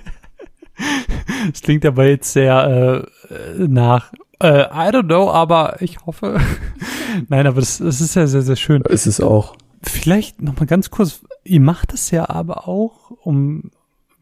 [1.52, 6.40] Es klingt aber jetzt sehr äh, nach äh, I don't know, aber ich hoffe.
[7.28, 8.82] Nein, aber das, das ist ja sehr, sehr schön.
[8.82, 9.56] Ist es auch.
[9.82, 11.24] Vielleicht noch mal ganz kurz.
[11.44, 13.70] Ihr macht das ja aber auch, um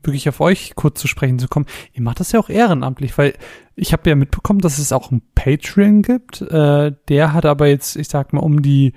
[0.02, 1.66] wirklich auf euch kurz zu sprechen zu kommen.
[1.92, 3.34] Ihr macht das ja auch ehrenamtlich, weil
[3.74, 6.40] ich habe ja mitbekommen, dass es auch ein Patreon gibt.
[6.42, 8.92] Äh, der hat aber jetzt, ich sag mal, um die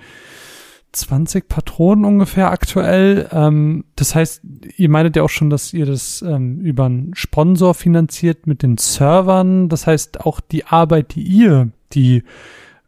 [0.91, 3.27] 20 Patronen ungefähr aktuell.
[3.31, 4.41] Ähm, das heißt,
[4.77, 8.77] ihr meintet ja auch schon, dass ihr das ähm, über einen Sponsor finanziert mit den
[8.77, 9.69] Servern.
[9.69, 12.23] Das heißt, auch die Arbeit, die ihr, die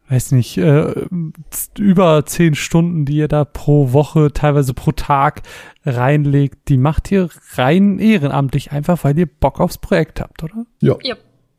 [0.08, 1.06] weiß nicht, äh,
[1.78, 5.42] über zehn Stunden, die ihr da pro Woche, teilweise pro Tag
[5.86, 10.66] reinlegt, die macht ihr rein ehrenamtlich, einfach weil ihr Bock aufs Projekt habt, oder?
[10.80, 10.96] Ja.
[11.02, 11.16] Ja,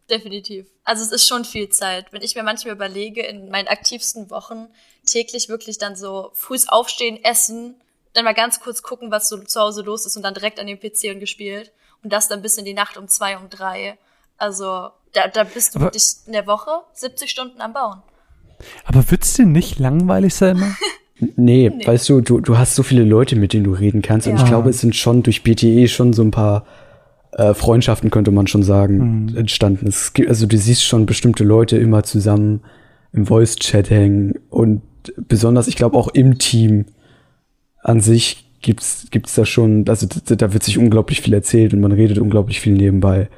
[0.10, 0.68] definitiv.
[0.84, 2.12] Also es ist schon viel Zeit.
[2.12, 4.68] Wenn ich mir manchmal überlege, in meinen aktivsten Wochen
[5.06, 7.76] täglich wirklich dann so frühs aufstehen, essen,
[8.14, 10.68] dann mal ganz kurz gucken, was so zu Hause los ist und dann direkt an
[10.68, 11.72] den PC und gespielt.
[12.04, 13.98] Und das dann bis in die Nacht um zwei, um drei.
[14.38, 18.02] Also da, da bist du Aber wirklich in der Woche 70 Stunden am Bauen.
[18.86, 20.76] Aber wird's dir nicht langweilig, Selma?
[21.20, 24.28] nee, nee, weißt du, du, du hast so viele Leute, mit denen du reden kannst.
[24.28, 24.34] Ja.
[24.34, 26.66] Und ich glaube, es sind schon durch BTE schon so ein paar
[27.38, 29.38] äh, Freundschaften, könnte man schon sagen, mhm.
[29.38, 29.88] entstanden.
[29.88, 32.62] Es gibt, also du siehst schon bestimmte Leute immer zusammen
[33.12, 34.34] im Voice-Chat hängen.
[34.50, 34.82] Und
[35.28, 36.86] besonders, ich glaube, auch im Team
[37.82, 41.92] an sich gibt's gibt's da schon, also da wird sich unglaublich viel erzählt und man
[41.92, 43.30] redet unglaublich viel nebenbei.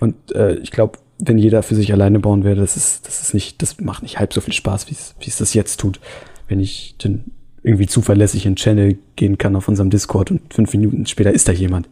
[0.00, 3.34] Und äh, ich glaube, wenn jeder für sich alleine bauen würde, das ist, das ist
[3.34, 6.00] nicht, das macht nicht halb so viel Spaß, wie es, wie es das jetzt tut.
[6.48, 7.24] Wenn ich dann
[7.62, 11.52] irgendwie zuverlässig in Channel gehen kann auf unserem Discord und fünf Minuten später ist da
[11.52, 11.88] jemand.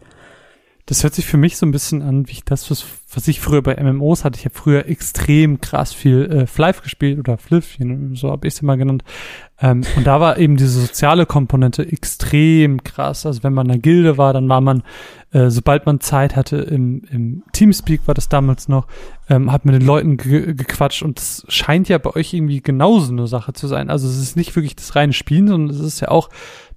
[0.85, 3.39] Das hört sich für mich so ein bisschen an, wie ich das, was, was ich
[3.39, 4.39] früher bei MMOs hatte.
[4.39, 8.61] Ich habe früher extrem krass viel äh, Flive gespielt oder Fliffchen, so habe ich es
[8.61, 9.03] immer genannt.
[9.61, 13.25] Ähm, und da war eben diese soziale Komponente extrem krass.
[13.25, 14.83] Also wenn man in einer Gilde war, dann war man,
[15.31, 18.87] äh, sobald man Zeit hatte, im, im Teamspeak war das damals noch,
[19.29, 23.11] ähm, hat mit den Leuten ge gequatscht und das scheint ja bei euch irgendwie genauso
[23.11, 23.89] eine Sache zu sein.
[23.89, 26.29] Also es ist nicht wirklich das reine Spielen, sondern es ist ja auch,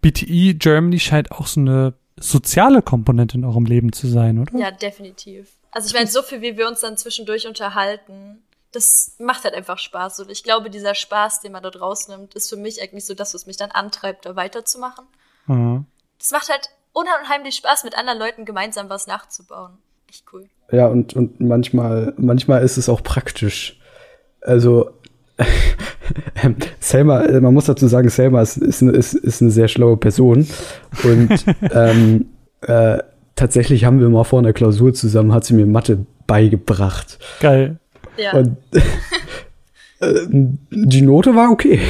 [0.03, 4.57] BTE Germany scheint auch so eine soziale Komponente in eurem Leben zu sein, oder?
[4.57, 5.49] Ja, definitiv.
[5.71, 8.43] Also ich meine, so viel, wie wir uns dann zwischendurch unterhalten,
[8.73, 10.21] das macht halt einfach Spaß.
[10.21, 13.35] Und ich glaube, dieser Spaß, den man dort rausnimmt, ist für mich eigentlich so das,
[13.35, 15.05] was mich dann antreibt, da weiterzumachen.
[15.47, 15.87] Mhm.
[16.19, 19.79] Das macht halt unheimlich Spaß, mit anderen Leuten gemeinsam was nachzubauen.
[20.09, 20.49] Echt cool.
[20.71, 23.79] Ja, und, und manchmal, manchmal ist es auch praktisch.
[24.41, 24.91] Also,
[26.81, 29.97] Selma, äh, man muss dazu sagen, Selma ist, ist, eine, ist, ist eine sehr schlaue
[29.97, 30.47] Person.
[31.03, 32.27] Und ähm,
[32.63, 32.99] äh,
[33.35, 37.19] tatsächlich haben wir mal vor einer Klausur zusammen, hat sie mir Mathe beigebracht.
[37.41, 37.79] Geil.
[38.17, 38.33] Ja.
[38.33, 38.57] Und
[40.01, 40.27] äh,
[40.71, 41.81] die Note war okay.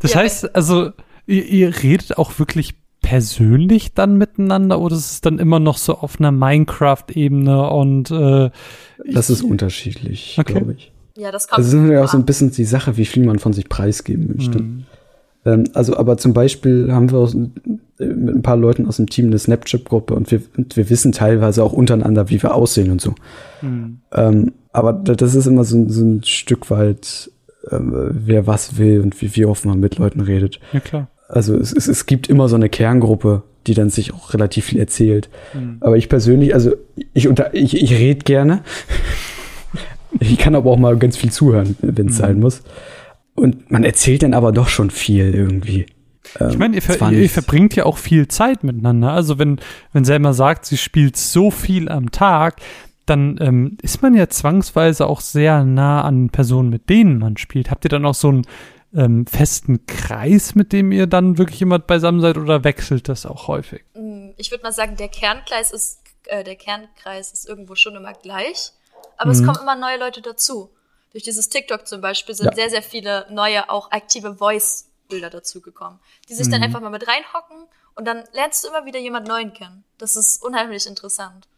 [0.00, 0.90] das ja, heißt, also,
[1.26, 2.74] ihr, ihr redet auch wirklich
[3.12, 8.48] persönlich dann miteinander oder ist es dann immer noch so auf einer Minecraft-Ebene und äh,
[9.06, 10.54] Das ist unterschiedlich, okay.
[10.54, 10.92] glaube ich.
[11.18, 11.58] Ja, das kommt.
[11.58, 13.68] Also es ist natürlich auch so ein bisschen die Sache, wie viel man von sich
[13.68, 14.62] preisgeben möchte.
[14.62, 14.84] Mhm.
[15.44, 19.10] Ähm, also, aber zum Beispiel haben wir aus, äh, mit ein paar Leuten aus dem
[19.10, 23.02] Team eine Snapchat-Gruppe und wir, und wir wissen teilweise auch untereinander, wie wir aussehen und
[23.02, 23.14] so.
[23.60, 23.98] Mhm.
[24.12, 27.30] Ähm, aber das ist immer so, so ein Stück weit,
[27.70, 30.60] äh, wer was will und wie, wie oft man mit Leuten redet.
[30.72, 31.08] Ja, klar.
[31.32, 34.78] Also es, es, es gibt immer so eine Kerngruppe, die dann sich auch relativ viel
[34.78, 35.30] erzählt.
[35.54, 35.78] Mhm.
[35.80, 36.72] Aber ich persönlich, also
[37.14, 38.62] ich, unter, ich, ich rede gerne.
[40.20, 42.18] ich kann aber auch mal ganz viel zuhören, wenn es mhm.
[42.18, 42.62] sein muss.
[43.34, 45.86] Und man erzählt dann aber doch schon viel irgendwie.
[46.50, 49.12] Ich meine, ihr, ver ihr, verbringt ja auch viel Zeit miteinander.
[49.12, 49.58] Also wenn,
[49.92, 52.56] wenn Selma sagt, sie spielt so viel am Tag,
[53.06, 57.70] dann ähm, ist man ja zwangsweise auch sehr nah an Personen, mit denen man spielt.
[57.70, 58.42] Habt ihr dann auch so ein
[58.94, 63.48] ähm, festen Kreis, mit dem ihr dann wirklich immer beisammen seid oder wechselt das auch
[63.48, 63.84] häufig?
[63.94, 68.12] Mm, ich würde mal sagen, der Kernkreis ist, äh, der Kernkreis ist irgendwo schon immer
[68.12, 68.72] gleich,
[69.16, 69.40] aber mhm.
[69.40, 70.70] es kommen immer neue Leute dazu.
[71.12, 72.54] Durch dieses TikTok zum Beispiel sind ja.
[72.54, 75.98] sehr, sehr viele neue, auch aktive Voice-Bilder dazugekommen,
[76.28, 76.52] die sich mhm.
[76.52, 79.84] dann einfach mal mit reinhocken und dann lernst du immer wieder jemand Neuen kennen.
[79.98, 81.48] Das ist unheimlich interessant.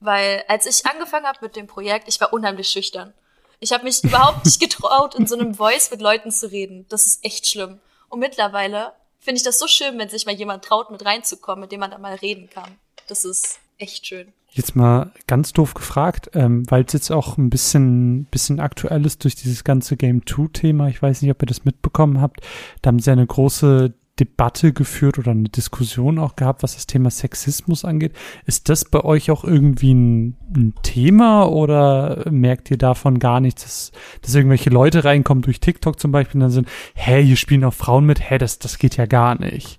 [0.00, 3.14] Weil als ich angefangen habe mit dem Projekt, ich war unheimlich schüchtern.
[3.60, 6.86] Ich habe mich überhaupt nicht getraut, in so einem Voice mit Leuten zu reden.
[6.88, 7.78] Das ist echt schlimm.
[8.08, 11.72] Und mittlerweile finde ich das so schön, wenn sich mal jemand traut, mit reinzukommen, mit
[11.72, 12.76] dem man dann mal reden kann.
[13.08, 14.32] Das ist echt schön.
[14.50, 19.24] Jetzt mal ganz doof gefragt, ähm, weil es jetzt auch ein bisschen, bisschen aktuell ist
[19.24, 20.88] durch dieses ganze Game 2-Thema.
[20.88, 22.40] Ich weiß nicht, ob ihr das mitbekommen habt.
[22.80, 27.10] Da haben sie eine große Debatte geführt oder eine Diskussion auch gehabt, was das Thema
[27.10, 28.12] Sexismus angeht.
[28.46, 33.62] Ist das bei euch auch irgendwie ein, ein Thema oder merkt ihr davon gar nichts,
[33.62, 37.64] dass, dass irgendwelche Leute reinkommen durch TikTok zum Beispiel und dann sind, hä, hier spielen
[37.64, 39.78] auch Frauen mit, hä, das, das geht ja gar nicht.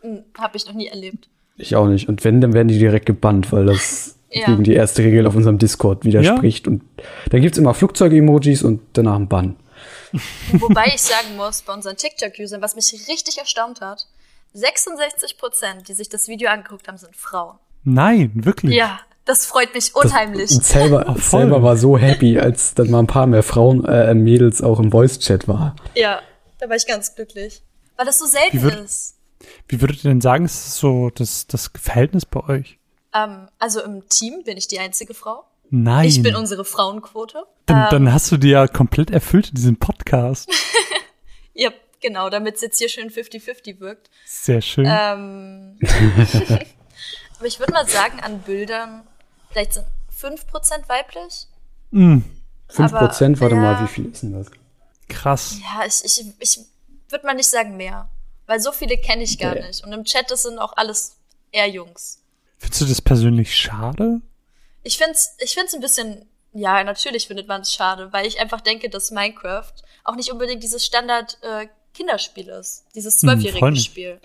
[0.00, 1.28] Hm, hab ich noch nie erlebt.
[1.58, 2.08] Ich auch nicht.
[2.08, 4.46] Und wenn, dann werden die direkt gebannt, weil das ja.
[4.46, 6.66] gegen die erste Regel auf unserem Discord widerspricht.
[6.66, 6.72] Ja?
[6.72, 6.82] Und
[7.30, 9.56] da gibt's immer Flugzeug-Emojis und danach ein Bann.
[10.52, 14.06] Wobei ich sagen muss, bei unseren TikTok-Usern, was mich richtig erstaunt hat,
[14.52, 17.58] 66 Prozent, die sich das Video angeguckt haben, sind Frauen.
[17.84, 18.74] Nein, wirklich?
[18.74, 20.48] Ja, das freut mich unheimlich.
[20.48, 23.84] Das, und selber, Ach, selber war so happy, als dann mal ein paar mehr Frauen,
[23.84, 25.76] äh, Mädels auch im Voice-Chat war.
[25.94, 26.20] Ja,
[26.58, 27.62] da war ich ganz glücklich.
[27.96, 29.16] Weil das so selten würd, ist.
[29.68, 32.78] Wie würdet ihr denn sagen, ist so das, das Verhältnis bei euch?
[33.14, 35.44] Ähm, also im Team bin ich die einzige Frau.
[35.70, 36.08] Nein.
[36.08, 37.44] Ich bin unsere Frauenquote.
[37.66, 40.48] Dann, ähm, dann hast du die ja komplett erfüllt in diesem Podcast.
[41.54, 41.70] ja,
[42.00, 44.10] genau, damit es jetzt hier schön 50-50 wirkt.
[44.24, 44.86] Sehr schön.
[44.86, 45.78] Ähm,
[47.38, 49.02] aber ich würde mal sagen, an Bildern,
[49.50, 49.86] vielleicht sind
[50.20, 51.46] 5% weiblich.
[51.90, 52.18] Mm.
[52.70, 54.48] 5%, aber, warte ja, mal, wie viel ist denn das?
[55.08, 55.58] Krass.
[55.60, 56.60] Ja, ich, ich, ich
[57.08, 58.08] würde mal nicht sagen mehr.
[58.46, 59.66] Weil so viele kenne ich gar okay.
[59.66, 59.84] nicht.
[59.84, 61.16] Und im Chat, das sind auch alles
[61.50, 62.22] eher Jungs.
[62.58, 64.20] Findest du das persönlich schade?
[64.86, 68.60] Ich find's, ich find's ein bisschen, ja, natürlich findet man es schade, weil ich einfach
[68.60, 69.72] denke, dass Minecraft
[70.04, 74.20] auch nicht unbedingt dieses Standard äh, Kinderspiel ist, dieses hm, zwölfjährige hm, Spiel,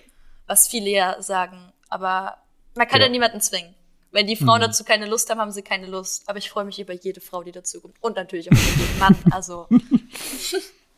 [0.46, 1.72] was viele ja sagen.
[1.88, 2.38] Aber
[2.76, 3.74] man kann ja, ja niemanden zwingen.
[4.12, 4.66] Wenn die Frauen mhm.
[4.66, 6.28] dazu keine Lust haben, haben sie keine Lust.
[6.28, 7.96] Aber ich freue mich über jede Frau, die dazu kommt.
[8.00, 9.16] Und natürlich auch über jeden Mann.
[9.32, 9.66] Also.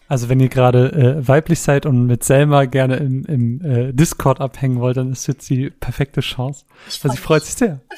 [0.09, 4.41] Also wenn ihr gerade äh, weiblich seid und mit Selma gerne im, im äh, Discord
[4.41, 6.65] abhängen wollt, dann ist jetzt die perfekte Chance.
[6.89, 7.81] Ich also sie freut sich sehr.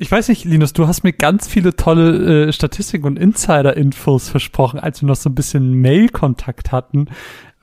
[0.00, 4.78] Ich weiß nicht, Linus, du hast mir ganz viele tolle äh, Statistiken und Insider-Infos versprochen,
[4.78, 7.08] als wir noch so ein bisschen Mail-Kontakt hatten.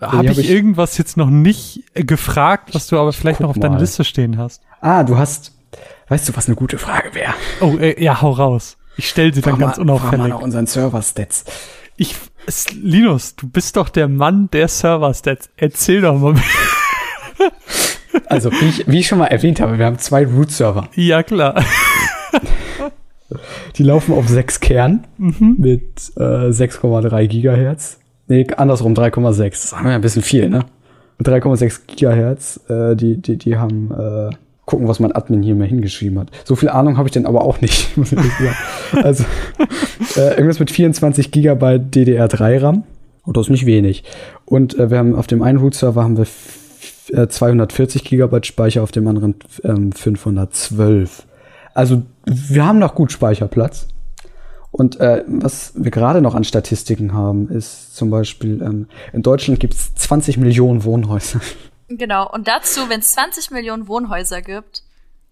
[0.02, 3.52] Habe ich, hab ich, irgendwas jetzt noch nicht äh, gefragt, was du aber vielleicht noch
[3.52, 4.62] auf deiner Liste stehen hast?
[4.82, 5.54] Ah, du hast,
[6.10, 7.34] weißt du, was eine gute Frage wäre?
[7.62, 8.76] Oh, äh, ja, hau raus.
[8.98, 10.18] Ich stell sie dann ganz unauffällig.
[10.18, 11.46] Mal nach unseren Server-Stats.
[11.96, 12.18] Ich,
[12.82, 15.50] Linus, du bist doch der Mann der Server-Stats.
[15.58, 16.36] Erzähl doch mal.
[18.28, 20.88] also, wie ich, wie ich schon mal erwähnt habe, wir haben zwei Root-Server.
[20.96, 21.64] Ja, klar.
[23.76, 25.56] Die laufen auf sechs Kern mhm.
[25.58, 28.00] mit äh, 6,3 Gigahertz.
[28.28, 29.50] Nee, andersrum 3,6.
[29.50, 30.66] Das haben wir ja ein bisschen viel, ne?
[31.24, 32.60] 3,6 Gigahertz.
[32.70, 34.30] Äh, die, die, die haben äh,
[34.66, 36.32] gucken, was mein Admin hier mal hingeschrieben hat.
[36.44, 38.56] So viel Ahnung habe ich denn aber auch nicht, muss ich sagen.
[39.04, 39.24] also
[40.18, 42.84] äh, irgendwas mit 24 Gigabyte DDR3 RAM.
[43.24, 44.04] Und das ist nicht wenig.
[44.46, 46.28] Und äh, wir haben auf dem einen Root-Server haben wir
[47.30, 51.26] 240 äh, Gigabyte Speicher, auf dem anderen ähm, 512.
[51.74, 53.88] Also wir haben noch gut Speicherplatz.
[54.72, 59.60] Und äh, was wir gerade noch an Statistiken haben, ist zum Beispiel, ähm, in Deutschland
[59.60, 61.40] gibt es 20 Millionen Wohnhäuser.
[61.88, 64.84] Genau, und dazu, wenn es 20 Millionen Wohnhäuser gibt,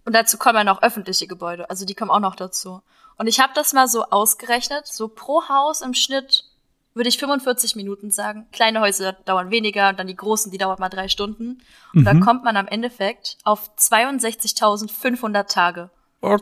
[0.06, 2.82] und dazu kommen ja noch öffentliche Gebäude, also die kommen auch noch dazu.
[3.18, 6.46] Und ich habe das mal so ausgerechnet, so pro Haus im Schnitt
[6.96, 8.46] würde ich 45 Minuten sagen.
[8.52, 11.62] Kleine Häuser dauern weniger, und dann die großen, die dauern mal drei Stunden.
[11.94, 12.06] Und mhm.
[12.06, 15.90] da kommt man am Endeffekt auf 62.500 Tage.
[16.22, 16.38] Oh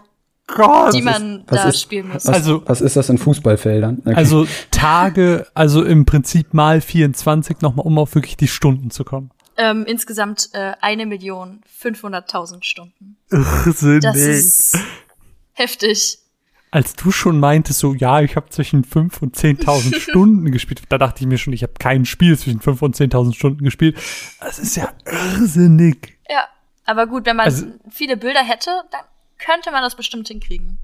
[0.48, 0.94] Gott.
[0.94, 2.26] Die man ist, da ist, spielen muss.
[2.26, 4.02] Was, also, was ist das in Fußballfeldern?
[4.06, 4.16] Okay.
[4.16, 9.32] Also Tage, also im Prinzip mal 24 nochmal, um auf wirklich die Stunden zu kommen.
[9.62, 13.18] Ähm, insgesamt äh, eine Million 500.000 Stunden.
[13.30, 14.02] Irrsinnig.
[14.02, 14.80] Das ist
[15.54, 16.18] heftig.
[16.72, 20.98] Als du schon meintest, so, ja, ich habe zwischen 5 und 10.000 Stunden gespielt, da
[20.98, 24.00] dachte ich mir schon, ich habe kein Spiel zwischen 5 und 10.000 Stunden gespielt.
[24.40, 26.18] Das ist ja irrsinnig.
[26.28, 26.48] Ja,
[26.86, 29.02] aber gut, wenn man also, viele Bilder hätte, dann
[29.38, 30.80] könnte man das bestimmt hinkriegen.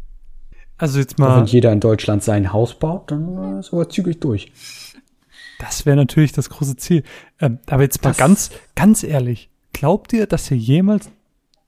[0.78, 1.40] Also jetzt mal.
[1.40, 4.52] Wenn jeder in Deutschland sein Haus baut, dann ist aber zügig durch.
[5.60, 7.04] Das wäre natürlich das große Ziel.
[7.40, 9.50] Ähm, aber jetzt mal das ganz, ganz ehrlich.
[9.74, 11.10] Glaubt ihr, dass ihr jemals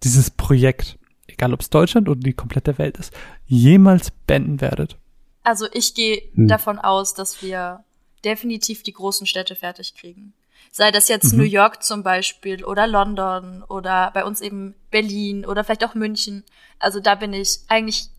[0.04, 0.98] dieses Projekt,
[1.28, 3.14] egal ob es Deutschland oder die komplette Welt ist,
[3.46, 4.98] jemals beenden werdet?
[5.44, 6.48] Also ich gehe hm.
[6.48, 7.84] davon aus, dass wir
[8.24, 10.34] definitiv die großen Städte fertig kriegen.
[10.72, 11.40] Sei das jetzt mhm.
[11.40, 16.44] New York zum Beispiel oder London oder bei uns eben Berlin oder vielleicht auch München.
[16.78, 18.10] Also da bin ich eigentlich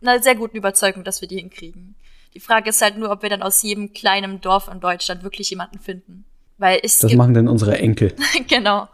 [0.00, 1.94] einer sehr guten Überzeugung, dass wir die hinkriegen.
[2.34, 5.50] Die Frage ist halt nur, ob wir dann aus jedem kleinen Dorf in Deutschland wirklich
[5.50, 6.24] jemanden finden.
[6.58, 8.14] Weil es das machen dann unsere Enkel.
[8.48, 8.88] genau.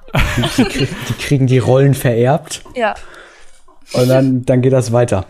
[0.57, 2.63] Die, die, die, kriegen die Rollen vererbt.
[2.75, 2.95] Ja.
[3.93, 5.27] Und dann, dann geht das weiter.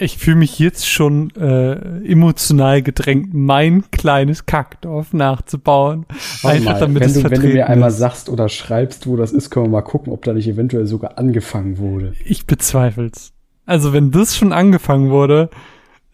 [0.00, 1.72] Ich fühle mich jetzt schon äh,
[2.06, 6.06] emotional gedrängt, mein kleines Kackdorf nachzubauen.
[6.42, 7.68] Warte einfach mal, damit wenn, es du, wenn du mir ist.
[7.68, 10.86] einmal sagst oder schreibst, wo das ist, können wir mal gucken, ob da nicht eventuell
[10.86, 12.12] sogar angefangen wurde.
[12.24, 13.32] Ich bezweifel's.
[13.66, 15.50] Also wenn das schon angefangen wurde,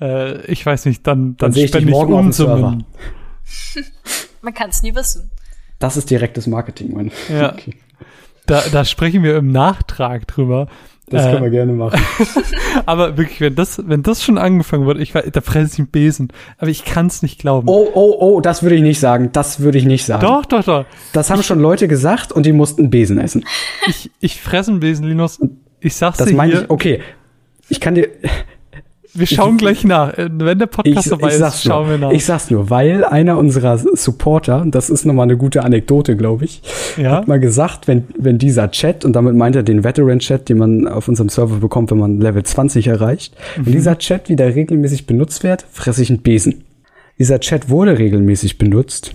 [0.00, 2.84] äh, ich weiß nicht, dann, dann, dann spende ich, ich Unsummen.
[4.42, 5.30] Man kann es nie wissen.
[5.78, 7.10] Das ist direktes Marketing, Mann.
[7.28, 7.52] Ja.
[7.64, 7.76] Okay.
[8.46, 10.68] Da, da sprechen wir im Nachtrag drüber.
[11.08, 11.98] Das äh, können wir gerne machen.
[12.86, 16.28] aber wirklich, wenn das, wenn das schon angefangen wird, ich da fresse ich einen Besen.
[16.58, 17.68] Aber ich kann es nicht glauben.
[17.68, 19.30] Oh, oh, oh, das würde ich nicht sagen.
[19.32, 20.26] Das würde ich nicht sagen.
[20.26, 20.84] Doch, doch, doch.
[21.12, 23.44] Das haben ich, schon Leute gesagt und die mussten Besen essen.
[23.86, 25.40] Ich, ich fresse einen Besen, Linus.
[25.80, 26.32] Ich sag's das dir.
[26.32, 27.00] Das meine ich, okay.
[27.68, 28.08] Ich kann dir,
[29.14, 30.16] wir schauen ich, gleich nach.
[30.18, 32.12] Äh, wenn der Podcast vorbei ist, schauen nur, wir nach.
[32.12, 36.62] Ich sag's nur, weil einer unserer Supporter, das ist nochmal eine gute Anekdote, glaube ich,
[36.96, 37.12] ja?
[37.12, 40.88] hat mal gesagt, wenn, wenn dieser Chat, und damit meint er den Veteran-Chat, den man
[40.88, 43.66] auf unserem Server bekommt, wenn man Level 20 erreicht, mhm.
[43.66, 46.64] wenn dieser Chat wieder regelmäßig benutzt wird, fresse ich einen Besen.
[47.18, 49.14] Dieser Chat wurde regelmäßig benutzt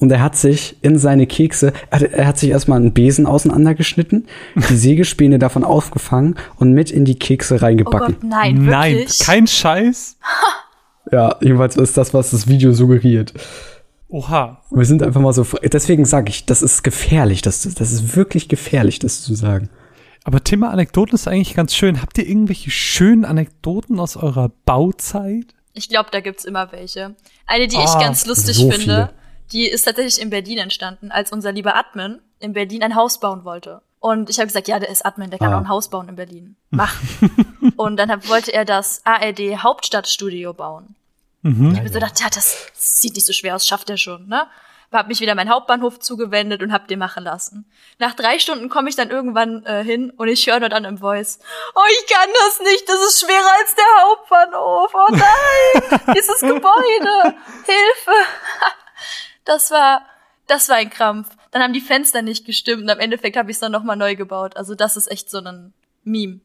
[0.00, 4.26] und er hat sich in seine Kekse, er hat sich erstmal einen Besen auseinandergeschnitten,
[4.68, 8.16] die Sägespäne davon aufgefangen und mit in die Kekse reingebacken.
[8.16, 10.16] Oh Gott, nein, nein, kein Scheiß.
[11.12, 13.34] ja, jedenfalls ist das, was das Video suggeriert.
[14.08, 14.62] Oha.
[14.70, 18.48] Wir sind einfach mal so, deswegen sage ich, das ist gefährlich, das, das ist wirklich
[18.48, 19.68] gefährlich, das zu sagen.
[20.24, 22.02] Aber Thema Anekdoten ist eigentlich ganz schön.
[22.02, 25.54] Habt ihr irgendwelche schönen Anekdoten aus eurer Bauzeit?
[25.72, 27.14] Ich glaube, da gibt's immer welche.
[27.46, 29.10] Eine, die ah, ich ganz lustig so finde.
[29.52, 33.44] Die ist tatsächlich in Berlin entstanden, als unser lieber Admin in Berlin ein Haus bauen
[33.44, 33.82] wollte.
[33.98, 35.56] Und ich habe gesagt, ja, der ist Admin, der kann ah.
[35.56, 36.56] auch ein Haus bauen in Berlin.
[36.70, 36.94] Mach.
[37.76, 40.94] und dann hab, wollte er das ARD Hauptstadtstudio bauen.
[41.42, 41.72] Mhm.
[41.72, 44.46] Ich habe so gedacht, ja, das sieht nicht so schwer aus, schafft er schon, ne?
[44.92, 47.64] Hab mich wieder mein Hauptbahnhof zugewendet und hab den machen lassen.
[48.00, 50.98] Nach drei Stunden komme ich dann irgendwann äh, hin und ich höre nur dann im
[50.98, 51.38] Voice,
[51.76, 54.90] oh, ich kann das nicht, das ist schwerer als der Hauptbahnhof.
[54.92, 57.36] Oh nein, dieses Gebäude,
[57.66, 58.10] Hilfe.
[59.44, 60.02] Das war,
[60.46, 61.28] das war ein Krampf.
[61.50, 64.16] Dann haben die Fenster nicht gestimmt und am Endeffekt habe ich es dann nochmal neu
[64.16, 64.56] gebaut.
[64.56, 65.72] Also das ist echt so ein
[66.04, 66.40] Meme.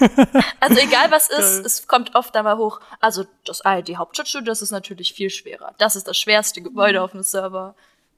[0.60, 2.80] also egal was ist, es kommt oft einmal hoch.
[3.00, 5.74] Also das die Hauptstadtstudio, das ist natürlich viel schwerer.
[5.78, 7.74] Das ist das schwerste Gebäude auf dem Server.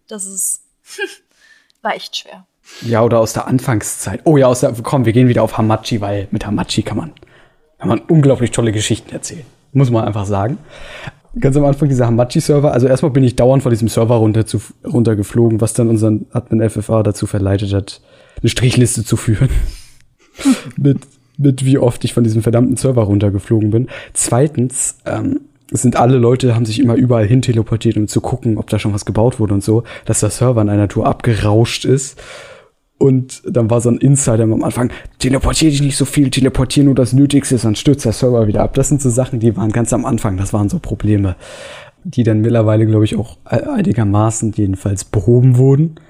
[0.06, 0.62] Das ist
[1.82, 2.46] war echt schwer.
[2.82, 4.20] Ja, oder aus der Anfangszeit.
[4.24, 7.14] Oh ja, aus der, komm, wir gehen wieder auf Hamachi, weil mit Hamachi kann man,
[7.78, 9.46] kann man unglaublich tolle Geschichten erzählen.
[9.72, 10.58] Muss man einfach sagen.
[11.38, 14.60] Ganz am Anfang dieser Hamachi-Server, also erstmal bin ich dauernd von diesem Server runter zu,
[14.84, 18.00] runtergeflogen, was dann unseren Admin FFA dazu verleitet hat,
[18.40, 19.50] eine Strichliste zu führen.
[20.76, 20.98] mit,
[21.36, 23.88] mit wie oft ich von diesem verdammten Server runtergeflogen bin.
[24.14, 25.40] Zweitens, ähm,
[25.70, 28.94] sind alle Leute, haben sich immer überall hin teleportiert, um zu gucken, ob da schon
[28.94, 32.18] was gebaut wurde und so, dass der Server in einer Tour abgerauscht ist.
[32.98, 36.96] Und dann war so ein Insider am Anfang, teleportier dich nicht so viel, teleportier nur
[36.96, 38.74] das Nötigste, sonst stürzt der Server wieder ab.
[38.74, 41.36] Das sind so Sachen, die waren ganz am Anfang, das waren so Probleme,
[42.02, 46.00] die dann mittlerweile, glaube ich, auch einigermaßen jedenfalls behoben wurden.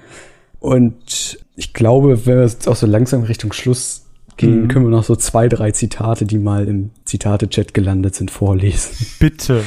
[0.59, 4.07] Und ich glaube, wenn wir jetzt auch so langsam Richtung Schluss
[4.37, 4.67] gehen, mhm.
[4.67, 9.05] können wir noch so zwei, drei Zitate, die mal im Zitate-Chat gelandet sind, vorlesen.
[9.19, 9.61] Bitte.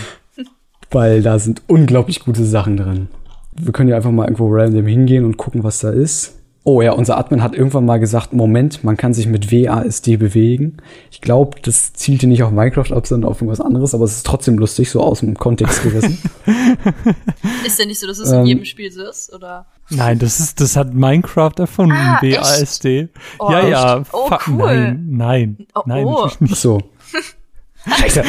[0.91, 3.09] Weil da sind unglaublich gute Sachen drin.
[3.55, 6.42] Wir können ja einfach mal irgendwo random hingehen und gucken, was da ist.
[6.65, 10.77] Oh ja, unser Admin hat irgendwann mal gesagt, Moment, man kann sich mit WASD bewegen.
[11.11, 14.27] Ich glaube, das zielte nicht auf Minecraft ab, sondern auf irgendwas anderes, aber es ist
[14.27, 16.19] trotzdem lustig, so aus dem Kontext gerissen.
[17.67, 19.67] ist ja nicht so, dass es ähm, in jedem Spiel so ist, oder?
[19.91, 23.09] Nein, das ist, das hat Minecraft erfunden, ah, WASD.
[23.41, 24.57] Oh, ja, ja, oh, cool.
[24.57, 26.31] nein, nein, oh, nein, oh.
[26.39, 26.57] nicht.
[26.57, 26.81] so.
[27.87, 28.23] Scheiße.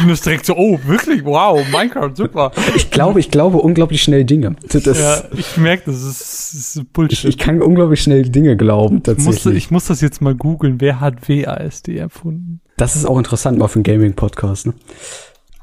[0.00, 2.52] Linus direkt so, oh, wirklich, wow, Minecraft, super.
[2.76, 4.56] Ich glaube, ich glaube unglaublich schnell Dinge.
[4.68, 7.18] Das, ja, ich merke, das ist, das ist Bullshit.
[7.18, 9.38] Ich, ich, kann unglaublich schnell Dinge glauben, tatsächlich.
[9.38, 10.80] Ich muss, ich muss das jetzt mal googeln.
[10.80, 12.60] Wer hat WASD erfunden?
[12.76, 14.74] Das ist auch interessant, mal für einen Gaming-Podcast, ne?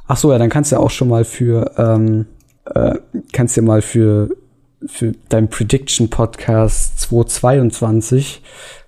[0.07, 2.25] Ach so, ja, dann kannst du ja auch schon mal für, ähm,
[2.73, 2.95] äh,
[3.33, 4.29] kannst du ja mal für,
[4.85, 8.41] für dein Prediction-Podcast 222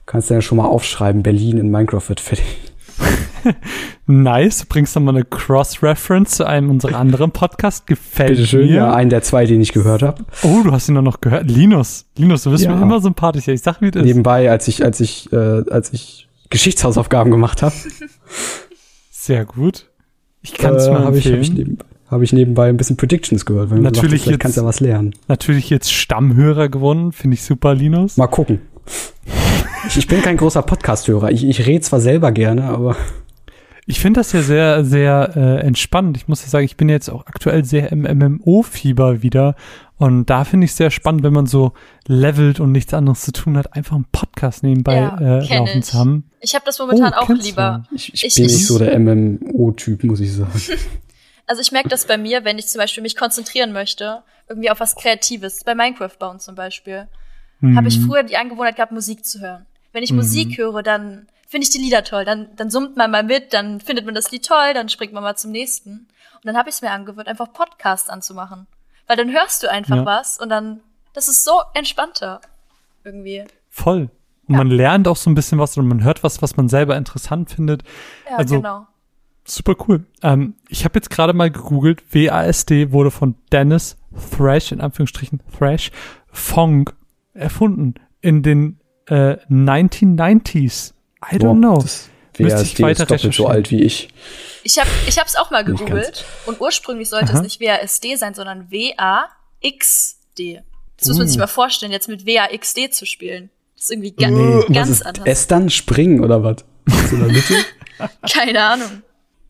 [0.09, 2.68] kannst du ja schon mal aufschreiben, Berlin in Minecraft wird fertig.
[4.07, 4.59] nice.
[4.59, 7.85] Du bringst nochmal eine Cross-Reference zu einem unserer anderen Podcasts.
[7.85, 8.75] Gefällt Bitte schön, mir.
[8.75, 10.25] Ja, einen der zwei, den ich gehört habe.
[10.43, 11.49] Oh, du hast ihn doch noch gehört.
[11.49, 12.05] Linus.
[12.17, 12.75] Linus, du bist ja.
[12.75, 13.47] mir immer sympathisch.
[13.47, 17.75] Ich sag, wie das Nebenbei, als ich, als ich, äh, als ich Geschichtshausaufgaben gemacht habe.
[19.11, 19.89] Sehr gut.
[20.41, 22.97] Ich kann es äh, mal hab ich, hab ich, nebenbei, hab ich nebenbei ein bisschen
[22.97, 23.71] Predictions gehört.
[23.71, 25.13] Weil natürlich gesagt, jetzt, kannst du ja was lernen.
[25.27, 27.11] Natürlich jetzt Stammhörer gewonnen.
[27.11, 28.17] Finde ich super, Linus.
[28.17, 28.61] Mal gucken.
[29.87, 31.31] Ich bin kein großer Podcast-Hörer.
[31.31, 32.95] Ich, ich rede zwar selber gerne, aber
[33.85, 36.15] ich finde das ja sehr, sehr äh, entspannt.
[36.15, 39.55] Ich muss ja sagen, ich bin jetzt auch aktuell sehr im MMO-Fieber wieder.
[39.97, 41.73] Und da finde ich es sehr spannend, wenn man so
[42.07, 45.85] levelt und nichts anderes zu tun hat, einfach einen Podcast nebenbei ja, äh, laufen ich.
[45.85, 46.29] zu haben.
[46.39, 47.83] Ich habe das momentan oh, auch lieber.
[47.91, 50.51] Ich, ich, ich, bin nicht so der MMO-Typ, muss ich sagen.
[51.47, 54.79] Also ich merke das bei mir, wenn ich zum Beispiel mich konzentrieren möchte, irgendwie auf
[54.79, 57.07] was Kreatives, bei Minecraft bauen zum Beispiel,
[57.59, 57.77] mhm.
[57.77, 59.65] habe ich früher die Angewohnheit gehabt, Musik zu hören.
[59.91, 60.17] Wenn ich mhm.
[60.17, 62.25] Musik höre, dann finde ich die Lieder toll.
[62.25, 65.23] Dann, dann summt man mal mit, dann findet man das Lied toll, dann springt man
[65.23, 66.07] mal zum nächsten.
[66.35, 68.67] Und dann habe ich es mir angewöhnt, einfach Podcasts anzumachen.
[69.07, 70.05] Weil dann hörst du einfach ja.
[70.05, 70.81] was und dann,
[71.13, 72.41] das ist so entspannter.
[73.03, 73.43] Irgendwie.
[73.69, 74.09] Voll.
[74.47, 74.57] Und ja.
[74.57, 77.49] man lernt auch so ein bisschen was und man hört was, was man selber interessant
[77.49, 77.83] findet.
[78.29, 78.87] Ja, also, genau.
[79.43, 80.05] Super cool.
[80.21, 82.03] Ähm, ich habe jetzt gerade mal gegoogelt.
[82.13, 83.97] WASD wurde von Dennis
[84.37, 85.91] Thrash, in Anführungsstrichen Thrash,
[86.31, 86.91] Fong
[87.39, 90.93] erfunden in den äh, 1990s.
[91.31, 91.75] I don't Boah, know.
[91.75, 94.09] Das Müsste ich weiter ist doppelt so alt wie ich.
[94.63, 97.39] Ich habe ich hab's auch mal gegoogelt und ursprünglich sollte Aha.
[97.39, 100.63] es nicht WASD sein, sondern WAXD.
[100.97, 101.41] Das muss man sich uh.
[101.41, 103.49] mal vorstellen, jetzt mit WAXD zu spielen.
[103.75, 105.25] Das ist irgendwie ga uh, ganz was ist anders.
[105.25, 106.65] Es dann springen oder was?
[108.31, 109.03] Keine Ahnung.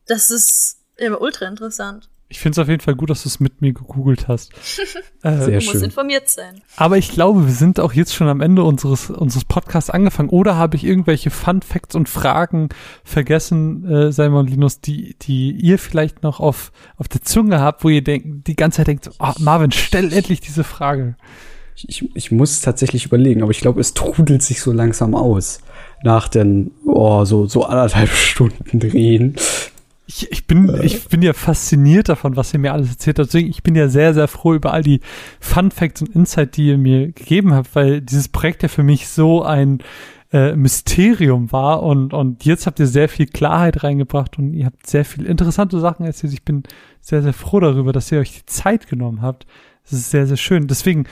[0.07, 2.09] Das ist immer ultra interessant.
[2.31, 4.53] Ich finde es auf jeden Fall gut, dass du es mit mir gegoogelt hast.
[5.23, 5.73] äh, Sehr schön.
[5.73, 6.61] muss informiert sein.
[6.77, 10.29] Aber ich glaube, wir sind auch jetzt schon am Ende unseres, unseres Podcasts angefangen.
[10.29, 12.69] Oder habe ich irgendwelche Fun Facts und Fragen
[13.03, 17.89] vergessen, äh, Simon Linus, die, die ihr vielleicht noch auf, auf der Zunge habt, wo
[17.89, 21.15] ihr denkt, die ganze Zeit denkt, oh, Marvin, stell endlich diese Frage.
[21.87, 25.61] Ich, ich muss tatsächlich überlegen, aber ich glaube, es trudelt sich so langsam aus.
[26.03, 29.35] Nach den, oh, so, so anderthalb Stunden drehen
[30.09, 30.83] ich, ich, bin, äh.
[30.83, 33.27] ich bin ja fasziniert davon, was ihr mir alles erzählt habt.
[33.29, 35.01] Deswegen, ich bin ja sehr, sehr froh über all die
[35.39, 39.07] Fun Facts und Insight, die ihr mir gegeben habt, weil dieses Projekt ja für mich
[39.07, 39.83] so ein
[40.33, 44.87] äh, Mysterium war und, und jetzt habt ihr sehr viel Klarheit reingebracht und ihr habt
[44.87, 46.33] sehr viel interessante Sachen erzählt.
[46.33, 46.63] Ich bin
[47.01, 49.45] sehr, sehr froh darüber, dass ihr euch die Zeit genommen habt.
[49.89, 50.67] Das ist sehr, sehr schön.
[50.67, 51.05] Deswegen.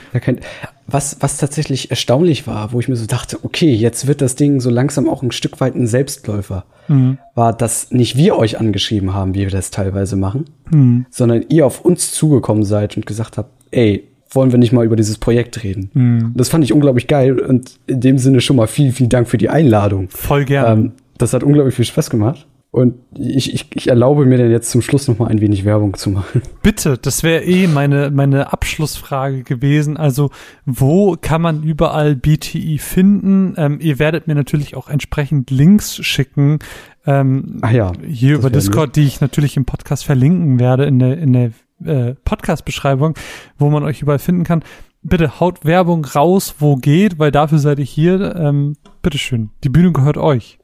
[0.86, 4.60] Was, was tatsächlich erstaunlich war, wo ich mir so dachte, okay, jetzt wird das Ding
[4.60, 7.18] so langsam auch ein Stück weit ein Selbstläufer, mhm.
[7.34, 11.04] war, dass nicht wir euch angeschrieben haben, wie wir das teilweise machen, mhm.
[11.10, 14.96] sondern ihr auf uns zugekommen seid und gesagt habt, ey, wollen wir nicht mal über
[14.96, 15.90] dieses Projekt reden.
[15.92, 16.32] Mhm.
[16.34, 19.38] Das fand ich unglaublich geil und in dem Sinne schon mal vielen, vielen Dank für
[19.38, 20.08] die Einladung.
[20.10, 20.80] Voll gerne.
[20.80, 22.46] Ähm, das hat unglaublich viel Spaß gemacht.
[22.70, 25.94] Und ich, ich, ich erlaube mir dann jetzt zum Schluss noch mal ein wenig Werbung
[25.94, 26.42] zu machen.
[26.62, 29.96] Bitte, das wäre eh meine, meine Abschlussfrage gewesen.
[29.96, 30.30] Also,
[30.66, 33.54] wo kann man überall BTI finden?
[33.56, 36.58] Ähm, ihr werdet mir natürlich auch entsprechend Links schicken.
[37.06, 37.92] Ähm, Ach ja.
[38.06, 41.50] Hier über Discord, die ich natürlich im Podcast verlinken werde, in der, in der
[41.84, 43.14] äh, Podcast-Beschreibung,
[43.56, 44.62] wo man euch überall finden kann.
[45.00, 48.36] Bitte haut Werbung raus, wo geht, weil dafür seid ihr hier.
[48.36, 50.57] Ähm, bitteschön, die Bühne gehört euch.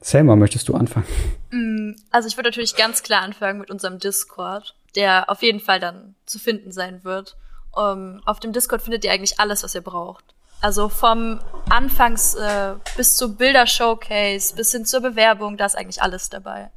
[0.00, 1.06] Selma, möchtest du anfangen?
[1.50, 5.80] Mm, also ich würde natürlich ganz klar anfangen mit unserem Discord, der auf jeden Fall
[5.80, 7.36] dann zu finden sein wird.
[7.72, 10.24] Um, auf dem Discord findet ihr eigentlich alles, was ihr braucht.
[10.60, 16.30] Also vom Anfangs äh, bis zu Bilder-Showcase, bis hin zur Bewerbung, da ist eigentlich alles
[16.30, 16.70] dabei.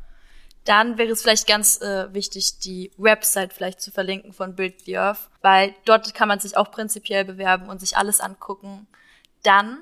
[0.66, 4.98] Dann wäre es vielleicht ganz äh, wichtig, die Website vielleicht zu verlinken von Build the
[4.98, 8.86] Earth, weil dort kann man sich auch prinzipiell bewerben und sich alles angucken.
[9.42, 9.80] Dann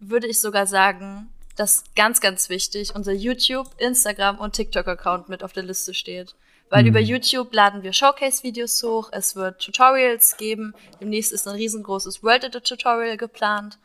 [0.00, 5.52] würde ich sogar sagen, dass ganz, ganz wichtig unser YouTube, Instagram und TikTok-Account mit auf
[5.52, 6.34] der Liste steht.
[6.68, 6.88] Weil mhm.
[6.88, 13.16] über YouTube laden wir Showcase-Videos hoch, es wird Tutorials geben, demnächst ist ein riesengroßes World-Edit-Tutorial
[13.16, 13.78] geplant.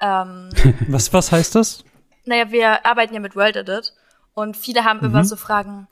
[0.00, 0.50] Ähm,
[0.88, 1.84] was, was heißt das?
[2.24, 3.92] Naja, wir arbeiten ja mit World-Edit
[4.34, 5.06] und viele haben mhm.
[5.06, 5.88] immer so Fragen,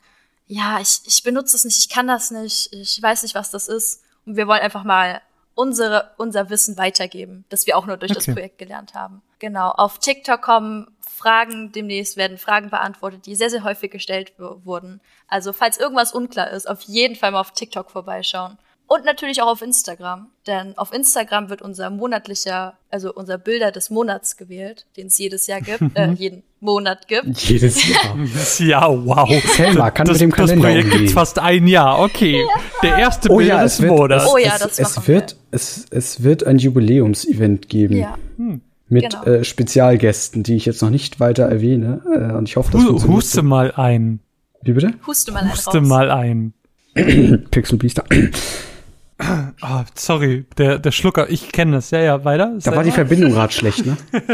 [0.47, 3.67] ja, ich, ich benutze es nicht, ich kann das nicht, ich weiß nicht, was das
[3.67, 4.01] ist.
[4.25, 5.21] Und wir wollen einfach mal
[5.53, 8.23] unsere, unser Wissen weitergeben, das wir auch nur durch okay.
[8.25, 9.21] das Projekt gelernt haben.
[9.39, 9.69] Genau.
[9.69, 10.87] Auf TikTok kommen
[11.19, 15.01] Fragen, demnächst werden Fragen beantwortet, die sehr, sehr häufig gestellt wurden.
[15.27, 18.57] Also, falls irgendwas unklar ist, auf jeden Fall mal auf TikTok vorbeischauen.
[18.87, 23.91] Und natürlich auch auf Instagram, denn auf Instagram wird unser monatlicher, also unser Bilder des
[23.91, 27.37] Monats gewählt, den es jedes Jahr gibt, äh, jeden Monat gibt.
[27.41, 28.17] Jedes Jahr.
[28.25, 29.29] Jedes Jahr, wow.
[29.55, 32.41] Selma, kann das, mit dem Kalender Das Projekt gibt fast ein Jahr, okay.
[32.41, 32.61] Ja.
[32.81, 34.25] Der erste oh, Bilder ja, des wird, Monats.
[34.27, 37.95] Oh ja, es, das es wird, es, es wird ein Jubiläumsevent geben.
[37.95, 38.17] Ja.
[38.37, 39.23] Hm mit genau.
[39.23, 42.01] äh, Spezialgästen, die ich jetzt noch nicht weiter erwähne.
[42.05, 44.19] Äh, und ich hoffe, das Hu Huste mal ein.
[44.63, 44.93] Wie bitte?
[45.07, 45.51] Huste mal ein.
[45.51, 46.53] Huste mal ein.
[47.51, 48.03] Pixelbiester.
[49.19, 51.91] oh, sorry, der, der Schlucker, ich kenne das.
[51.91, 52.57] Ja, ja, weiter.
[52.63, 53.95] Da war die Verbindung gerade schlecht, ne?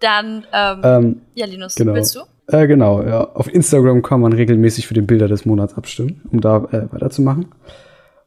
[0.00, 1.94] Dann, ähm, ähm, ja, Linus, genau.
[1.94, 2.20] willst du?
[2.48, 3.24] Äh, genau, ja.
[3.24, 7.46] Auf Instagram kann man regelmäßig für den Bilder des Monats abstimmen, um da äh, weiterzumachen.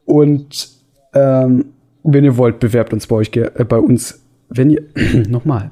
[0.04, 0.70] Und
[1.14, 1.66] ähm,
[2.02, 4.82] wenn ihr wollt, bewerbt uns bei euch äh, bei uns wenn ihr,
[5.28, 5.70] nochmal,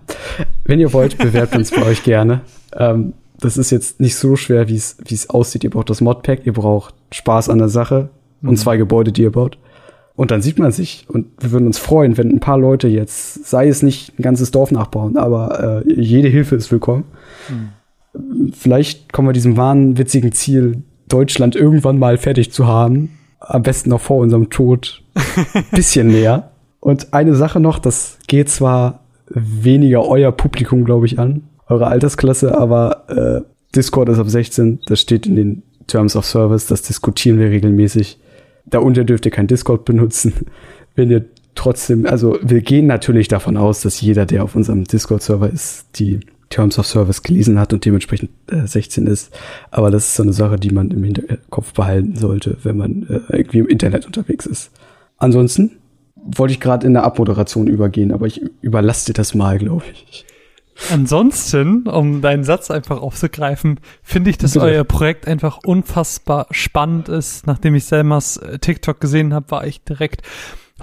[0.65, 2.40] wenn ihr wollt, bewerbt uns bei euch gerne.
[2.77, 5.65] Ähm, das ist jetzt nicht so schwer, wie es wie es aussieht.
[5.65, 8.09] Ihr braucht das Modpack, ihr braucht Spaß an der Sache
[8.40, 8.51] mhm.
[8.51, 9.59] und zwei Gebäude, die ihr baut.
[10.15, 11.05] Und dann sieht man sich.
[11.09, 14.51] Und wir würden uns freuen, wenn ein paar Leute jetzt, sei es nicht ein ganzes
[14.51, 17.05] Dorf nachbauen, aber äh, jede Hilfe ist willkommen.
[17.48, 18.53] Mhm.
[18.53, 23.11] Vielleicht kommen wir diesem wahnwitzigen Ziel, Deutschland irgendwann mal fertig zu haben.
[23.40, 25.03] Am besten noch vor unserem Tod.
[25.70, 26.51] bisschen näher.
[26.87, 32.57] Und eine Sache noch, das geht zwar weniger euer Publikum, glaube ich, an, eure Altersklasse,
[32.57, 37.41] aber äh, Discord ist ab 16, das steht in den Terms of Service, das diskutieren
[37.41, 38.21] wir regelmäßig.
[38.67, 40.33] Darunter dürft ihr kein Discord benutzen.
[40.95, 41.25] Wenn ihr
[41.57, 46.21] trotzdem, also wir gehen natürlich davon aus, dass jeder, der auf unserem Discord-Server ist, die
[46.51, 49.37] Terms of Service gelesen hat und dementsprechend äh, 16 ist.
[49.73, 53.39] Aber das ist so eine Sache, die man im Hinterkopf behalten sollte, wenn man äh,
[53.39, 54.71] irgendwie im Internet unterwegs ist.
[55.19, 55.73] Ansonsten
[56.35, 60.24] wollte ich gerade in der Abmoderation übergehen, aber ich überlasse dir das mal, glaube ich.
[60.93, 64.66] Ansonsten, um deinen Satz einfach aufzugreifen, finde ich, dass Bitte.
[64.66, 67.47] euer Projekt einfach unfassbar spannend ist.
[67.47, 70.23] Nachdem ich Selmas äh, TikTok gesehen habe, war ich direkt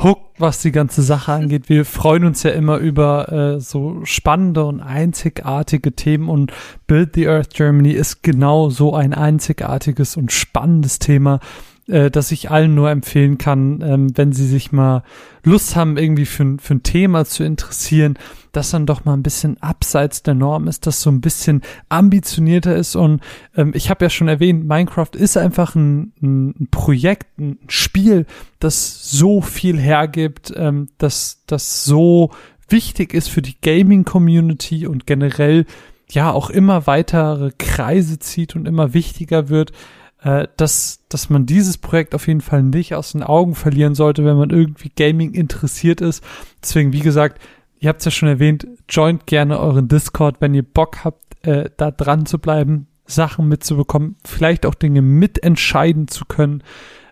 [0.02, 1.70] hooked, was die ganze Sache angeht.
[1.70, 6.52] Wir freuen uns ja immer über äh, so spannende und einzigartige Themen und
[6.88, 11.40] Build the Earth Germany ist genau so ein einzigartiges und spannendes Thema
[11.88, 15.04] äh, das ich allen nur empfehlen kann, ähm, wenn sie sich mal
[15.44, 18.18] Lust haben, irgendwie für, für ein Thema zu interessieren,
[18.54, 22.76] das dann doch mal ein bisschen abseits der Norm ist, das so ein bisschen ambitionierter
[22.76, 22.96] ist.
[22.96, 23.22] Und
[23.58, 28.26] ähm, ich habe ja schon erwähnt, Minecraft ist einfach ein, ein Projekt, ein Spiel,
[28.60, 32.32] das so viel hergibt, ähm, dass das so
[32.70, 35.66] wichtig ist für die Gaming-Community und generell
[36.10, 39.72] ja auch immer weitere Kreise zieht und immer wichtiger wird
[40.24, 44.24] äh, dass, dass man dieses Projekt auf jeden Fall nicht aus den Augen verlieren sollte,
[44.26, 46.24] wenn man irgendwie Gaming interessiert ist.
[46.62, 47.42] Deswegen, wie gesagt,
[47.80, 51.70] ihr habt es ja schon erwähnt, joint gerne euren Discord, wenn ihr Bock habt, äh,
[51.76, 56.64] da dran zu bleiben, Sachen mitzubekommen, vielleicht auch Dinge mitentscheiden zu können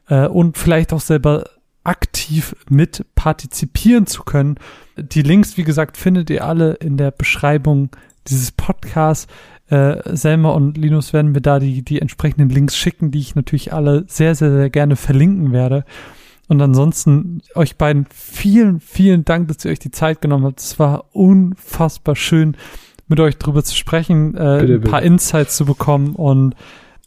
[0.08, 1.50] äh, und vielleicht auch selber
[1.84, 4.56] aktiv mit partizipieren zu können.
[4.96, 7.90] Die Links, wie gesagt, findet ihr alle in der Beschreibung
[8.28, 9.28] dieses Podcasts
[9.72, 13.72] äh, Selma und Linus werden mir da die, die entsprechenden Links schicken, die ich natürlich
[13.72, 15.86] alle sehr, sehr, sehr gerne verlinken werde.
[16.50, 20.60] Und ansonsten euch beiden vielen, vielen Dank, dass ihr euch die Zeit genommen habt.
[20.60, 22.58] Es war unfassbar schön,
[23.08, 25.14] mit euch drüber zu sprechen, äh, bitte, ein paar bitte.
[25.14, 26.56] Insights zu bekommen und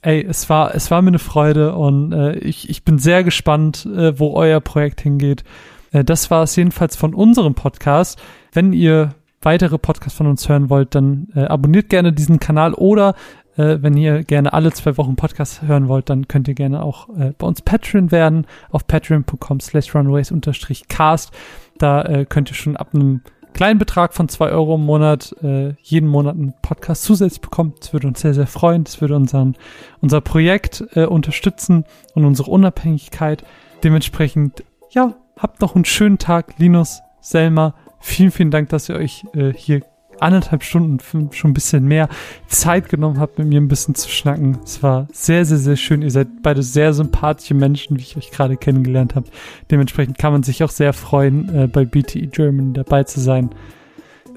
[0.00, 3.86] ey, es war, es war mir eine Freude und äh, ich, ich bin sehr gespannt,
[3.86, 5.44] äh, wo euer Projekt hingeht.
[5.92, 8.20] Äh, das war es jedenfalls von unserem Podcast.
[8.52, 9.14] Wenn ihr
[9.44, 13.14] weitere Podcasts von uns hören wollt, dann äh, abonniert gerne diesen Kanal oder
[13.56, 17.08] äh, wenn ihr gerne alle zwei Wochen Podcasts hören wollt, dann könnt ihr gerne auch
[17.10, 21.32] äh, bei uns Patreon werden auf patreon.com slash runways-cast.
[21.78, 23.22] Da äh, könnt ihr schon ab einem
[23.54, 27.74] kleinen Betrag von zwei Euro im Monat äh, jeden Monat einen Podcast zusätzlich bekommen.
[27.80, 28.84] Das würde uns sehr, sehr freuen.
[28.84, 29.56] Das würde unseren,
[30.00, 31.84] unser Projekt äh, unterstützen
[32.14, 33.44] und unsere Unabhängigkeit.
[33.82, 37.74] Dementsprechend, ja, habt noch einen schönen Tag, Linus, Selma.
[38.06, 39.80] Vielen, vielen Dank, dass ihr euch äh, hier
[40.20, 42.10] anderthalb Stunden, schon ein bisschen mehr
[42.48, 44.58] Zeit genommen habt, mit mir ein bisschen zu schnacken.
[44.62, 46.02] Es war sehr, sehr, sehr schön.
[46.02, 49.26] Ihr seid beide sehr sympathische Menschen, wie ich euch gerade kennengelernt habe.
[49.70, 53.48] Dementsprechend kann man sich auch sehr freuen, äh, bei BTE Germany dabei zu sein.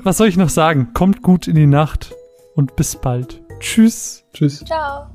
[0.01, 0.91] Was soll ich noch sagen?
[0.93, 2.15] Kommt gut in die Nacht
[2.55, 3.41] und bis bald.
[3.59, 4.23] Tschüss.
[4.33, 4.63] Tschüss.
[4.63, 5.09] Ciao.